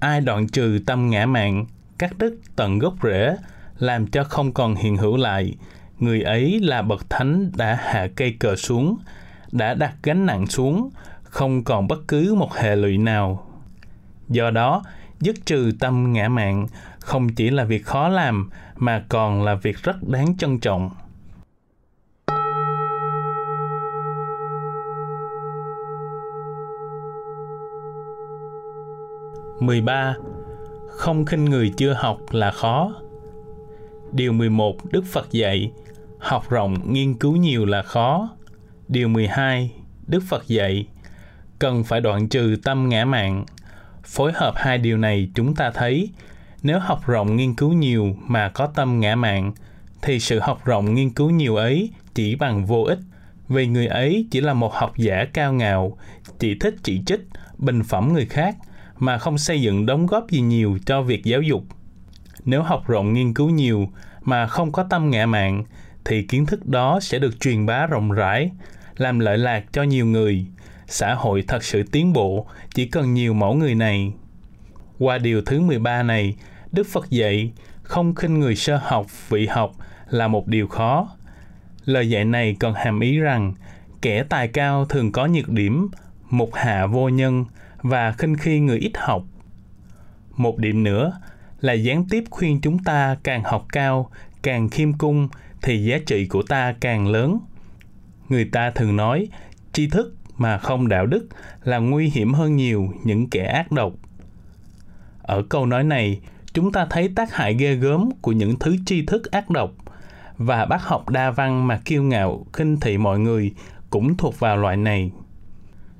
ai 0.00 0.20
đoạn 0.20 0.48
trừ 0.48 0.80
tâm 0.86 1.10
ngã 1.10 1.26
mạng, 1.26 1.66
cắt 2.00 2.18
đứt 2.18 2.36
tận 2.56 2.78
gốc 2.78 2.94
rễ, 3.02 3.36
làm 3.78 4.06
cho 4.06 4.24
không 4.24 4.52
còn 4.52 4.74
hiện 4.74 4.96
hữu 4.96 5.16
lại, 5.16 5.54
người 5.98 6.22
ấy 6.22 6.60
là 6.62 6.82
bậc 6.82 7.10
thánh 7.10 7.50
đã 7.56 7.78
hạ 7.80 8.08
cây 8.16 8.36
cờ 8.40 8.56
xuống, 8.56 8.96
đã 9.52 9.74
đặt 9.74 9.94
gánh 10.02 10.26
nặng 10.26 10.46
xuống, 10.46 10.90
không 11.22 11.64
còn 11.64 11.88
bất 11.88 11.98
cứ 12.08 12.34
một 12.34 12.52
hệ 12.54 12.76
lụy 12.76 12.98
nào. 12.98 13.46
Do 14.28 14.50
đó, 14.50 14.82
dứt 15.20 15.36
trừ 15.46 15.72
tâm 15.80 16.12
ngã 16.12 16.28
mạn 16.28 16.66
không 17.00 17.28
chỉ 17.28 17.50
là 17.50 17.64
việc 17.64 17.84
khó 17.86 18.08
làm 18.08 18.50
mà 18.76 19.04
còn 19.08 19.42
là 19.42 19.54
việc 19.54 19.76
rất 19.82 20.08
đáng 20.08 20.36
trân 20.36 20.60
trọng. 20.60 20.90
mười 29.60 29.80
ba 29.80 30.14
không 30.90 31.26
khinh 31.26 31.44
người 31.44 31.72
chưa 31.76 31.92
học 31.92 32.20
là 32.30 32.50
khó. 32.50 32.92
Điều 34.12 34.32
11 34.32 34.76
Đức 34.92 35.04
Phật 35.12 35.32
dạy, 35.32 35.70
học 36.18 36.50
rộng 36.50 36.92
nghiên 36.92 37.14
cứu 37.14 37.36
nhiều 37.36 37.66
là 37.66 37.82
khó. 37.82 38.30
Điều 38.88 39.08
12 39.08 39.72
Đức 40.06 40.22
Phật 40.28 40.48
dạy, 40.48 40.86
cần 41.58 41.84
phải 41.84 42.00
đoạn 42.00 42.28
trừ 42.28 42.56
tâm 42.64 42.88
ngã 42.88 43.04
mạn. 43.04 43.44
Phối 44.04 44.32
hợp 44.34 44.54
hai 44.56 44.78
điều 44.78 44.98
này 44.98 45.30
chúng 45.34 45.54
ta 45.54 45.70
thấy, 45.70 46.10
nếu 46.62 46.78
học 46.78 47.06
rộng 47.06 47.36
nghiên 47.36 47.54
cứu 47.54 47.72
nhiều 47.72 48.16
mà 48.26 48.48
có 48.48 48.66
tâm 48.66 49.00
ngã 49.00 49.16
mạn 49.16 49.52
thì 50.02 50.20
sự 50.20 50.38
học 50.38 50.64
rộng 50.64 50.94
nghiên 50.94 51.10
cứu 51.10 51.30
nhiều 51.30 51.56
ấy 51.56 51.90
chỉ 52.14 52.34
bằng 52.34 52.66
vô 52.66 52.82
ích, 52.82 52.98
vì 53.48 53.66
người 53.66 53.86
ấy 53.86 54.26
chỉ 54.30 54.40
là 54.40 54.54
một 54.54 54.74
học 54.74 54.92
giả 54.96 55.24
cao 55.32 55.52
ngạo, 55.52 55.96
chỉ 56.38 56.58
thích 56.58 56.74
chỉ 56.82 57.02
trích, 57.06 57.20
bình 57.58 57.82
phẩm 57.82 58.12
người 58.12 58.26
khác, 58.26 58.56
mà 59.00 59.18
không 59.18 59.38
xây 59.38 59.62
dựng 59.62 59.86
đóng 59.86 60.06
góp 60.06 60.30
gì 60.30 60.40
nhiều 60.40 60.78
cho 60.86 61.02
việc 61.02 61.24
giáo 61.24 61.42
dục. 61.42 61.64
Nếu 62.44 62.62
học 62.62 62.86
rộng 62.86 63.12
nghiên 63.12 63.34
cứu 63.34 63.50
nhiều 63.50 63.88
mà 64.22 64.46
không 64.46 64.72
có 64.72 64.82
tâm 64.90 65.10
ngạ 65.10 65.26
mạn 65.26 65.64
thì 66.04 66.22
kiến 66.22 66.46
thức 66.46 66.66
đó 66.66 67.00
sẽ 67.00 67.18
được 67.18 67.40
truyền 67.40 67.66
bá 67.66 67.86
rộng 67.86 68.12
rãi, 68.12 68.50
làm 68.96 69.18
lợi 69.18 69.38
lạc 69.38 69.64
cho 69.72 69.82
nhiều 69.82 70.06
người. 70.06 70.46
Xã 70.86 71.14
hội 71.14 71.44
thật 71.48 71.64
sự 71.64 71.82
tiến 71.82 72.12
bộ 72.12 72.46
chỉ 72.74 72.86
cần 72.86 73.14
nhiều 73.14 73.34
mẫu 73.34 73.54
người 73.54 73.74
này. 73.74 74.12
Qua 74.98 75.18
điều 75.18 75.42
thứ 75.42 75.60
13 75.60 76.02
này, 76.02 76.36
Đức 76.72 76.86
Phật 76.86 77.10
dạy 77.10 77.52
không 77.82 78.14
khinh 78.14 78.40
người 78.40 78.56
sơ 78.56 78.76
học, 78.82 79.06
vị 79.28 79.46
học 79.46 79.72
là 80.10 80.28
một 80.28 80.46
điều 80.46 80.68
khó. 80.68 81.08
Lời 81.84 82.10
dạy 82.10 82.24
này 82.24 82.56
còn 82.60 82.74
hàm 82.74 83.00
ý 83.00 83.18
rằng 83.18 83.54
kẻ 84.02 84.22
tài 84.22 84.48
cao 84.48 84.84
thường 84.84 85.12
có 85.12 85.26
nhược 85.26 85.48
điểm, 85.48 85.88
một 86.30 86.54
hạ 86.54 86.86
vô 86.86 87.08
nhân 87.08 87.44
và 87.82 88.12
khinh 88.12 88.36
khi 88.36 88.60
người 88.60 88.78
ít 88.78 88.92
học. 88.94 89.24
Một 90.36 90.58
điểm 90.58 90.82
nữa 90.82 91.20
là 91.60 91.72
gián 91.72 92.04
tiếp 92.10 92.24
khuyên 92.30 92.60
chúng 92.60 92.78
ta 92.84 93.16
càng 93.22 93.42
học 93.44 93.66
cao, 93.72 94.10
càng 94.42 94.68
khiêm 94.68 94.92
cung 94.92 95.28
thì 95.62 95.84
giá 95.84 95.98
trị 96.06 96.26
của 96.26 96.42
ta 96.42 96.74
càng 96.80 97.08
lớn. 97.08 97.38
Người 98.28 98.44
ta 98.44 98.70
thường 98.70 98.96
nói, 98.96 99.28
tri 99.72 99.88
thức 99.88 100.14
mà 100.36 100.58
không 100.58 100.88
đạo 100.88 101.06
đức 101.06 101.28
là 101.64 101.78
nguy 101.78 102.08
hiểm 102.08 102.32
hơn 102.32 102.56
nhiều 102.56 102.88
những 103.04 103.30
kẻ 103.30 103.44
ác 103.44 103.72
độc. 103.72 103.92
Ở 105.22 105.42
câu 105.42 105.66
nói 105.66 105.84
này, 105.84 106.20
chúng 106.52 106.72
ta 106.72 106.86
thấy 106.90 107.08
tác 107.14 107.34
hại 107.34 107.54
ghê 107.54 107.74
gớm 107.74 108.10
của 108.22 108.32
những 108.32 108.58
thứ 108.58 108.76
tri 108.86 109.06
thức 109.06 109.30
ác 109.30 109.50
độc 109.50 109.72
và 110.38 110.64
bác 110.64 110.82
học 110.82 111.08
đa 111.08 111.30
văn 111.30 111.66
mà 111.66 111.80
kiêu 111.84 112.02
ngạo, 112.02 112.46
khinh 112.52 112.80
thị 112.80 112.98
mọi 112.98 113.18
người 113.18 113.54
cũng 113.90 114.16
thuộc 114.16 114.40
vào 114.40 114.56
loại 114.56 114.76
này. 114.76 115.10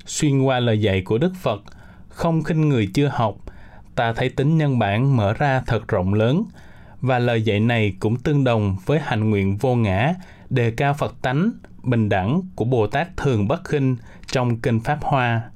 Xuyên 0.07 0.42
qua 0.42 0.61
lời 0.61 0.80
dạy 0.80 1.03
của 1.03 1.18
Đức 1.18 1.32
Phật, 1.42 1.62
không 2.09 2.42
khinh 2.42 2.68
người 2.68 2.88
chưa 2.94 3.09
học, 3.09 3.36
ta 3.94 4.12
thấy 4.12 4.28
tính 4.28 4.59
nhân 4.59 4.78
bản 4.78 5.16
mở 5.16 5.32
ra 5.32 5.62
thật 5.66 5.88
rộng 5.88 6.14
lớn 6.14 6.44
và 7.01 7.18
lời 7.18 7.42
dạy 7.42 7.61
này 7.61 7.96
cũng 8.01 8.16
tương 8.16 8.44
đồng 8.44 8.76
với 8.86 9.01
hành 9.01 9.30
nguyện 9.30 9.57
vô 9.57 9.74
ngã, 9.74 10.14
đề 10.51 10.70
cao 10.70 10.94
Phật 10.94 11.14
tánh, 11.22 11.51
bình 11.82 12.09
đẳng 12.09 12.42
của 12.55 12.64
Bồ 12.64 12.86
Tát 12.86 13.16
Thường 13.16 13.48
Bất 13.48 13.64
Khinh 13.64 13.96
trong 14.26 14.61
Kinh 14.61 14.80
Pháp 14.80 14.98
Hoa. 15.03 15.51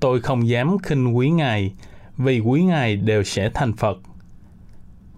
Tôi 0.00 0.20
không 0.20 0.48
dám 0.48 0.78
khinh 0.78 1.16
quý 1.16 1.30
Ngài, 1.30 1.72
vì 2.16 2.40
quý 2.40 2.62
Ngài 2.62 2.96
đều 2.96 3.22
sẽ 3.22 3.50
thành 3.54 3.72
Phật. 3.72 3.98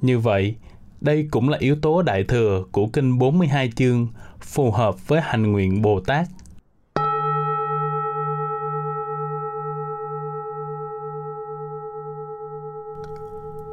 Như 0.00 0.18
vậy, 0.18 0.56
đây 1.00 1.28
cũng 1.30 1.48
là 1.48 1.58
yếu 1.58 1.76
tố 1.82 2.02
đại 2.02 2.24
thừa 2.24 2.64
của 2.72 2.86
Kinh 2.86 3.18
42 3.18 3.72
chương, 3.76 4.08
phù 4.40 4.70
hợp 4.70 5.08
với 5.08 5.20
hành 5.20 5.52
nguyện 5.52 5.82
Bồ 5.82 6.00
Tát. 6.00 6.26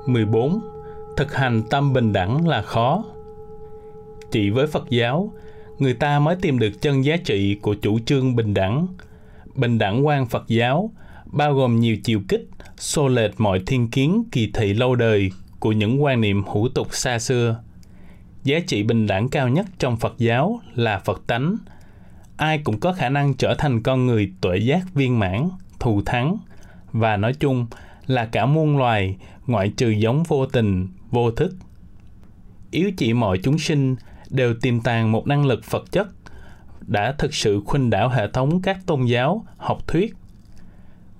Mười 0.08 0.26
bốn, 0.26 0.60
thực 1.18 1.36
hành 1.36 1.64
tâm 1.70 1.94
bình 1.94 2.14
đẳng 2.14 2.48
là 2.48 2.62
khó. 2.62 3.04
Chỉ 4.32 4.50
với 4.50 4.68
phật 4.68 4.90
giáo, 4.90 5.34
người 5.80 5.94
ta 5.94 6.20
mới 6.20 6.36
tìm 6.42 6.60
được 6.60 6.82
chân 6.82 7.06
giá 7.06 7.18
trị 7.18 7.56
của 7.62 7.76
chủ 7.82 8.00
trương 8.00 8.36
bình 8.36 8.54
đẳng. 8.54 8.88
Bình 9.56 9.78
đẳng 9.78 10.06
quan 10.06 10.26
phật 10.26 10.44
giáo 10.48 10.92
bao 11.26 11.54
gồm 11.54 11.80
nhiều 11.80 11.98
chiều 12.04 12.22
kích, 12.28 12.50
xô 12.78 13.08
lệch 13.08 13.32
mọi 13.38 13.62
thiên 13.66 13.88
kiến, 13.88 14.24
kỳ 14.32 14.52
thị 14.54 14.74
lâu 14.74 14.96
đời 14.96 15.32
của 15.60 15.72
những 15.72 16.04
quan 16.04 16.22
niệm 16.22 16.44
hữu 16.44 16.70
tục 16.76 16.88
xa 16.92 17.20
xưa. 17.20 17.60
Giá 18.44 18.60
trị 18.68 18.84
bình 18.84 19.08
đẳng 19.08 19.30
cao 19.30 19.50
nhất 19.50 19.66
trong 19.80 19.98
phật 19.98 20.16
giáo 20.18 20.60
là 20.76 21.00
phật 21.00 21.22
tánh. 21.28 21.58
Ai 22.38 22.58
cũng 22.58 22.80
có 22.80 22.94
khả 22.94 23.10
năng 23.10 23.34
trở 23.34 23.56
thành 23.58 23.84
con 23.84 24.06
người 24.06 24.32
tuệ 24.42 24.58
giác 24.58 24.82
viên 24.94 25.20
mãn, 25.20 25.50
thù 25.80 26.02
thắng. 26.06 26.38
Và 26.92 27.18
nói 27.18 27.34
chung 27.34 27.66
là 28.08 28.26
cả 28.26 28.46
muôn 28.46 28.78
loài 28.78 29.18
ngoại 29.48 29.70
trừ 29.78 29.90
giống 29.90 30.24
vô 30.24 30.46
tình, 30.46 30.88
vô 31.12 31.32
thức. 31.32 31.56
Yếu 32.72 32.92
chỉ 32.98 33.14
mọi 33.14 33.38
chúng 33.38 33.60
sinh 33.60 33.96
đều 34.30 34.54
tiềm 34.62 34.82
tàng 34.82 35.12
một 35.12 35.28
năng 35.28 35.46
lực 35.46 35.64
Phật 35.64 35.92
chất 35.92 36.08
đã 36.88 37.12
thực 37.12 37.34
sự 37.34 37.62
khuynh 37.66 37.90
đảo 37.90 38.10
hệ 38.10 38.28
thống 38.28 38.62
các 38.62 38.78
tôn 38.86 39.06
giáo, 39.06 39.46
học 39.58 39.88
thuyết. 39.88 40.16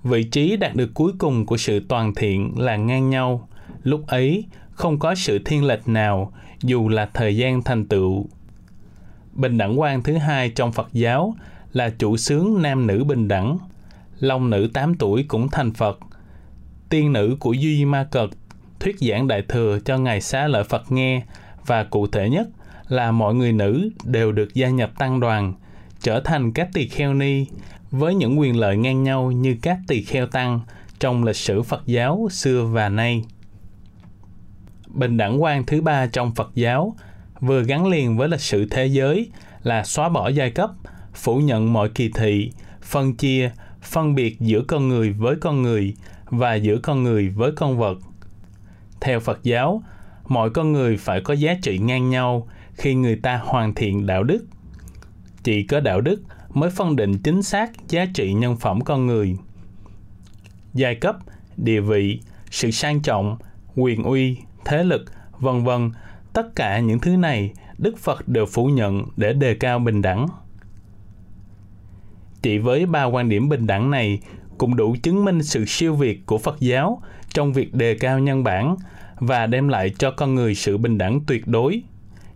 Vị 0.04 0.24
trí 0.24 0.56
đạt 0.56 0.74
được 0.74 0.90
cuối 0.94 1.12
cùng 1.18 1.46
của 1.46 1.56
sự 1.56 1.80
toàn 1.88 2.14
thiện 2.14 2.52
là 2.56 2.76
ngang 2.76 3.10
nhau, 3.10 3.48
lúc 3.82 4.06
ấy 4.06 4.44
không 4.70 4.98
có 4.98 5.14
sự 5.14 5.38
thiên 5.44 5.64
lệch 5.64 5.88
nào 5.88 6.32
dù 6.62 6.88
là 6.88 7.06
thời 7.14 7.36
gian 7.36 7.62
thành 7.62 7.86
tựu. 7.86 8.26
Bình 9.32 9.58
đẳng 9.58 9.80
quan 9.80 10.02
thứ 10.02 10.16
hai 10.16 10.50
trong 10.50 10.72
Phật 10.72 10.88
giáo 10.92 11.34
là 11.72 11.90
chủ 11.98 12.16
sướng 12.16 12.62
nam 12.62 12.86
nữ 12.86 13.04
bình 13.04 13.28
đẳng. 13.28 13.58
Long 14.18 14.50
nữ 14.50 14.70
8 14.74 14.94
tuổi 14.94 15.24
cũng 15.28 15.48
thành 15.48 15.72
Phật. 15.72 15.98
Tiên 16.88 17.12
nữ 17.12 17.36
của 17.40 17.52
Duy 17.52 17.84
Ma 17.84 18.04
Cật 18.10 18.30
thuyết 18.80 18.96
giảng 19.00 19.28
đại 19.28 19.42
thừa 19.48 19.78
cho 19.84 19.98
ngài 19.98 20.20
xá 20.20 20.46
lợi 20.46 20.64
Phật 20.64 20.92
nghe 20.92 21.22
và 21.66 21.84
cụ 21.84 22.06
thể 22.06 22.30
nhất 22.30 22.48
là 22.88 23.12
mọi 23.12 23.34
người 23.34 23.52
nữ 23.52 23.90
đều 24.04 24.32
được 24.32 24.54
gia 24.54 24.68
nhập 24.68 24.90
tăng 24.98 25.20
đoàn, 25.20 25.54
trở 26.00 26.20
thành 26.20 26.52
các 26.52 26.68
tỳ 26.72 26.88
kheo 26.88 27.14
ni 27.14 27.46
với 27.90 28.14
những 28.14 28.40
quyền 28.40 28.56
lợi 28.56 28.76
ngang 28.76 29.02
nhau 29.02 29.32
như 29.32 29.56
các 29.62 29.78
tỳ 29.88 30.02
kheo 30.02 30.26
tăng 30.26 30.60
trong 30.98 31.24
lịch 31.24 31.36
sử 31.36 31.62
Phật 31.62 31.82
giáo 31.86 32.28
xưa 32.30 32.64
và 32.64 32.88
nay. 32.88 33.24
Bình 34.88 35.16
đẳng 35.16 35.42
quan 35.42 35.66
thứ 35.66 35.80
ba 35.80 36.06
trong 36.06 36.34
Phật 36.34 36.50
giáo 36.54 36.96
vừa 37.40 37.62
gắn 37.62 37.86
liền 37.86 38.16
với 38.16 38.28
lịch 38.28 38.40
sử 38.40 38.66
thế 38.70 38.86
giới 38.86 39.30
là 39.62 39.84
xóa 39.84 40.08
bỏ 40.08 40.28
giai 40.28 40.50
cấp, 40.50 40.70
phủ 41.14 41.38
nhận 41.38 41.72
mọi 41.72 41.88
kỳ 41.88 42.10
thị, 42.14 42.52
phân 42.82 43.14
chia, 43.14 43.50
phân 43.82 44.14
biệt 44.14 44.40
giữa 44.40 44.62
con 44.68 44.88
người 44.88 45.12
với 45.12 45.36
con 45.40 45.62
người 45.62 45.94
và 46.30 46.54
giữa 46.54 46.78
con 46.78 47.02
người 47.02 47.28
với 47.28 47.52
con 47.52 47.78
vật. 47.78 47.98
Theo 49.00 49.20
Phật 49.20 49.42
giáo, 49.42 49.82
mọi 50.28 50.50
con 50.50 50.72
người 50.72 50.96
phải 50.96 51.20
có 51.20 51.34
giá 51.34 51.54
trị 51.62 51.78
ngang 51.78 52.10
nhau 52.10 52.48
khi 52.72 52.94
người 52.94 53.16
ta 53.16 53.40
hoàn 53.44 53.74
thiện 53.74 54.06
đạo 54.06 54.22
đức. 54.22 54.46
Chỉ 55.42 55.62
có 55.62 55.80
đạo 55.80 56.00
đức 56.00 56.22
mới 56.54 56.70
phân 56.70 56.96
định 56.96 57.18
chính 57.18 57.42
xác 57.42 57.88
giá 57.88 58.06
trị 58.14 58.32
nhân 58.32 58.56
phẩm 58.56 58.80
con 58.80 59.06
người. 59.06 59.36
Giai 60.74 60.94
cấp, 60.94 61.16
địa 61.56 61.80
vị, 61.80 62.20
sự 62.50 62.70
sang 62.70 63.00
trọng, 63.00 63.36
quyền 63.76 64.02
uy, 64.02 64.36
thế 64.64 64.84
lực, 64.84 65.04
vân 65.40 65.64
vân, 65.64 65.90
tất 66.32 66.54
cả 66.54 66.80
những 66.80 66.98
thứ 66.98 67.16
này 67.16 67.52
Đức 67.78 67.98
Phật 67.98 68.28
đều 68.28 68.46
phủ 68.46 68.66
nhận 68.66 69.02
để 69.16 69.32
đề 69.32 69.54
cao 69.54 69.78
bình 69.78 70.02
đẳng. 70.02 70.26
Chỉ 72.42 72.58
với 72.58 72.86
ba 72.86 73.04
quan 73.04 73.28
điểm 73.28 73.48
bình 73.48 73.66
đẳng 73.66 73.90
này 73.90 74.20
cũng 74.58 74.76
đủ 74.76 74.96
chứng 75.02 75.24
minh 75.24 75.42
sự 75.42 75.64
siêu 75.64 75.94
việt 75.94 76.26
của 76.26 76.38
Phật 76.38 76.60
giáo 76.60 77.02
trong 77.34 77.52
việc 77.52 77.74
đề 77.74 77.96
cao 78.00 78.18
nhân 78.18 78.44
bản 78.44 78.76
và 79.18 79.46
đem 79.46 79.68
lại 79.68 79.90
cho 79.98 80.10
con 80.10 80.34
người 80.34 80.54
sự 80.54 80.78
bình 80.78 80.98
đẳng 80.98 81.20
tuyệt 81.26 81.46
đối. 81.46 81.82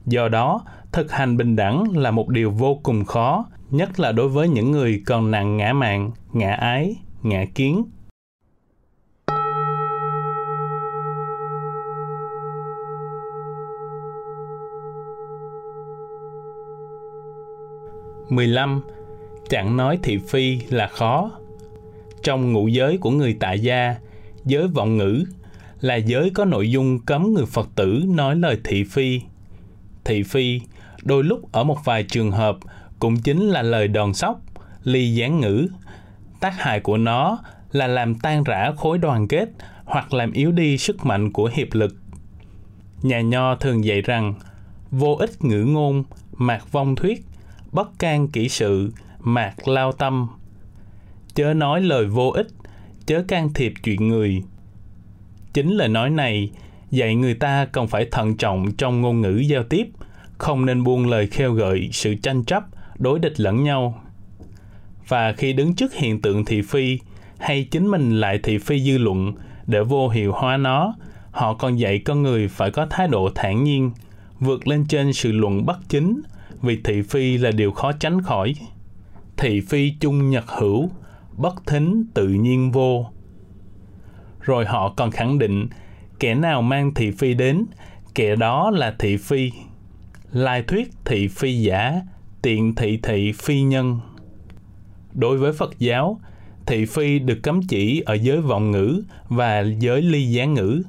Do 0.06 0.28
đó, 0.28 0.64
thực 0.92 1.12
hành 1.12 1.36
bình 1.36 1.56
đẳng 1.56 1.96
là 1.96 2.10
một 2.10 2.28
điều 2.28 2.50
vô 2.50 2.80
cùng 2.82 3.04
khó, 3.04 3.44
nhất 3.70 4.00
là 4.00 4.12
đối 4.12 4.28
với 4.28 4.48
những 4.48 4.70
người 4.70 5.02
còn 5.06 5.30
nặng 5.30 5.56
ngã 5.56 5.72
mạn, 5.72 6.10
ngã 6.32 6.52
ái, 6.52 6.96
ngã 7.22 7.44
kiến. 7.54 7.84
mười 18.28 18.46
lăm 18.46 18.82
Chẳng 19.48 19.76
nói 19.76 19.98
thị 20.02 20.18
phi 20.28 20.60
là 20.68 20.86
khó. 20.88 21.30
Trong 22.22 22.52
ngũ 22.52 22.68
giới 22.68 22.98
của 22.98 23.10
người 23.10 23.36
tại 23.40 23.60
gia, 23.60 23.94
giới 24.44 24.68
vọng 24.68 24.96
ngữ 24.96 25.24
là 25.80 25.94
giới 25.96 26.30
có 26.34 26.44
nội 26.44 26.70
dung 26.70 26.98
cấm 26.98 27.34
người 27.34 27.46
Phật 27.46 27.68
tử 27.74 28.02
nói 28.06 28.36
lời 28.36 28.60
thị 28.64 28.84
phi. 28.84 29.20
Thị 30.04 30.22
phi 30.22 30.60
đôi 31.02 31.24
lúc 31.24 31.52
ở 31.52 31.64
một 31.64 31.84
vài 31.84 32.02
trường 32.02 32.30
hợp 32.30 32.56
cũng 32.98 33.16
chính 33.16 33.48
là 33.48 33.62
lời 33.62 33.88
đòn 33.88 34.14
sóc, 34.14 34.40
ly 34.84 35.14
gián 35.14 35.40
ngữ. 35.40 35.68
Tác 36.40 36.54
hại 36.58 36.80
của 36.80 36.96
nó 36.96 37.38
là 37.72 37.86
làm 37.86 38.14
tan 38.14 38.44
rã 38.44 38.72
khối 38.76 38.98
đoàn 38.98 39.28
kết 39.28 39.48
hoặc 39.84 40.14
làm 40.14 40.32
yếu 40.32 40.52
đi 40.52 40.78
sức 40.78 41.04
mạnh 41.04 41.32
của 41.32 41.50
hiệp 41.54 41.68
lực. 41.72 41.96
Nhà 43.02 43.20
nho 43.20 43.54
thường 43.54 43.84
dạy 43.84 44.02
rằng 44.02 44.34
vô 44.90 45.14
ích 45.14 45.44
ngữ 45.44 45.64
ngôn, 45.64 46.04
mạc 46.32 46.72
vong 46.72 46.96
thuyết, 46.96 47.24
bất 47.72 47.98
can 47.98 48.28
kỹ 48.28 48.48
sự, 48.48 48.92
mạc 49.20 49.68
lao 49.68 49.92
tâm. 49.92 50.28
Chớ 51.40 51.54
nói 51.54 51.80
lời 51.80 52.06
vô 52.06 52.30
ích, 52.30 52.46
chớ 53.06 53.22
can 53.28 53.52
thiệp 53.54 53.72
chuyện 53.82 54.08
người. 54.08 54.42
Chính 55.52 55.70
lời 55.70 55.88
nói 55.88 56.10
này 56.10 56.50
dạy 56.90 57.14
người 57.14 57.34
ta 57.34 57.66
cần 57.72 57.86
phải 57.86 58.06
thận 58.10 58.36
trọng 58.36 58.72
trong 58.72 59.00
ngôn 59.00 59.20
ngữ 59.20 59.36
giao 59.36 59.62
tiếp, 59.62 59.88
không 60.38 60.66
nên 60.66 60.84
buông 60.84 61.08
lời 61.08 61.26
khêu 61.26 61.52
gợi 61.52 61.88
sự 61.92 62.14
tranh 62.14 62.44
chấp, 62.44 62.62
đối 62.98 63.18
địch 63.18 63.40
lẫn 63.40 63.64
nhau. 63.64 64.02
Và 65.08 65.32
khi 65.32 65.52
đứng 65.52 65.74
trước 65.74 65.94
hiện 65.94 66.20
tượng 66.20 66.44
thị 66.44 66.62
phi, 66.62 66.98
hay 67.38 67.64
chính 67.70 67.86
mình 67.86 68.20
lại 68.20 68.38
thị 68.42 68.58
phi 68.58 68.80
dư 68.80 68.98
luận 68.98 69.32
để 69.66 69.82
vô 69.82 70.08
hiệu 70.08 70.32
hóa 70.32 70.56
nó, 70.56 70.94
họ 71.30 71.54
còn 71.54 71.78
dạy 71.78 71.98
con 71.98 72.22
người 72.22 72.48
phải 72.48 72.70
có 72.70 72.86
thái 72.90 73.08
độ 73.08 73.30
thản 73.34 73.64
nhiên, 73.64 73.90
vượt 74.40 74.68
lên 74.68 74.84
trên 74.88 75.12
sự 75.12 75.32
luận 75.32 75.66
bất 75.66 75.78
chính, 75.88 76.22
vì 76.62 76.78
thị 76.84 77.02
phi 77.02 77.38
là 77.38 77.50
điều 77.50 77.72
khó 77.72 77.92
tránh 77.92 78.22
khỏi. 78.22 78.54
Thị 79.36 79.60
phi 79.60 79.92
chung 80.00 80.30
nhật 80.30 80.44
hữu, 80.48 80.90
bất 81.40 81.66
thính 81.66 82.04
tự 82.14 82.28
nhiên 82.28 82.72
vô. 82.72 83.06
Rồi 84.40 84.66
họ 84.66 84.94
còn 84.96 85.10
khẳng 85.10 85.38
định, 85.38 85.68
kẻ 86.18 86.34
nào 86.34 86.62
mang 86.62 86.94
thị 86.94 87.10
phi 87.10 87.34
đến, 87.34 87.64
kẻ 88.14 88.36
đó 88.36 88.70
là 88.70 88.94
thị 88.98 89.16
phi. 89.16 89.52
Lai 90.32 90.62
thuyết 90.62 90.90
thị 91.04 91.28
phi 91.28 91.62
giả, 91.62 92.00
tiện 92.42 92.74
thị 92.74 92.98
thị 93.02 93.32
phi 93.32 93.62
nhân. 93.62 94.00
Đối 95.12 95.38
với 95.38 95.52
Phật 95.52 95.78
giáo, 95.78 96.20
thị 96.66 96.84
phi 96.84 97.18
được 97.18 97.38
cấm 97.42 97.60
chỉ 97.62 98.00
ở 98.00 98.14
giới 98.14 98.40
vọng 98.40 98.70
ngữ 98.70 99.02
và 99.28 99.60
giới 99.78 100.02
ly 100.02 100.24
gián 100.24 100.54
ngữ. 100.54 100.82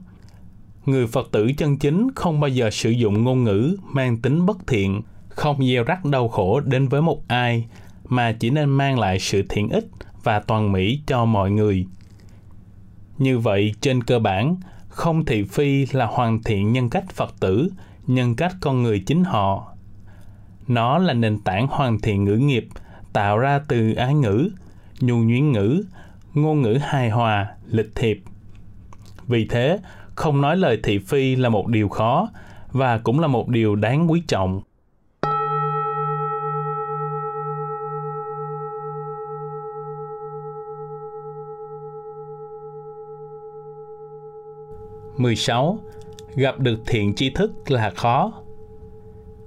Người 0.86 1.08
Phật 1.08 1.30
tử 1.32 1.52
chân 1.58 1.78
chính 1.78 2.08
không 2.16 2.40
bao 2.40 2.50
giờ 2.50 2.70
sử 2.70 2.90
dụng 2.90 3.24
ngôn 3.24 3.44
ngữ 3.44 3.78
mang 3.84 4.18
tính 4.18 4.46
bất 4.46 4.68
thiện, 4.68 5.02
không 5.30 5.68
gieo 5.68 5.84
rắc 5.84 6.06
đau 6.06 6.28
khổ 6.28 6.60
đến 6.60 6.88
với 6.88 7.02
một 7.02 7.28
ai, 7.28 7.66
mà 8.06 8.32
chỉ 8.40 8.50
nên 8.50 8.70
mang 8.70 9.00
lại 9.00 9.20
sự 9.20 9.44
thiện 9.50 9.70
ích 9.70 9.86
và 10.24 10.40
toàn 10.40 10.72
mỹ 10.72 11.02
cho 11.08 11.26
mọi 11.26 11.52
người. 11.52 11.86
Như 13.18 13.40
vậy, 13.40 13.76
trên 13.82 14.04
cơ 14.04 14.20
bản, 14.20 14.56
không 14.88 15.26
thị 15.26 15.44
phi 15.44 15.86
là 15.92 16.06
hoàn 16.06 16.44
thiện 16.44 16.74
nhân 16.74 16.90
cách 16.90 17.06
Phật 17.10 17.36
tử, 17.40 17.70
nhân 18.08 18.36
cách 18.36 18.56
con 18.62 18.84
người 18.84 19.00
chính 19.00 19.24
họ. 19.24 19.74
Nó 20.68 20.98
là 20.98 21.14
nền 21.14 21.40
tảng 21.40 21.68
hoàn 21.68 22.00
thiện 22.00 22.24
ngữ 22.24 22.36
nghiệp, 22.36 22.68
tạo 23.14 23.38
ra 23.38 23.60
từ 23.68 23.94
ái 23.94 24.14
ngữ, 24.14 24.50
nhu 25.00 25.18
nhuyễn 25.18 25.52
ngữ, 25.52 25.84
ngôn 26.34 26.62
ngữ 26.62 26.78
hài 26.82 27.10
hòa, 27.10 27.48
lịch 27.68 27.96
thiệp. 27.96 28.24
Vì 29.28 29.48
thế, 29.48 29.80
không 30.16 30.42
nói 30.42 30.58
lời 30.58 30.80
thị 30.84 31.00
phi 31.00 31.36
là 31.36 31.50
một 31.50 31.68
điều 31.68 31.90
khó 31.90 32.30
và 32.72 32.98
cũng 32.98 33.20
là 33.20 33.28
một 33.28 33.48
điều 33.48 33.76
đáng 33.76 34.12
quý 34.12 34.24
trọng. 34.28 34.62
Mười 45.18 45.36
sáu 45.36 45.80
Gặp 46.36 46.60
được 46.60 46.80
thiện 46.88 47.14
tri 47.16 47.30
thức 47.30 47.72
là 47.72 47.90
khó. 47.90 48.34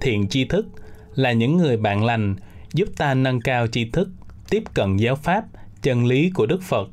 Thiện 0.01 0.27
tri 0.27 0.45
thức 0.45 0.67
là 1.15 1.31
những 1.31 1.57
người 1.57 1.77
bạn 1.77 2.05
lành 2.05 2.35
giúp 2.73 2.89
ta 2.97 3.13
nâng 3.13 3.41
cao 3.41 3.67
tri 3.67 3.89
thức, 3.89 4.09
tiếp 4.49 4.63
cận 4.73 4.97
giáo 4.97 5.15
pháp, 5.15 5.45
chân 5.81 6.05
lý 6.05 6.29
của 6.29 6.45
Đức 6.45 6.63
Phật. 6.63 6.89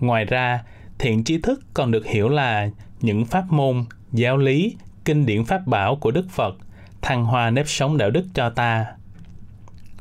Ngoài 0.00 0.24
ra, 0.24 0.64
thiện 0.98 1.24
tri 1.24 1.38
thức 1.38 1.60
còn 1.74 1.90
được 1.90 2.06
hiểu 2.06 2.28
là 2.28 2.70
những 3.00 3.24
pháp 3.24 3.44
môn, 3.50 3.84
giáo 4.12 4.36
lý, 4.36 4.76
kinh 5.04 5.26
điển 5.26 5.44
pháp 5.44 5.66
bảo 5.66 5.96
của 5.96 6.10
Đức 6.10 6.30
Phật, 6.30 6.56
thăng 7.02 7.24
hoa 7.24 7.50
nếp 7.50 7.68
sống 7.68 7.98
đạo 7.98 8.10
đức 8.10 8.24
cho 8.34 8.50
ta. 8.50 8.86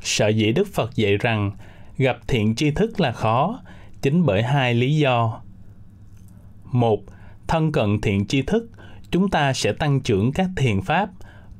Sở 0.02 0.28
dĩ 0.28 0.52
Đức 0.52 0.68
Phật 0.74 0.96
dạy 0.96 1.18
rằng 1.18 1.52
gặp 1.98 2.18
thiện 2.28 2.56
tri 2.56 2.72
thức 2.72 3.00
là 3.00 3.12
khó, 3.12 3.60
chính 4.02 4.26
bởi 4.26 4.44
hai 4.44 4.74
lý 4.74 4.98
do. 4.98 5.42
Một, 6.64 7.00
thân 7.48 7.72
cận 7.72 8.02
thiện 8.02 8.26
tri 8.26 8.42
thức, 8.42 8.70
chúng 9.12 9.30
ta 9.30 9.54
sẽ 9.54 9.72
tăng 9.72 10.02
trưởng 10.02 10.32
các 10.32 10.50
thiền 10.58 10.82
pháp, 10.82 11.10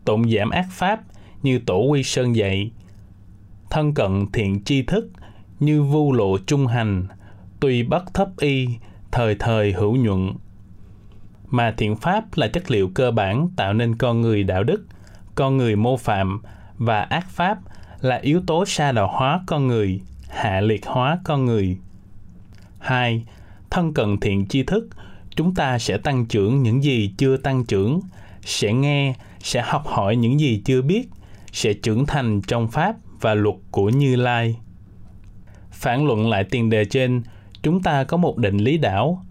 tụng 0.06 0.30
giảm 0.30 0.50
ác 0.50 0.66
pháp 0.72 1.02
như 1.44 1.60
Tổ 1.60 1.78
Quy 1.80 2.04
Sơn 2.04 2.36
dạy. 2.36 2.72
Thân 3.70 3.94
cận 3.94 4.26
thiện 4.34 4.64
tri 4.64 4.82
thức 4.82 5.12
như 5.60 5.84
vu 5.84 6.14
lộ 6.14 6.38
trung 6.38 6.68
hành, 6.68 7.08
tùy 7.60 7.84
bất 7.84 8.14
thấp 8.14 8.30
y, 8.40 8.68
thời 9.12 9.36
thời 9.36 9.74
hữu 9.74 9.96
nhuận. 9.96 10.34
Mà 11.48 11.74
thiện 11.78 11.96
pháp 11.96 12.26
là 12.36 12.48
chất 12.48 12.72
liệu 12.72 12.92
cơ 12.96 13.12
bản 13.12 13.50
tạo 13.56 13.74
nên 13.74 13.96
con 13.96 14.22
người 14.22 14.44
đạo 14.44 14.64
đức, 14.64 14.86
con 15.36 15.58
người 15.58 15.76
mô 15.76 15.98
phạm 15.98 16.42
và 16.78 17.02
ác 17.02 17.30
pháp 17.30 17.58
là 18.02 18.16
yếu 18.16 18.42
tố 18.48 18.66
sa 18.66 18.92
đạo 18.92 19.10
hóa 19.14 19.42
con 19.48 19.68
người, 19.68 20.02
hạ 20.30 20.62
liệt 20.62 20.86
hóa 20.86 21.20
con 21.24 21.46
người. 21.46 21.78
2. 22.80 23.26
Thân 23.70 23.94
cận 23.94 24.18
thiện 24.18 24.48
tri 24.48 24.64
thức, 24.64 24.90
chúng 25.38 25.54
ta 25.54 25.80
sẽ 25.80 25.98
tăng 25.98 26.26
trưởng 26.26 26.64
những 26.64 26.84
gì 26.84 27.14
chưa 27.18 27.38
tăng 27.38 27.66
trưởng, 27.66 28.00
sẽ 28.46 28.74
nghe, 28.74 29.14
sẽ 29.40 29.62
học 29.66 29.88
hỏi 29.88 30.16
những 30.16 30.40
gì 30.40 30.62
chưa 30.66 30.82
biết, 30.82 31.10
sẽ 31.52 31.74
trưởng 31.74 32.06
thành 32.06 32.42
trong 32.42 32.68
pháp 32.68 32.96
và 33.22 33.34
luật 33.34 33.56
của 33.72 33.90
Như 33.90 34.16
Lai. 34.16 34.58
Phản 35.72 36.06
luận 36.06 36.30
lại 36.30 36.44
tiền 36.44 36.70
đề 36.70 36.86
trên, 36.86 37.24
chúng 37.64 37.82
ta 37.82 38.04
có 38.04 38.18
một 38.18 38.38
định 38.38 38.58
lý 38.58 38.78
đảo. 38.78 39.24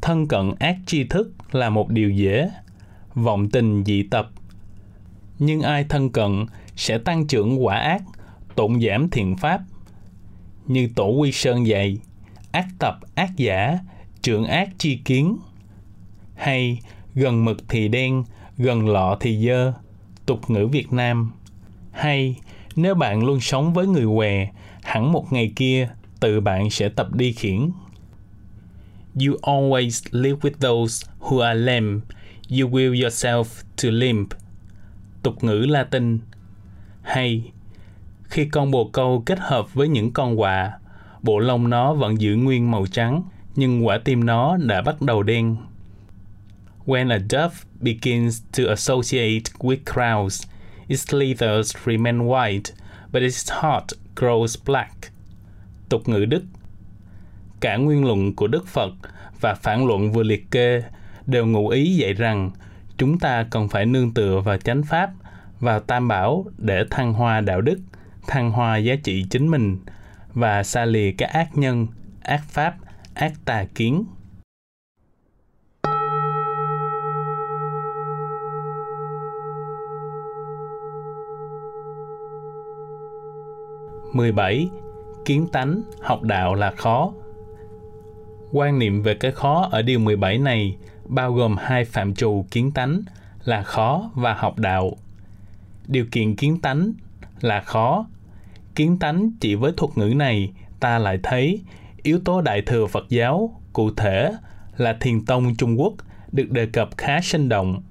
thân 0.00 0.28
cận 0.28 0.54
ác 0.58 0.76
tri 0.86 1.04
thức 1.04 1.32
là 1.52 1.70
một 1.70 1.88
điều 1.88 2.10
dễ, 2.10 2.50
vọng 3.14 3.50
tình 3.50 3.84
dị 3.84 4.02
tập. 4.02 4.30
Nhưng 5.38 5.62
ai 5.62 5.84
thân 5.84 6.12
cận 6.12 6.46
sẽ 6.76 6.98
tăng 6.98 7.26
trưởng 7.26 7.64
quả 7.64 7.76
ác, 7.76 8.02
tụng 8.54 8.80
giảm 8.80 9.10
thiện 9.10 9.36
pháp. 9.36 9.60
Như 10.66 10.88
Tổ 10.96 11.06
Quy 11.10 11.32
Sơn 11.32 11.66
dạy, 11.66 11.98
ác 12.52 12.66
tập 12.78 12.98
ác 13.14 13.36
giả, 13.36 13.78
trưởng 14.22 14.44
ác 14.44 14.68
chi 14.78 14.96
kiến. 15.04 15.38
Hay 16.34 16.78
gần 17.14 17.44
mực 17.44 17.68
thì 17.68 17.88
đen, 17.88 18.24
gần 18.58 18.88
lọ 18.88 19.16
thì 19.20 19.46
dơ, 19.46 19.72
tục 20.26 20.50
ngữ 20.50 20.66
Việt 20.66 20.92
Nam. 20.92 21.32
Hay 21.92 22.36
nếu 22.76 22.94
bạn 22.94 23.24
luôn 23.24 23.40
sống 23.40 23.72
với 23.72 23.86
người 23.86 24.06
què, 24.16 24.48
hẳn 24.82 25.12
một 25.12 25.32
ngày 25.32 25.52
kia 25.56 25.88
tự 26.20 26.40
bạn 26.40 26.70
sẽ 26.70 26.88
tập 26.88 27.14
đi 27.14 27.32
khiển. 27.32 27.70
You 29.14 29.36
always 29.42 30.08
live 30.10 30.38
with 30.38 30.58
those 30.60 31.06
who 31.20 31.40
are 31.40 31.60
lame. 31.60 32.00
You 32.50 32.68
will 32.68 32.94
yourself 32.94 33.44
to 33.82 33.88
limp. 33.90 34.28
Tục 35.22 35.44
ngữ 35.44 35.66
Latin. 35.68 36.18
Hay 37.02 37.52
khi 38.24 38.44
con 38.44 38.70
bồ 38.70 38.84
câu 38.92 39.22
kết 39.26 39.38
hợp 39.40 39.74
với 39.74 39.88
những 39.88 40.12
con 40.12 40.38
quạ, 40.38 40.72
bộ 41.22 41.38
lông 41.38 41.70
nó 41.70 41.94
vẫn 41.94 42.20
giữ 42.20 42.36
nguyên 42.36 42.70
màu 42.70 42.86
trắng, 42.86 43.22
nhưng 43.58 43.86
quả 43.86 43.98
tim 44.04 44.26
nó 44.26 44.56
đã 44.56 44.82
bắt 44.82 45.02
đầu 45.02 45.22
đen. 45.22 45.56
When 46.86 47.12
a 47.12 47.18
dove 47.18 47.54
begins 47.80 48.42
to 48.58 48.64
associate 48.68 49.42
with 49.58 49.76
crowds, 49.84 50.46
its 50.88 51.14
leathers 51.14 51.76
remain 51.86 52.18
white, 52.18 52.72
but 53.12 53.22
its 53.22 53.52
heart 53.52 53.84
grows 54.16 54.56
black. 54.66 54.94
Tục 55.88 56.08
ngữ 56.08 56.24
Đức 56.24 56.42
Cả 57.60 57.76
nguyên 57.76 58.04
luận 58.04 58.34
của 58.34 58.46
Đức 58.46 58.66
Phật 58.66 58.92
và 59.40 59.54
phản 59.54 59.86
luận 59.86 60.12
vừa 60.12 60.22
liệt 60.22 60.50
kê 60.50 60.82
đều 61.26 61.46
ngụ 61.46 61.68
ý 61.68 61.96
dạy 61.96 62.12
rằng 62.12 62.50
chúng 62.98 63.18
ta 63.18 63.46
cần 63.50 63.68
phải 63.68 63.86
nương 63.86 64.14
tựa 64.14 64.40
vào 64.40 64.56
chánh 64.56 64.82
pháp, 64.82 65.10
vào 65.60 65.80
tam 65.80 66.08
bảo 66.08 66.46
để 66.58 66.84
thăng 66.90 67.12
hoa 67.12 67.40
đạo 67.40 67.60
đức, 67.60 67.78
thăng 68.26 68.50
hoa 68.50 68.76
giá 68.76 68.94
trị 69.04 69.24
chính 69.30 69.48
mình 69.48 69.78
và 70.34 70.62
xa 70.62 70.84
lìa 70.84 71.12
các 71.12 71.30
ác 71.30 71.58
nhân, 71.58 71.86
ác 72.22 72.42
pháp, 72.48 72.74
ác 73.18 73.32
tà 73.44 73.64
kiến. 73.74 74.04
mười 84.12 84.32
bảy 84.32 84.70
Kiến 85.24 85.46
tánh, 85.52 85.82
học 86.00 86.22
đạo 86.22 86.54
là 86.54 86.70
khó. 86.70 87.12
Quan 88.52 88.78
niệm 88.78 89.02
về 89.02 89.14
cái 89.14 89.32
khó 89.32 89.68
ở 89.70 89.82
điều 89.82 89.98
17 89.98 90.38
này 90.38 90.76
bao 91.04 91.32
gồm 91.32 91.56
hai 91.56 91.84
phạm 91.84 92.14
trù 92.14 92.44
kiến 92.50 92.70
tánh 92.72 93.00
là 93.44 93.62
khó 93.62 94.10
và 94.14 94.34
học 94.34 94.58
đạo. 94.58 94.92
Điều 95.86 96.06
kiện 96.10 96.36
kiến 96.36 96.60
tánh 96.60 96.92
là 97.40 97.60
khó. 97.60 98.06
Kiến 98.74 98.98
tánh 98.98 99.30
chỉ 99.40 99.54
với 99.54 99.72
thuật 99.76 99.98
ngữ 99.98 100.14
này 100.16 100.52
ta 100.80 100.98
lại 100.98 101.18
thấy 101.22 101.60
yếu 102.02 102.20
tố 102.24 102.40
đại 102.40 102.62
thừa 102.62 102.86
Phật 102.86 103.06
giáo, 103.08 103.60
cụ 103.72 103.90
thể 103.94 104.32
là 104.76 104.96
thiền 105.00 105.24
tông 105.24 105.56
Trung 105.56 105.80
Quốc, 105.80 105.94
được 106.32 106.50
đề 106.50 106.66
cập 106.66 106.88
khá 106.96 107.20
sinh 107.20 107.48
động. 107.48 107.82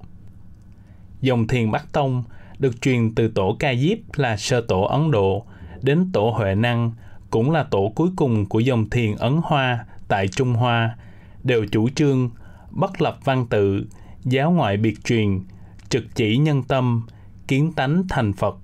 Dòng 1.20 1.46
thiền 1.46 1.70
Bắc 1.70 1.92
Tông 1.92 2.24
được 2.58 2.80
truyền 2.80 3.14
từ 3.14 3.28
tổ 3.28 3.56
Ca 3.58 3.74
Diếp 3.74 3.98
là 4.16 4.36
sơ 4.36 4.60
tổ 4.60 4.82
Ấn 4.82 5.10
Độ 5.10 5.44
đến 5.82 6.10
tổ 6.12 6.30
Huệ 6.30 6.54
Năng, 6.54 6.92
cũng 7.30 7.50
là 7.50 7.62
tổ 7.62 7.92
cuối 7.94 8.08
cùng 8.16 8.46
của 8.46 8.60
dòng 8.60 8.90
thiền 8.90 9.16
Ấn 9.16 9.40
Hoa 9.42 9.84
tại 10.08 10.28
Trung 10.28 10.54
Hoa, 10.54 10.96
đều 11.42 11.66
chủ 11.72 11.88
trương 11.88 12.30
bất 12.70 13.02
lập 13.02 13.18
văn 13.24 13.46
tự, 13.50 13.86
giáo 14.24 14.50
ngoại 14.50 14.76
biệt 14.76 15.04
truyền, 15.04 15.40
trực 15.88 16.04
chỉ 16.14 16.36
nhân 16.36 16.62
tâm, 16.62 17.06
kiến 17.48 17.72
tánh 17.72 18.02
thành 18.08 18.32
Phật. 18.32 18.56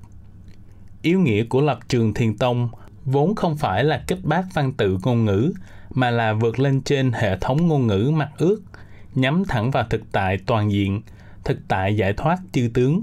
Yếu 1.03 1.21
nghĩa 1.21 1.45
của 1.45 1.61
lập 1.61 1.79
trường 1.89 2.15
thiền 2.15 2.37
tông 2.37 2.69
vốn 3.05 3.35
không 3.35 3.57
phải 3.57 3.85
là 3.85 4.05
kích 4.07 4.25
bác 4.25 4.43
văn 4.55 4.73
tự 4.73 4.99
ngôn 5.03 5.25
ngữ, 5.25 5.53
mà 5.91 6.11
là 6.11 6.33
vượt 6.33 6.59
lên 6.59 6.81
trên 6.81 7.13
hệ 7.13 7.39
thống 7.39 7.69
ngôn 7.69 7.87
ngữ 7.87 8.13
mặt 8.15 8.31
ước, 8.39 8.63
nhắm 9.15 9.45
thẳng 9.49 9.71
vào 9.71 9.85
thực 9.91 10.13
tại 10.13 10.39
toàn 10.47 10.73
diện, 10.73 11.03
thực 11.45 11.59
tại 11.69 11.97
giải 11.97 12.13
thoát 12.13 12.39
chư 12.53 12.71
tướng. 12.75 13.03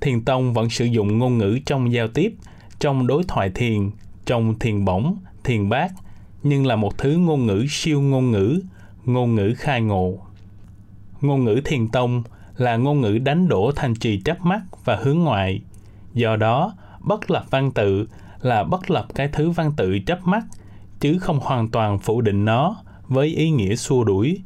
Thiền 0.00 0.24
tông 0.24 0.54
vẫn 0.54 0.70
sử 0.70 0.84
dụng 0.84 1.18
ngôn 1.18 1.38
ngữ 1.38 1.58
trong 1.66 1.92
giao 1.92 2.08
tiếp, 2.08 2.34
trong 2.78 3.06
đối 3.06 3.24
thoại 3.28 3.50
thiền, 3.54 3.90
trong 4.26 4.58
thiền 4.58 4.84
bổng, 4.84 5.16
thiền 5.44 5.68
bát, 5.68 5.92
nhưng 6.42 6.66
là 6.66 6.76
một 6.76 6.98
thứ 6.98 7.16
ngôn 7.16 7.46
ngữ 7.46 7.66
siêu 7.68 8.00
ngôn 8.00 8.30
ngữ, 8.30 8.60
ngôn 9.04 9.34
ngữ 9.34 9.54
khai 9.58 9.80
ngộ. 9.80 10.18
Ngôn 11.20 11.44
ngữ 11.44 11.60
thiền 11.64 11.88
tông 11.88 12.22
là 12.56 12.76
ngôn 12.76 13.00
ngữ 13.00 13.18
đánh 13.18 13.48
đổ 13.48 13.72
thành 13.76 13.94
trì 13.94 14.20
chấp 14.20 14.40
mắt 14.40 14.60
và 14.84 14.96
hướng 14.96 15.18
ngoại. 15.18 15.62
Do 16.14 16.36
đó, 16.36 16.74
bất 17.00 17.30
lập 17.30 17.44
văn 17.50 17.72
tự 17.72 18.06
là 18.42 18.64
bất 18.64 18.90
lập 18.90 19.06
cái 19.14 19.28
thứ 19.28 19.50
văn 19.50 19.72
tự 19.76 19.98
chấp 19.98 20.26
mắt, 20.26 20.44
chứ 21.00 21.18
không 21.18 21.40
hoàn 21.42 21.68
toàn 21.68 21.98
phủ 21.98 22.20
định 22.20 22.44
nó 22.44 22.76
với 23.08 23.26
ý 23.26 23.50
nghĩa 23.50 23.76
xua 23.76 24.04
đuổi. 24.04 24.42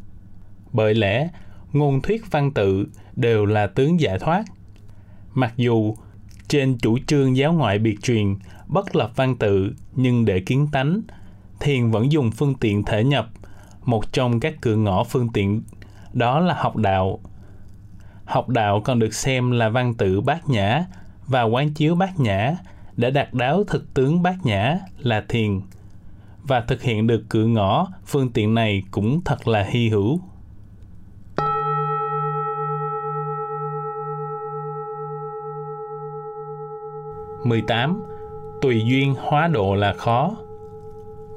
Bởi 0.72 0.94
lẽ, 0.94 1.28
ngôn 1.72 2.02
thuyết 2.02 2.30
văn 2.30 2.52
tự 2.52 2.86
đều 3.16 3.46
là 3.46 3.66
tướng 3.66 4.00
giải 4.00 4.18
thoát. 4.18 4.44
Mặc 5.34 5.52
dù 5.56 5.94
trên 6.48 6.78
chủ 6.78 6.98
trương 7.06 7.36
giáo 7.36 7.52
ngoại 7.52 7.78
biệt 7.78 7.96
truyền 8.02 8.36
bất 8.66 8.96
lập 8.96 9.10
văn 9.16 9.36
tự 9.36 9.74
nhưng 9.92 10.24
để 10.24 10.40
kiến 10.40 10.68
tánh, 10.72 11.00
thiền 11.60 11.90
vẫn 11.90 12.12
dùng 12.12 12.30
phương 12.30 12.54
tiện 12.54 12.82
thể 12.82 13.04
nhập, 13.04 13.28
một 13.84 14.12
trong 14.12 14.40
các 14.40 14.54
cửa 14.60 14.76
ngõ 14.76 15.04
phương 15.04 15.28
tiện 15.32 15.62
đó 16.12 16.40
là 16.40 16.54
học 16.54 16.76
đạo. 16.76 17.20
Học 18.24 18.48
đạo 18.48 18.80
còn 18.84 18.98
được 18.98 19.14
xem 19.14 19.50
là 19.50 19.68
văn 19.68 19.94
tự 19.94 20.20
bát 20.20 20.48
nhã 20.48 20.84
và 21.26 21.42
quán 21.42 21.74
chiếu 21.74 21.94
bát 21.94 22.20
nhã 22.20 22.56
để 22.96 23.10
đạt 23.10 23.34
đáo 23.34 23.64
thực 23.64 23.94
tướng 23.94 24.22
bát 24.22 24.36
nhã 24.44 24.78
là 24.98 25.24
thiền. 25.28 25.60
Và 26.42 26.60
thực 26.60 26.82
hiện 26.82 27.06
được 27.06 27.24
cửa 27.28 27.46
ngõ 27.46 27.86
phương 28.06 28.32
tiện 28.32 28.54
này 28.54 28.82
cũng 28.90 29.20
thật 29.24 29.48
là 29.48 29.62
hy 29.62 29.88
hữu. 29.88 30.20
mười 37.44 37.62
tám 37.62 38.02
Tùy 38.62 38.82
duyên 38.86 39.14
hóa 39.18 39.48
độ 39.48 39.74
là 39.74 39.92
khó. 39.92 40.36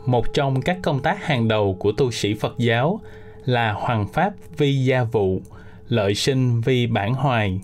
Một 0.05 0.33
trong 0.33 0.61
các 0.61 0.77
công 0.83 1.01
tác 1.01 1.25
hàng 1.25 1.47
đầu 1.47 1.77
của 1.79 1.91
tu 1.91 2.11
sĩ 2.11 2.33
Phật 2.33 2.55
giáo 2.57 2.99
là 3.45 3.73
hoàng 3.73 4.07
pháp 4.13 4.33
vi 4.57 4.85
gia 4.85 5.03
vụ, 5.03 5.41
lợi 5.87 6.15
sinh 6.15 6.61
vi 6.61 6.87
bản 6.87 7.13
hoài. 7.13 7.61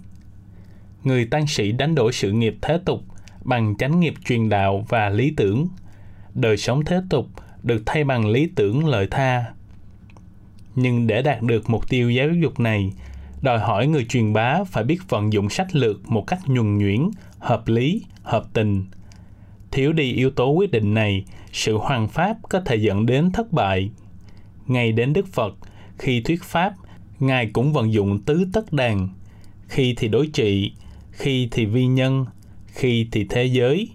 Người 1.03 1.25
tăng 1.25 1.47
sĩ 1.47 1.71
đánh 1.71 1.95
đổi 1.95 2.13
sự 2.13 2.31
nghiệp 2.31 2.55
thế 2.61 2.79
tục 2.85 2.99
bằng 3.43 3.75
chánh 3.77 3.99
nghiệp 3.99 4.13
truyền 4.25 4.49
đạo 4.49 4.85
và 4.89 5.09
lý 5.09 5.33
tưởng. 5.37 5.67
Đời 6.33 6.57
sống 6.57 6.85
thế 6.85 7.01
tục 7.09 7.27
được 7.63 7.83
thay 7.85 8.03
bằng 8.03 8.27
lý 8.27 8.49
tưởng 8.55 8.85
lợi 8.85 9.07
tha. 9.11 9.45
Nhưng 10.75 11.07
để 11.07 11.21
đạt 11.21 11.41
được 11.41 11.69
mục 11.69 11.89
tiêu 11.89 12.09
giáo 12.09 12.29
dục 12.29 12.59
này, 12.59 12.93
đòi 13.41 13.59
hỏi 13.59 13.87
người 13.87 14.05
truyền 14.09 14.33
bá 14.33 14.63
phải 14.63 14.83
biết 14.83 14.99
vận 15.09 15.33
dụng 15.33 15.49
sách 15.49 15.75
lược 15.75 16.09
một 16.09 16.27
cách 16.27 16.39
nhuần 16.47 16.77
nhuyễn, 16.77 17.09
hợp 17.39 17.67
lý, 17.67 18.01
hợp 18.23 18.45
tình. 18.53 18.85
Thiếu 19.71 19.93
đi 19.93 20.13
yếu 20.13 20.31
tố 20.31 20.49
quyết 20.49 20.71
định 20.71 20.93
này, 20.93 21.25
sự 21.51 21.77
hoàn 21.77 22.07
pháp 22.07 22.37
có 22.49 22.59
thể 22.59 22.75
dẫn 22.75 23.05
đến 23.05 23.31
thất 23.31 23.51
bại. 23.51 23.91
Ngay 24.67 24.91
đến 24.91 25.13
Đức 25.13 25.27
Phật, 25.27 25.55
khi 25.97 26.21
thuyết 26.21 26.43
pháp, 26.43 26.73
Ngài 27.19 27.49
cũng 27.53 27.73
vận 27.73 27.93
dụng 27.93 28.21
tứ 28.21 28.45
tất 28.53 28.73
đàn, 28.73 29.09
khi 29.67 29.93
thì 29.97 30.07
đối 30.07 30.27
trị, 30.27 30.71
khi 31.11 31.47
thì 31.51 31.65
vi 31.65 31.85
nhân, 31.85 32.25
khi 32.73 33.07
thì 33.11 33.25
thế 33.29 33.45
giới, 33.45 33.89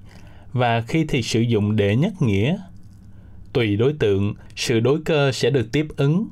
và 0.53 0.81
khi 0.81 1.05
thì 1.09 1.22
sử 1.22 1.41
dụng 1.41 1.76
để 1.76 1.97
nhất 1.97 2.12
nghĩa. 2.20 2.59
Tùy 3.53 3.76
đối 3.76 3.93
tượng, 3.93 4.35
sự 4.57 4.81
đối 4.81 5.03
cơ 5.05 5.33
sẽ 5.33 5.51
được 5.51 5.72
tiếp 5.72 5.87
ứng. 5.97 6.29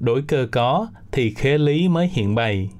Đối 0.00 0.22
cơ 0.22 0.46
có 0.52 0.86
thì 1.12 1.34
khế 1.34 1.58
lý 1.58 1.88
mới 1.88 2.08
hiện 2.12 2.34
bày. 2.34 2.70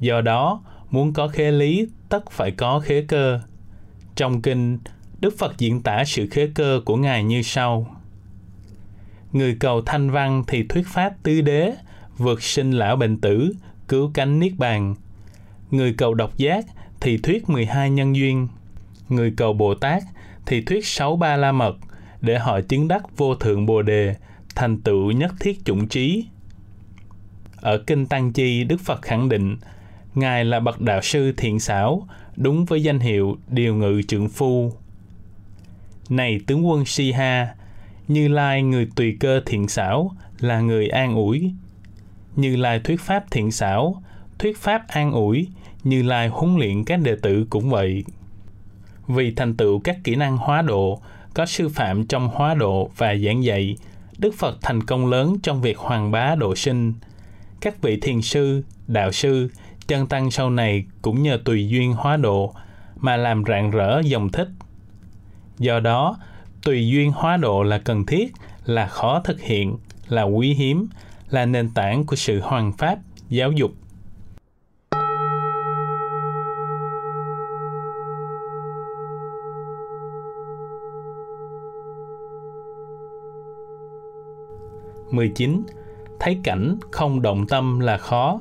Do 0.00 0.20
đó, 0.20 0.62
muốn 0.90 1.12
có 1.12 1.28
khế 1.28 1.50
lý 1.50 1.86
tất 2.08 2.30
phải 2.30 2.50
có 2.50 2.80
khế 2.80 3.04
cơ. 3.08 3.40
Trong 4.16 4.42
kinh, 4.42 4.78
Đức 5.20 5.38
Phật 5.38 5.58
diễn 5.58 5.82
tả 5.82 6.04
sự 6.04 6.28
khế 6.30 6.48
cơ 6.54 6.80
của 6.84 6.96
Ngài 6.96 7.24
như 7.24 7.42
sau. 7.42 7.96
Người 9.32 9.56
cầu 9.60 9.82
thanh 9.82 10.10
văn 10.10 10.44
thì 10.48 10.62
thuyết 10.68 10.86
pháp 10.86 11.12
tứ 11.22 11.40
đế, 11.40 11.72
vượt 12.18 12.42
sinh 12.42 12.70
lão 12.70 12.96
bệnh 12.96 13.20
tử, 13.20 13.52
cứu 13.88 14.10
cánh 14.14 14.38
niết 14.38 14.52
bàn. 14.58 14.94
Người 15.70 15.94
cầu 15.98 16.14
độc 16.14 16.36
giác 16.36 16.64
thì 17.00 17.18
thuyết 17.18 17.48
12 17.48 17.90
nhân 17.90 18.16
duyên. 18.16 18.48
Người 19.08 19.32
cầu 19.36 19.52
Bồ 19.52 19.74
Tát 19.74 20.02
thì 20.46 20.60
thuyết 20.62 20.86
sáu 20.86 21.16
ba 21.16 21.36
la 21.36 21.52
mật 21.52 21.76
để 22.20 22.38
họ 22.38 22.60
chứng 22.60 22.88
đắc 22.88 23.16
vô 23.16 23.34
thượng 23.34 23.66
Bồ 23.66 23.82
đề, 23.82 24.14
thành 24.54 24.80
tựu 24.80 25.10
nhất 25.10 25.34
thiết 25.40 25.64
chủng 25.64 25.88
trí. 25.88 26.26
Ở 27.56 27.78
Kinh 27.86 28.06
Tăng 28.06 28.32
Chi, 28.32 28.64
Đức 28.64 28.80
Phật 28.80 29.02
khẳng 29.02 29.28
định, 29.28 29.56
Ngài 30.14 30.44
là 30.44 30.60
bậc 30.60 30.80
đạo 30.80 31.02
sư 31.02 31.32
thiện 31.36 31.60
xảo, 31.60 32.08
đúng 32.36 32.64
với 32.64 32.82
danh 32.82 33.00
hiệu 33.00 33.36
điều 33.48 33.74
ngự 33.74 34.02
trượng 34.08 34.28
phu. 34.28 34.72
Này 36.08 36.40
tướng 36.46 36.68
quân 36.68 36.84
Si 36.84 37.12
Ha, 37.12 37.54
Như 38.08 38.28
Lai 38.28 38.62
người 38.62 38.88
tùy 38.96 39.16
cơ 39.20 39.40
thiện 39.46 39.68
xảo 39.68 40.10
là 40.40 40.60
người 40.60 40.88
an 40.88 41.14
ủi. 41.14 41.52
Như 42.36 42.56
Lai 42.56 42.80
thuyết 42.80 43.00
pháp 43.00 43.24
thiện 43.30 43.50
xảo, 43.50 44.02
thuyết 44.38 44.58
pháp 44.58 44.88
an 44.88 45.12
ủi, 45.12 45.48
như 45.88 46.02
Lai 46.02 46.28
huấn 46.28 46.56
luyện 46.56 46.84
các 46.84 47.00
đệ 47.00 47.16
tử 47.22 47.46
cũng 47.50 47.70
vậy. 47.70 48.04
Vì 49.06 49.34
thành 49.34 49.56
tựu 49.56 49.80
các 49.80 49.96
kỹ 50.04 50.14
năng 50.14 50.36
hóa 50.36 50.62
độ, 50.62 51.02
có 51.34 51.46
sư 51.46 51.68
phạm 51.68 52.06
trong 52.06 52.28
hóa 52.28 52.54
độ 52.54 52.90
và 52.96 53.14
giảng 53.14 53.44
dạy, 53.44 53.76
Đức 54.18 54.34
Phật 54.34 54.58
thành 54.62 54.82
công 54.82 55.06
lớn 55.06 55.36
trong 55.42 55.60
việc 55.60 55.78
hoàng 55.78 56.10
bá 56.10 56.34
độ 56.34 56.54
sinh. 56.54 56.94
Các 57.60 57.82
vị 57.82 57.98
thiền 58.00 58.22
sư, 58.22 58.62
đạo 58.86 59.12
sư, 59.12 59.48
chân 59.86 60.06
tăng 60.06 60.30
sau 60.30 60.50
này 60.50 60.84
cũng 61.02 61.22
nhờ 61.22 61.40
tùy 61.44 61.68
duyên 61.68 61.92
hóa 61.92 62.16
độ 62.16 62.54
mà 62.96 63.16
làm 63.16 63.44
rạng 63.48 63.70
rỡ 63.70 64.00
dòng 64.04 64.28
thích. 64.28 64.48
Do 65.58 65.80
đó, 65.80 66.16
tùy 66.62 66.88
duyên 66.88 67.12
hóa 67.12 67.36
độ 67.36 67.62
là 67.62 67.78
cần 67.78 68.06
thiết, 68.06 68.32
là 68.64 68.86
khó 68.86 69.20
thực 69.20 69.40
hiện, 69.40 69.76
là 70.08 70.22
quý 70.22 70.54
hiếm, 70.54 70.88
là 71.30 71.46
nền 71.46 71.70
tảng 71.70 72.06
của 72.06 72.16
sự 72.16 72.40
hoàn 72.40 72.72
pháp, 72.72 72.98
giáo 73.28 73.52
dục. 73.52 73.72
Mười 85.10 85.28
chín 85.28 85.62
thấy 86.20 86.38
cảnh 86.42 86.76
không 86.90 87.22
động 87.22 87.46
tâm 87.46 87.80
là 87.80 87.98
khó 87.98 88.40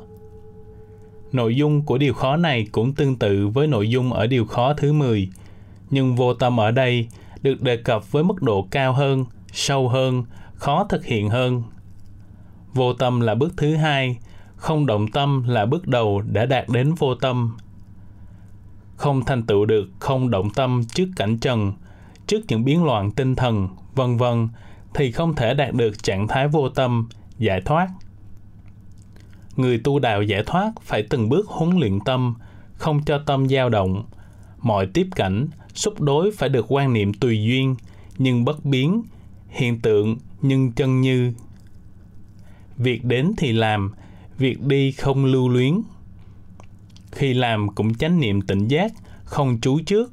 nội 1.31 1.55
dung 1.55 1.81
của 1.81 1.97
điều 1.97 2.13
khó 2.13 2.37
này 2.37 2.67
cũng 2.71 2.93
tương 2.93 3.15
tự 3.15 3.47
với 3.47 3.67
nội 3.67 3.89
dung 3.89 4.13
ở 4.13 4.27
điều 4.27 4.45
khó 4.45 4.73
thứ 4.73 4.93
10, 4.93 5.29
nhưng 5.89 6.15
vô 6.15 6.33
tâm 6.33 6.59
ở 6.59 6.71
đây 6.71 7.07
được 7.41 7.61
đề 7.61 7.77
cập 7.77 8.11
với 8.11 8.23
mức 8.23 8.41
độ 8.41 8.67
cao 8.71 8.93
hơn, 8.93 9.25
sâu 9.51 9.89
hơn, 9.89 10.23
khó 10.53 10.83
thực 10.83 11.05
hiện 11.05 11.29
hơn. 11.29 11.63
Vô 12.73 12.93
tâm 12.93 13.19
là 13.19 13.35
bước 13.35 13.53
thứ 13.57 13.75
hai, 13.75 14.17
không 14.55 14.85
động 14.85 15.07
tâm 15.11 15.43
là 15.47 15.65
bước 15.65 15.87
đầu 15.87 16.21
đã 16.21 16.45
đạt 16.45 16.69
đến 16.69 16.93
vô 16.93 17.15
tâm. 17.15 17.57
Không 18.95 19.25
thành 19.25 19.43
tựu 19.43 19.65
được 19.65 19.89
không 19.99 20.29
động 20.29 20.49
tâm 20.49 20.81
trước 20.93 21.07
cảnh 21.15 21.37
trần, 21.37 21.73
trước 22.27 22.39
những 22.47 22.65
biến 22.65 22.83
loạn 22.83 23.11
tinh 23.11 23.35
thần, 23.35 23.67
vân 23.95 24.17
vân 24.17 24.47
thì 24.93 25.11
không 25.11 25.35
thể 25.35 25.53
đạt 25.53 25.73
được 25.73 26.03
trạng 26.03 26.27
thái 26.27 26.47
vô 26.47 26.69
tâm, 26.69 27.09
giải 27.37 27.61
thoát. 27.61 27.89
Người 29.55 29.77
tu 29.83 29.99
đạo 29.99 30.21
giải 30.21 30.43
thoát 30.45 30.71
phải 30.81 31.03
từng 31.09 31.29
bước 31.29 31.47
huấn 31.47 31.79
luyện 31.79 31.99
tâm, 31.99 32.35
không 32.73 33.03
cho 33.05 33.23
tâm 33.25 33.49
dao 33.49 33.69
động. 33.69 34.03
Mọi 34.59 34.87
tiếp 34.87 35.07
cảnh, 35.15 35.47
xúc 35.73 36.01
đối 36.01 36.31
phải 36.31 36.49
được 36.49 36.65
quan 36.69 36.93
niệm 36.93 37.13
tùy 37.13 37.43
duyên, 37.43 37.75
nhưng 38.17 38.45
bất 38.45 38.65
biến, 38.65 39.01
hiện 39.49 39.79
tượng 39.79 40.17
nhưng 40.41 40.71
chân 40.71 41.01
như. 41.01 41.33
Việc 42.77 43.03
đến 43.03 43.31
thì 43.37 43.51
làm, 43.51 43.93
việc 44.37 44.61
đi 44.61 44.91
không 44.91 45.25
lưu 45.25 45.49
luyến. 45.49 45.81
Khi 47.11 47.33
làm 47.33 47.69
cũng 47.75 47.93
chánh 47.95 48.19
niệm 48.19 48.41
tỉnh 48.41 48.67
giác, 48.67 48.91
không 49.23 49.57
chú 49.61 49.79
trước. 49.85 50.11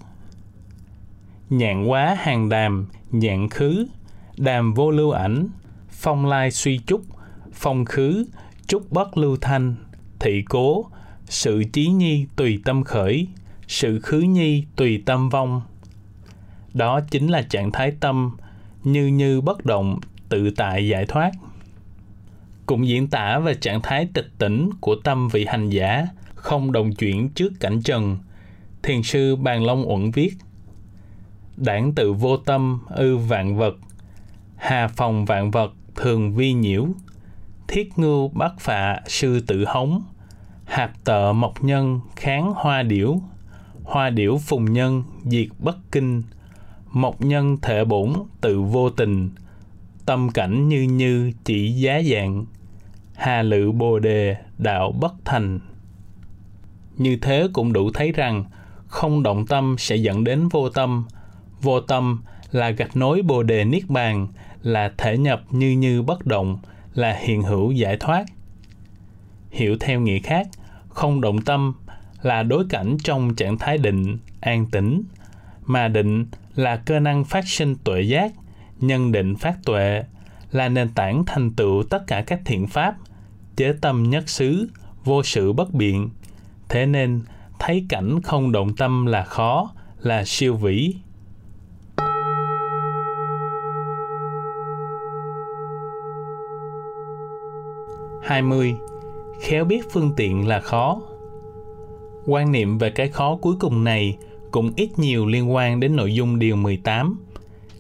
Nhạn 1.51 1.87
quá 1.87 2.17
hàng 2.19 2.49
đàm, 2.49 2.87
nhạn 3.11 3.49
khứ, 3.49 3.87
đàm 4.37 4.75
vô 4.75 4.91
lưu 4.91 5.11
ảnh, 5.11 5.49
phong 5.91 6.27
lai 6.27 6.51
suy 6.51 6.79
trúc, 6.87 7.03
phong 7.53 7.85
khứ, 7.85 8.27
trúc 8.67 8.93
bất 8.93 9.17
lưu 9.17 9.37
thanh, 9.41 9.75
thị 10.19 10.43
cố, 10.49 10.87
sự 11.25 11.65
trí 11.73 11.87
nhi 11.87 12.27
tùy 12.37 12.61
tâm 12.65 12.85
khởi, 12.85 13.29
sự 13.69 14.01
khứ 14.01 14.21
nhi 14.21 14.65
tùy 14.77 15.03
tâm 15.07 15.29
vong. 15.29 15.63
Đó 16.75 17.01
chính 17.11 17.29
là 17.29 17.43
trạng 17.43 17.73
thái 17.73 17.93
tâm 18.01 18.37
như 18.85 19.07
như 19.07 19.41
bất 19.41 19.67
động, 19.67 20.01
tự 20.29 20.51
tại 20.51 20.89
giải 20.89 21.07
thoát. 21.07 21.31
Cũng 22.67 22.89
diễn 22.89 23.07
tả 23.07 23.39
về 23.39 23.55
trạng 23.55 23.83
thái 23.83 24.09
tịch 24.15 24.29
tỉnh 24.39 24.71
của 24.81 24.97
tâm 25.05 25.29
vị 25.29 25.47
hành 25.49 25.71
giả, 25.71 26.07
không 26.35 26.73
đồng 26.73 26.95
chuyển 26.95 27.29
trước 27.29 27.53
cảnh 27.61 27.83
trần. 27.83 28.19
Thiền 28.83 29.03
sư 29.03 29.37
Bàn 29.37 29.65
Long 29.65 29.91
Uẩn 29.91 30.11
viết 30.11 30.35
Đảng 31.57 31.95
tự 31.95 32.13
vô 32.13 32.37
tâm 32.37 32.81
ư 32.89 33.17
vạn 33.17 33.57
vật, 33.57 33.77
hà 34.65 34.89
phòng 34.89 35.25
vạn 35.25 35.51
vật 35.51 35.73
thường 35.95 36.35
vi 36.35 36.53
nhiễu, 36.53 36.87
thiết 37.69 37.99
ngưu 37.99 38.29
bát 38.29 38.53
phạ 38.61 39.01
sư 39.07 39.41
tự 39.47 39.65
hống, 39.65 40.03
hạt 40.65 40.93
tợ 41.05 41.33
mộc 41.33 41.65
nhân 41.65 42.01
kháng 42.17 42.53
hoa 42.57 42.83
điểu, 42.83 43.21
hoa 43.83 44.11
điểu 44.11 44.39
phùng 44.39 44.73
nhân 44.73 45.03
diệt 45.25 45.47
bất 45.59 45.77
kinh, 45.93 46.23
mộc 46.93 47.21
nhân 47.21 47.57
thể 47.63 47.85
bổn 47.85 48.13
tự 48.41 48.61
vô 48.61 48.91
tình, 48.91 49.31
tâm 50.07 50.31
cảnh 50.31 50.69
như 50.69 50.83
như 50.83 51.33
chỉ 51.45 51.73
giá 51.73 52.01
dạng, 52.03 52.45
hà 53.15 53.43
lự 53.43 53.73
bồ 53.73 53.99
đề 53.99 54.37
đạo 54.59 54.93
bất 54.93 55.15
thành. 55.25 55.61
Như 56.97 57.17
thế 57.23 57.49
cũng 57.53 57.73
đủ 57.73 57.91
thấy 57.95 58.13
rằng 58.13 58.45
không 58.87 59.23
động 59.23 59.47
tâm 59.47 59.77
sẽ 59.79 59.97
dẫn 59.97 60.25
đến 60.25 60.49
vô 60.49 60.69
tâm, 60.71 61.05
vô 61.63 61.81
tâm 61.81 62.23
là 62.51 62.71
gạch 62.71 62.97
nối 62.97 63.23
bồ 63.23 63.43
đề 63.43 63.65
niết 63.65 63.83
bàn, 63.89 64.29
là 64.65 64.93
thể 64.99 65.19
nhập 65.19 65.43
như 65.51 65.71
như 65.71 66.03
bất 66.03 66.27
động, 66.27 66.59
là 66.95 67.13
hiện 67.13 67.43
hữu 67.43 67.71
giải 67.71 67.97
thoát. 67.97 68.25
Hiểu 69.51 69.77
theo 69.81 70.01
nghĩa 70.01 70.19
khác, 70.19 70.49
không 70.89 71.21
động 71.21 71.43
tâm 71.43 71.75
là 72.23 72.43
đối 72.43 72.65
cảnh 72.69 72.97
trong 73.05 73.35
trạng 73.35 73.59
thái 73.59 73.79
định, 73.79 74.19
an 74.41 74.67
tĩnh, 74.67 75.03
mà 75.67 75.89
định 75.89 76.27
là 76.55 76.77
cơ 76.77 77.01
năng 77.01 77.25
phát 77.25 77.49
sinh 77.49 77.77
tuệ 77.85 78.03
giác, 78.03 78.33
nhân 78.81 79.13
định 79.13 79.37
phát 79.37 79.57
tuệ, 79.65 80.05
là 80.53 80.69
nền 80.69 80.89
tảng 80.89 81.25
thành 81.27 81.51
tựu 81.51 81.83
tất 81.83 82.07
cả 82.07 82.23
các 82.27 82.41
thiện 82.45 82.67
pháp, 82.67 82.97
chế 83.57 83.75
tâm 83.81 84.11
nhất 84.11 84.29
xứ, 84.29 84.69
vô 85.05 85.23
sự 85.23 85.53
bất 85.53 85.75
biện. 85.75 86.11
Thế 86.69 86.87
nên, 86.87 87.21
thấy 87.59 87.87
cảnh 87.89 88.23
không 88.23 88.53
động 88.53 88.77
tâm 88.77 89.07
là 89.07 89.25
khó, 89.25 89.73
là 90.01 90.25
siêu 90.25 90.55
vĩ, 90.55 90.95
20. 98.25 98.75
Khéo 99.41 99.65
biết 99.65 99.83
phương 99.91 100.13
tiện 100.17 100.49
là 100.49 100.61
khó. 100.61 101.01
Quan 102.27 102.53
niệm 102.53 102.79
về 102.79 102.91
cái 102.91 103.09
khó 103.09 103.37
cuối 103.37 103.55
cùng 103.61 103.85
này 103.85 104.17
cũng 104.51 104.73
ít 104.77 104.99
nhiều 104.99 105.27
liên 105.27 105.55
quan 105.55 105.81
đến 105.81 105.97
nội 105.97 106.15
dung 106.15 106.39
điều 106.39 106.57
18. 106.57 107.19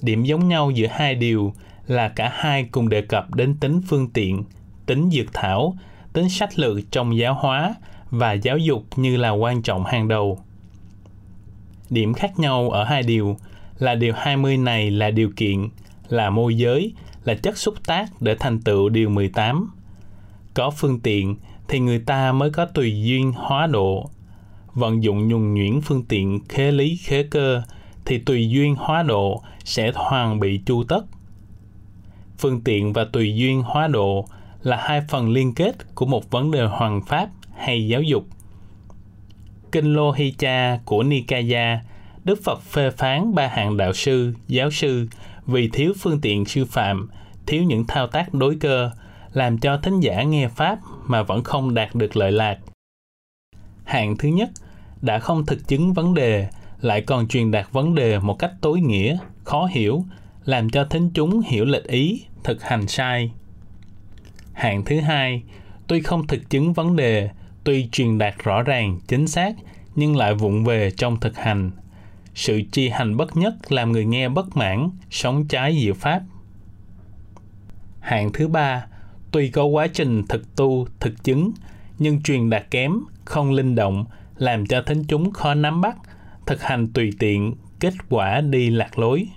Điểm 0.02 0.24
giống 0.24 0.48
nhau 0.48 0.70
giữa 0.70 0.86
hai 0.90 1.14
điều 1.14 1.52
là 1.86 2.08
cả 2.08 2.32
hai 2.34 2.64
cùng 2.64 2.88
đề 2.88 3.02
cập 3.02 3.34
đến 3.34 3.56
tính 3.60 3.80
phương 3.88 4.10
tiện, 4.10 4.44
tính 4.86 5.10
dược 5.10 5.26
thảo, 5.32 5.76
tính 6.12 6.28
sách 6.28 6.58
lược 6.58 6.78
trong 6.90 7.16
giáo 7.16 7.34
hóa 7.34 7.74
và 8.10 8.32
giáo 8.32 8.58
dục 8.58 8.84
như 8.96 9.16
là 9.16 9.30
quan 9.30 9.62
trọng 9.62 9.84
hàng 9.84 10.08
đầu. 10.08 10.38
Điểm 11.90 12.14
khác 12.14 12.38
nhau 12.38 12.70
ở 12.70 12.84
hai 12.84 13.02
điều 13.02 13.36
là 13.78 13.94
điều 13.94 14.12
20 14.16 14.56
này 14.56 14.90
là 14.90 15.10
điều 15.10 15.30
kiện, 15.36 15.68
là 16.08 16.30
môi 16.30 16.56
giới, 16.56 16.92
là 17.24 17.34
chất 17.34 17.58
xúc 17.58 17.74
tác 17.86 18.08
để 18.20 18.36
thành 18.40 18.60
tựu 18.60 18.88
điều 18.88 19.08
18 19.08 19.70
có 20.54 20.70
phương 20.70 21.00
tiện 21.00 21.36
thì 21.68 21.80
người 21.80 21.98
ta 21.98 22.32
mới 22.32 22.50
có 22.50 22.64
tùy 22.64 23.02
duyên 23.02 23.32
hóa 23.36 23.66
độ. 23.66 24.10
Vận 24.74 25.02
dụng 25.02 25.28
nhuần 25.28 25.54
nhuyễn 25.54 25.80
phương 25.80 26.04
tiện 26.08 26.40
khế 26.48 26.72
lý 26.72 26.96
khế 26.96 27.22
cơ 27.22 27.62
thì 28.04 28.18
tùy 28.18 28.50
duyên 28.50 28.74
hóa 28.78 29.02
độ 29.02 29.42
sẽ 29.64 29.92
hoàn 29.94 30.40
bị 30.40 30.60
chu 30.66 30.84
tất. 30.84 31.04
Phương 32.38 32.60
tiện 32.60 32.92
và 32.92 33.04
tùy 33.04 33.34
duyên 33.36 33.62
hóa 33.62 33.88
độ 33.88 34.26
là 34.62 34.76
hai 34.76 35.00
phần 35.08 35.30
liên 35.30 35.54
kết 35.54 35.94
của 35.94 36.06
một 36.06 36.30
vấn 36.30 36.50
đề 36.50 36.64
hoàn 36.64 37.00
pháp 37.04 37.28
hay 37.56 37.88
giáo 37.88 38.02
dục. 38.02 38.24
Kinh 39.72 39.94
Lô 39.94 40.12
Hy 40.12 40.30
Cha 40.30 40.78
của 40.84 41.02
Nikaya, 41.02 41.80
Đức 42.24 42.44
Phật 42.44 42.62
phê 42.62 42.90
phán 42.90 43.34
ba 43.34 43.46
hạng 43.46 43.76
đạo 43.76 43.92
sư, 43.92 44.34
giáo 44.48 44.70
sư 44.70 45.08
vì 45.46 45.68
thiếu 45.68 45.92
phương 46.00 46.20
tiện 46.20 46.44
sư 46.44 46.64
phạm, 46.64 47.10
thiếu 47.46 47.62
những 47.62 47.84
thao 47.88 48.06
tác 48.06 48.34
đối 48.34 48.56
cơ, 48.56 48.90
làm 49.34 49.58
cho 49.58 49.76
thính 49.76 50.00
giả 50.00 50.22
nghe 50.22 50.48
pháp 50.48 50.78
mà 51.06 51.22
vẫn 51.22 51.44
không 51.44 51.74
đạt 51.74 51.94
được 51.94 52.16
lợi 52.16 52.32
lạc. 52.32 52.58
Hạng 53.84 54.16
thứ 54.16 54.28
nhất 54.28 54.50
đã 55.02 55.18
không 55.18 55.46
thực 55.46 55.68
chứng 55.68 55.92
vấn 55.92 56.14
đề 56.14 56.48
lại 56.80 57.00
còn 57.00 57.28
truyền 57.28 57.50
đạt 57.50 57.72
vấn 57.72 57.94
đề 57.94 58.18
một 58.18 58.38
cách 58.38 58.52
tối 58.60 58.80
nghĩa, 58.80 59.18
khó 59.44 59.66
hiểu, 59.66 60.04
làm 60.44 60.70
cho 60.70 60.84
thính 60.84 61.10
chúng 61.14 61.40
hiểu 61.40 61.64
lệch 61.64 61.84
ý, 61.84 62.22
thực 62.44 62.62
hành 62.62 62.86
sai. 62.86 63.32
Hạng 64.52 64.84
thứ 64.84 65.00
hai, 65.00 65.42
tuy 65.86 66.00
không 66.00 66.26
thực 66.26 66.50
chứng 66.50 66.72
vấn 66.72 66.96
đề, 66.96 67.30
tuy 67.64 67.88
truyền 67.92 68.18
đạt 68.18 68.34
rõ 68.44 68.62
ràng, 68.62 68.98
chính 69.06 69.26
xác, 69.26 69.54
nhưng 69.94 70.16
lại 70.16 70.34
vụng 70.34 70.64
về 70.64 70.90
trong 70.90 71.20
thực 71.20 71.36
hành. 71.36 71.70
Sự 72.34 72.62
chi 72.72 72.88
hành 72.88 73.16
bất 73.16 73.36
nhất 73.36 73.54
làm 73.72 73.92
người 73.92 74.04
nghe 74.04 74.28
bất 74.28 74.56
mãn, 74.56 74.90
sống 75.10 75.48
trái 75.48 75.78
diệu 75.80 75.94
pháp. 75.94 76.22
Hạng 78.00 78.32
thứ 78.32 78.48
ba, 78.48 78.86
Tuy 79.34 79.50
có 79.50 79.64
quá 79.64 79.86
trình 79.86 80.22
thực 80.28 80.56
tu, 80.56 80.86
thực 81.00 81.24
chứng, 81.24 81.52
nhưng 81.98 82.22
truyền 82.22 82.50
đạt 82.50 82.70
kém, 82.70 82.92
không 83.24 83.52
linh 83.52 83.74
động, 83.74 84.04
làm 84.36 84.66
cho 84.66 84.82
thính 84.82 85.04
chúng 85.08 85.30
khó 85.30 85.54
nắm 85.54 85.80
bắt, 85.80 85.96
thực 86.46 86.62
hành 86.62 86.92
tùy 86.92 87.10
tiện, 87.18 87.54
kết 87.80 87.94
quả 88.08 88.40
đi 88.40 88.70
lạc 88.70 88.98
lối. 88.98 89.28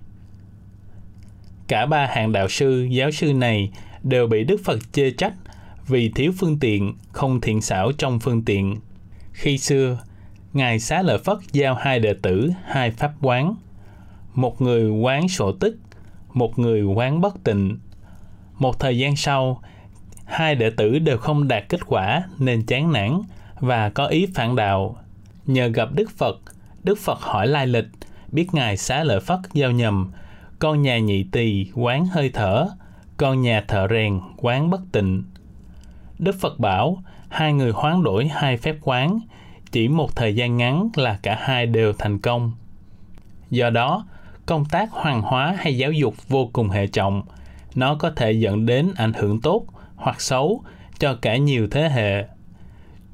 Cả 1.68 1.86
ba 1.86 2.06
hạng 2.06 2.32
đạo 2.32 2.48
sư, 2.50 2.88
giáo 2.92 3.12
sư 3.12 3.34
này 3.34 3.72
đều 4.04 4.28
bị 4.28 4.44
Đức 4.44 4.62
Phật 4.66 4.80
chê 4.94 5.12
trách 5.12 5.34
vì 5.88 6.12
thiếu 6.16 6.32
phương 6.38 6.60
tiện, 6.60 6.94
không 7.12 7.42
thiện 7.42 7.62
xảo 7.62 7.92
trong 7.92 8.20
phương 8.20 8.46
tiện. 8.46 8.76
Khi 9.34 9.58
xưa, 9.58 10.00
Ngài 10.54 10.80
Xá 10.80 11.02
Lợi 11.02 11.18
Phất 11.18 11.38
giao 11.52 11.76
hai 11.76 12.00
đệ 12.00 12.14
tử 12.22 12.50
hai 12.66 12.92
pháp 12.92 13.12
quán. 13.22 13.56
Một 14.34 14.62
người 14.62 14.90
quán 14.90 15.28
sổ 15.28 15.52
tức, 15.52 15.78
một 16.34 16.60
người 16.60 16.84
quán 16.84 17.22
bất 17.22 17.44
tịnh. 17.44 17.80
Một 18.60 18.80
thời 18.80 18.98
gian 18.98 19.16
sau, 19.16 19.62
hai 20.28 20.56
đệ 20.56 20.70
tử 20.70 21.00
đều 21.00 21.18
không 21.18 21.48
đạt 21.48 21.64
kết 21.70 21.80
quả 21.88 22.24
nên 22.40 22.66
chán 22.66 22.92
nản 22.92 23.22
và 23.60 23.90
có 23.90 24.06
ý 24.06 24.28
phản 24.36 24.56
đạo. 24.56 24.98
Nhờ 25.46 25.68
gặp 25.68 25.90
Đức 25.94 26.12
Phật, 26.18 26.40
Đức 26.84 26.98
Phật 26.98 27.20
hỏi 27.22 27.48
lai 27.48 27.68
lịch, 27.68 27.88
biết 28.32 28.48
Ngài 28.54 28.78
Xá 28.78 29.04
Lợi 29.04 29.20
Phất 29.20 29.40
giao 29.54 29.72
nhầm, 29.72 30.12
con 30.60 30.82
nhà 30.82 31.00
nhị 31.00 31.24
tỳ 31.24 31.66
quán 31.74 32.06
hơi 32.06 32.30
thở, 32.34 32.68
con 33.18 33.42
nhà 33.42 33.64
thợ 33.68 33.88
rèn 33.90 34.20
quán 34.38 34.70
bất 34.70 34.82
tịnh. 34.92 35.24
Đức 36.20 36.36
Phật 36.40 36.60
bảo, 36.60 37.04
hai 37.30 37.54
người 37.54 37.72
hoán 37.72 38.04
đổi 38.04 38.28
hai 38.28 38.58
phép 38.58 38.76
quán, 38.82 39.20
chỉ 39.72 39.88
một 39.88 40.16
thời 40.16 40.36
gian 40.36 40.58
ngắn 40.58 40.90
là 40.96 41.20
cả 41.24 41.38
hai 41.42 41.66
đều 41.66 41.94
thành 41.94 42.20
công. 42.20 42.52
Do 43.50 43.70
đó, 43.70 44.06
công 44.46 44.66
tác 44.66 44.92
hoàng 44.92 45.22
hóa 45.22 45.56
hay 45.60 45.78
giáo 45.78 45.92
dục 45.92 46.14
vô 46.28 46.50
cùng 46.54 46.70
hệ 46.70 46.88
trọng. 46.88 47.22
Nó 47.76 47.96
có 47.96 48.12
thể 48.16 48.32
dẫn 48.32 48.66
đến 48.66 48.92
ảnh 48.96 49.14
hưởng 49.14 49.42
tốt 49.42 49.66
hoặc 49.98 50.22
xấu 50.22 50.64
cho 51.00 51.16
cả 51.22 51.38
nhiều 51.38 51.68
thế 51.72 51.90
hệ. 51.90 52.26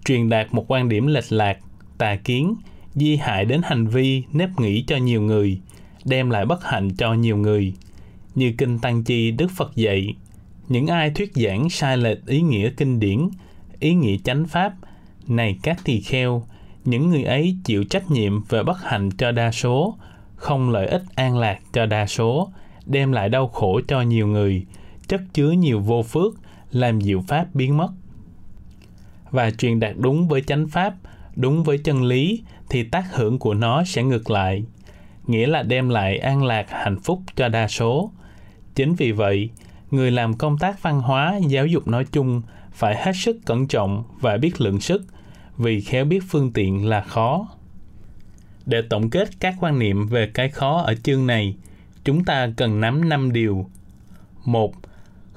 Truyền 0.05 0.29
đạt 0.29 0.47
một 0.53 0.65
quan 0.67 0.89
điểm 0.89 1.07
lệch 1.07 1.31
lạc, 1.31 1.57
tà 1.97 2.15
kiến, 2.15 2.55
di 2.93 3.15
hại 3.15 3.45
đến 3.45 3.61
hành 3.63 3.87
vi, 3.87 4.23
nếp 4.33 4.49
nghĩ 4.59 4.83
cho 4.87 4.97
nhiều 4.97 5.21
người, 5.21 5.61
đem 6.05 6.29
lại 6.29 6.45
bất 6.45 6.63
hạnh 6.63 6.89
cho 6.97 7.13
nhiều 7.13 7.37
người. 7.37 7.73
Như 8.35 8.53
Kinh 8.57 8.79
Tăng 8.79 9.03
Chi 9.03 9.31
Đức 9.31 9.51
Phật 9.55 9.75
dạy, 9.75 10.15
những 10.67 10.87
ai 10.87 11.11
thuyết 11.11 11.31
giảng 11.35 11.69
sai 11.69 11.97
lệch 11.97 12.25
ý 12.25 12.41
nghĩa 12.41 12.69
kinh 12.77 12.99
điển, 12.99 13.29
ý 13.79 13.93
nghĩa 13.93 14.17
chánh 14.23 14.45
pháp, 14.45 14.73
này 15.27 15.57
các 15.63 15.79
tỳ 15.83 16.01
kheo, 16.01 16.43
những 16.85 17.09
người 17.09 17.23
ấy 17.23 17.57
chịu 17.63 17.83
trách 17.83 18.11
nhiệm 18.11 18.43
về 18.43 18.63
bất 18.63 18.83
hạnh 18.83 19.09
cho 19.17 19.31
đa 19.31 19.51
số, 19.51 19.97
không 20.35 20.69
lợi 20.69 20.87
ích 20.87 21.03
an 21.15 21.37
lạc 21.37 21.59
cho 21.73 21.85
đa 21.85 22.07
số, 22.07 22.49
đem 22.85 23.11
lại 23.11 23.29
đau 23.29 23.47
khổ 23.47 23.81
cho 23.87 24.01
nhiều 24.01 24.27
người, 24.27 24.65
chất 25.07 25.21
chứa 25.33 25.51
nhiều 25.51 25.79
vô 25.79 26.03
phước, 26.03 26.33
làm 26.75 27.01
diệu 27.01 27.23
pháp 27.27 27.55
biến 27.55 27.77
mất. 27.77 27.89
Và 29.31 29.51
truyền 29.51 29.79
đạt 29.79 29.95
đúng 29.97 30.27
với 30.27 30.41
chánh 30.41 30.67
pháp, 30.67 30.95
đúng 31.35 31.63
với 31.63 31.77
chân 31.77 32.03
lý 32.03 32.43
thì 32.69 32.83
tác 32.83 33.15
hưởng 33.15 33.39
của 33.39 33.53
nó 33.53 33.83
sẽ 33.83 34.03
ngược 34.03 34.31
lại, 34.31 34.63
nghĩa 35.27 35.47
là 35.47 35.63
đem 35.63 35.89
lại 35.89 36.17
an 36.17 36.43
lạc 36.43 36.65
hạnh 36.69 36.99
phúc 36.99 37.21
cho 37.35 37.49
đa 37.49 37.67
số. 37.67 38.11
Chính 38.75 38.95
vì 38.95 39.11
vậy, 39.11 39.49
người 39.91 40.11
làm 40.11 40.33
công 40.33 40.57
tác 40.57 40.81
văn 40.81 41.01
hóa, 41.01 41.39
giáo 41.47 41.65
dục 41.65 41.87
nói 41.87 42.05
chung 42.11 42.41
phải 42.71 42.95
hết 43.05 43.13
sức 43.15 43.37
cẩn 43.45 43.67
trọng 43.67 44.03
và 44.21 44.37
biết 44.37 44.61
lượng 44.61 44.79
sức, 44.79 45.05
vì 45.57 45.81
khéo 45.81 46.05
biết 46.05 46.19
phương 46.29 46.53
tiện 46.53 46.85
là 46.85 47.01
khó. 47.01 47.47
Để 48.65 48.81
tổng 48.89 49.09
kết 49.09 49.29
các 49.39 49.55
quan 49.59 49.79
niệm 49.79 50.07
về 50.07 50.31
cái 50.33 50.49
khó 50.49 50.81
ở 50.81 50.95
chương 50.95 51.27
này, 51.27 51.55
chúng 52.03 52.25
ta 52.25 52.49
cần 52.57 52.81
nắm 52.81 53.09
5 53.09 53.33
điều. 53.33 53.69
một 54.45 54.73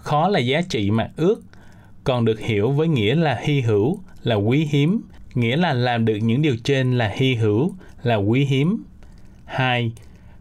Khó 0.06 0.28
là 0.28 0.38
giá 0.38 0.60
trị 0.68 0.90
mà 0.90 1.10
ước, 1.16 1.42
còn 2.04 2.24
được 2.24 2.40
hiểu 2.40 2.70
với 2.70 2.88
nghĩa 2.88 3.14
là 3.14 3.40
hy 3.42 3.60
hữu, 3.60 4.00
là 4.22 4.34
quý 4.34 4.68
hiếm, 4.70 5.00
nghĩa 5.34 5.56
là 5.56 5.72
làm 5.72 6.04
được 6.04 6.16
những 6.16 6.42
điều 6.42 6.56
trên 6.64 6.98
là 6.98 7.12
hy 7.14 7.34
hữu, 7.34 7.74
là 8.02 8.16
quý 8.16 8.44
hiếm. 8.44 8.82
hai 9.44 9.92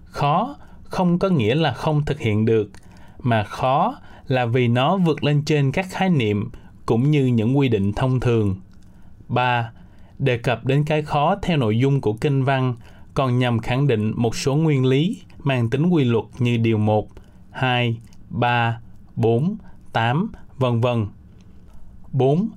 Khó 0.05 0.55
không 0.83 1.19
có 1.19 1.29
nghĩa 1.29 1.55
là 1.55 1.73
không 1.73 2.05
thực 2.05 2.19
hiện 2.19 2.45
được, 2.45 2.71
mà 3.19 3.43
khó 3.43 3.99
là 4.27 4.45
vì 4.45 4.67
nó 4.67 4.97
vượt 4.97 5.23
lên 5.23 5.43
trên 5.45 5.71
các 5.71 5.85
khái 5.89 6.09
niệm 6.09 6.49
cũng 6.85 7.11
như 7.11 7.25
những 7.25 7.57
quy 7.57 7.69
định 7.69 7.93
thông 7.93 8.19
thường. 8.19 8.55
3. 9.27 9.71
Đề 10.19 10.37
cập 10.37 10.65
đến 10.65 10.83
cái 10.85 11.01
khó 11.01 11.35
theo 11.41 11.57
nội 11.57 11.79
dung 11.79 12.01
của 12.01 12.13
kinh 12.13 12.43
văn 12.43 12.75
còn 13.13 13.39
nhằm 13.39 13.59
khẳng 13.59 13.87
định 13.87 14.13
một 14.15 14.35
số 14.35 14.55
nguyên 14.55 14.85
lý 14.85 15.21
mang 15.43 15.69
tính 15.69 15.85
quy 15.85 16.03
luật 16.03 16.25
như 16.39 16.57
điều 16.57 16.77
1, 16.77 17.07
2, 17.51 17.97
3, 18.29 18.79
4, 19.15 19.57
8, 19.93 20.31
vân 20.57 20.81
vân. 20.81 21.07
4. 22.11 22.49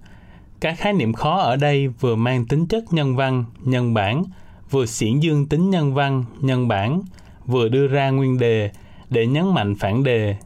Các 0.61 0.79
khái 0.79 0.93
niệm 0.93 1.13
khó 1.13 1.39
ở 1.39 1.57
đây 1.57 1.89
vừa 1.89 2.17
mang 2.17 2.47
tính 2.47 2.67
chất 2.67 2.93
nhân 2.93 3.17
văn, 3.17 3.45
nhân 3.65 3.95
bản, 3.95 4.25
vừa 4.71 4.87
xiển 4.87 5.21
dương 5.21 5.47
tính 5.47 5.71
nhân 5.71 5.95
văn, 5.95 6.25
nhân 6.41 6.69
bản, 6.69 7.03
vừa 7.47 7.69
đưa 7.69 7.87
ra 7.87 8.11
nguyên 8.11 8.39
đề 8.39 8.71
để 9.11 9.27
nhấn 9.27 9.55
mạnh 9.55 9.75
phản 9.75 10.05
đề. 10.05 10.37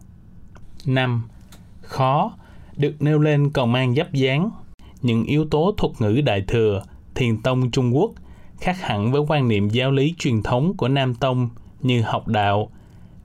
5. 0.87 1.23
Khó 1.81 2.33
được 2.77 3.03
nêu 3.03 3.19
lên 3.19 3.51
còn 3.51 3.73
mang 3.73 3.95
dấp 3.95 4.13
dáng 4.13 4.51
những 5.03 5.25
yếu 5.25 5.45
tố 5.45 5.75
thuật 5.77 5.93
ngữ 6.01 6.21
đại 6.21 6.45
thừa, 6.49 6.83
thiền 7.15 7.43
tông 7.43 7.71
Trung 7.71 7.97
Quốc 7.97 8.13
khác 8.63 8.81
hẳn 8.81 9.13
với 9.13 9.21
quan 9.29 9.49
niệm 9.49 9.69
giáo 9.69 9.91
lý 9.91 10.15
truyền 10.19 10.43
thống 10.43 10.77
của 10.77 10.89
Nam 10.89 11.15
Tông 11.15 11.49
như 11.81 12.03
học 12.03 12.29
đạo. 12.29 12.71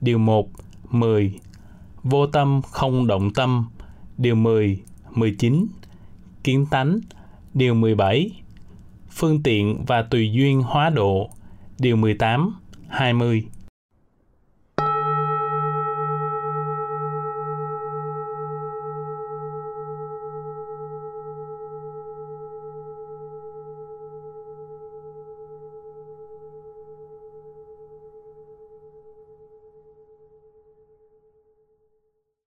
Điều 0.00 0.18
1, 0.18 0.48
10. 0.90 1.32
Vô 2.02 2.26
tâm 2.26 2.60
không 2.62 3.06
động 3.06 3.32
tâm. 3.32 3.66
Điều 4.18 4.34
10, 4.34 4.82
19. 5.14 5.66
Kiến 6.44 6.66
tánh. 6.70 7.00
Điều 7.54 7.74
17. 7.74 8.42
Phương 9.10 9.42
tiện 9.42 9.84
và 9.86 10.02
tùy 10.02 10.32
duyên 10.32 10.62
hóa 10.62 10.90
độ. 10.90 11.30
Điều 11.78 11.96
18, 11.96 12.54
20. 12.88 13.46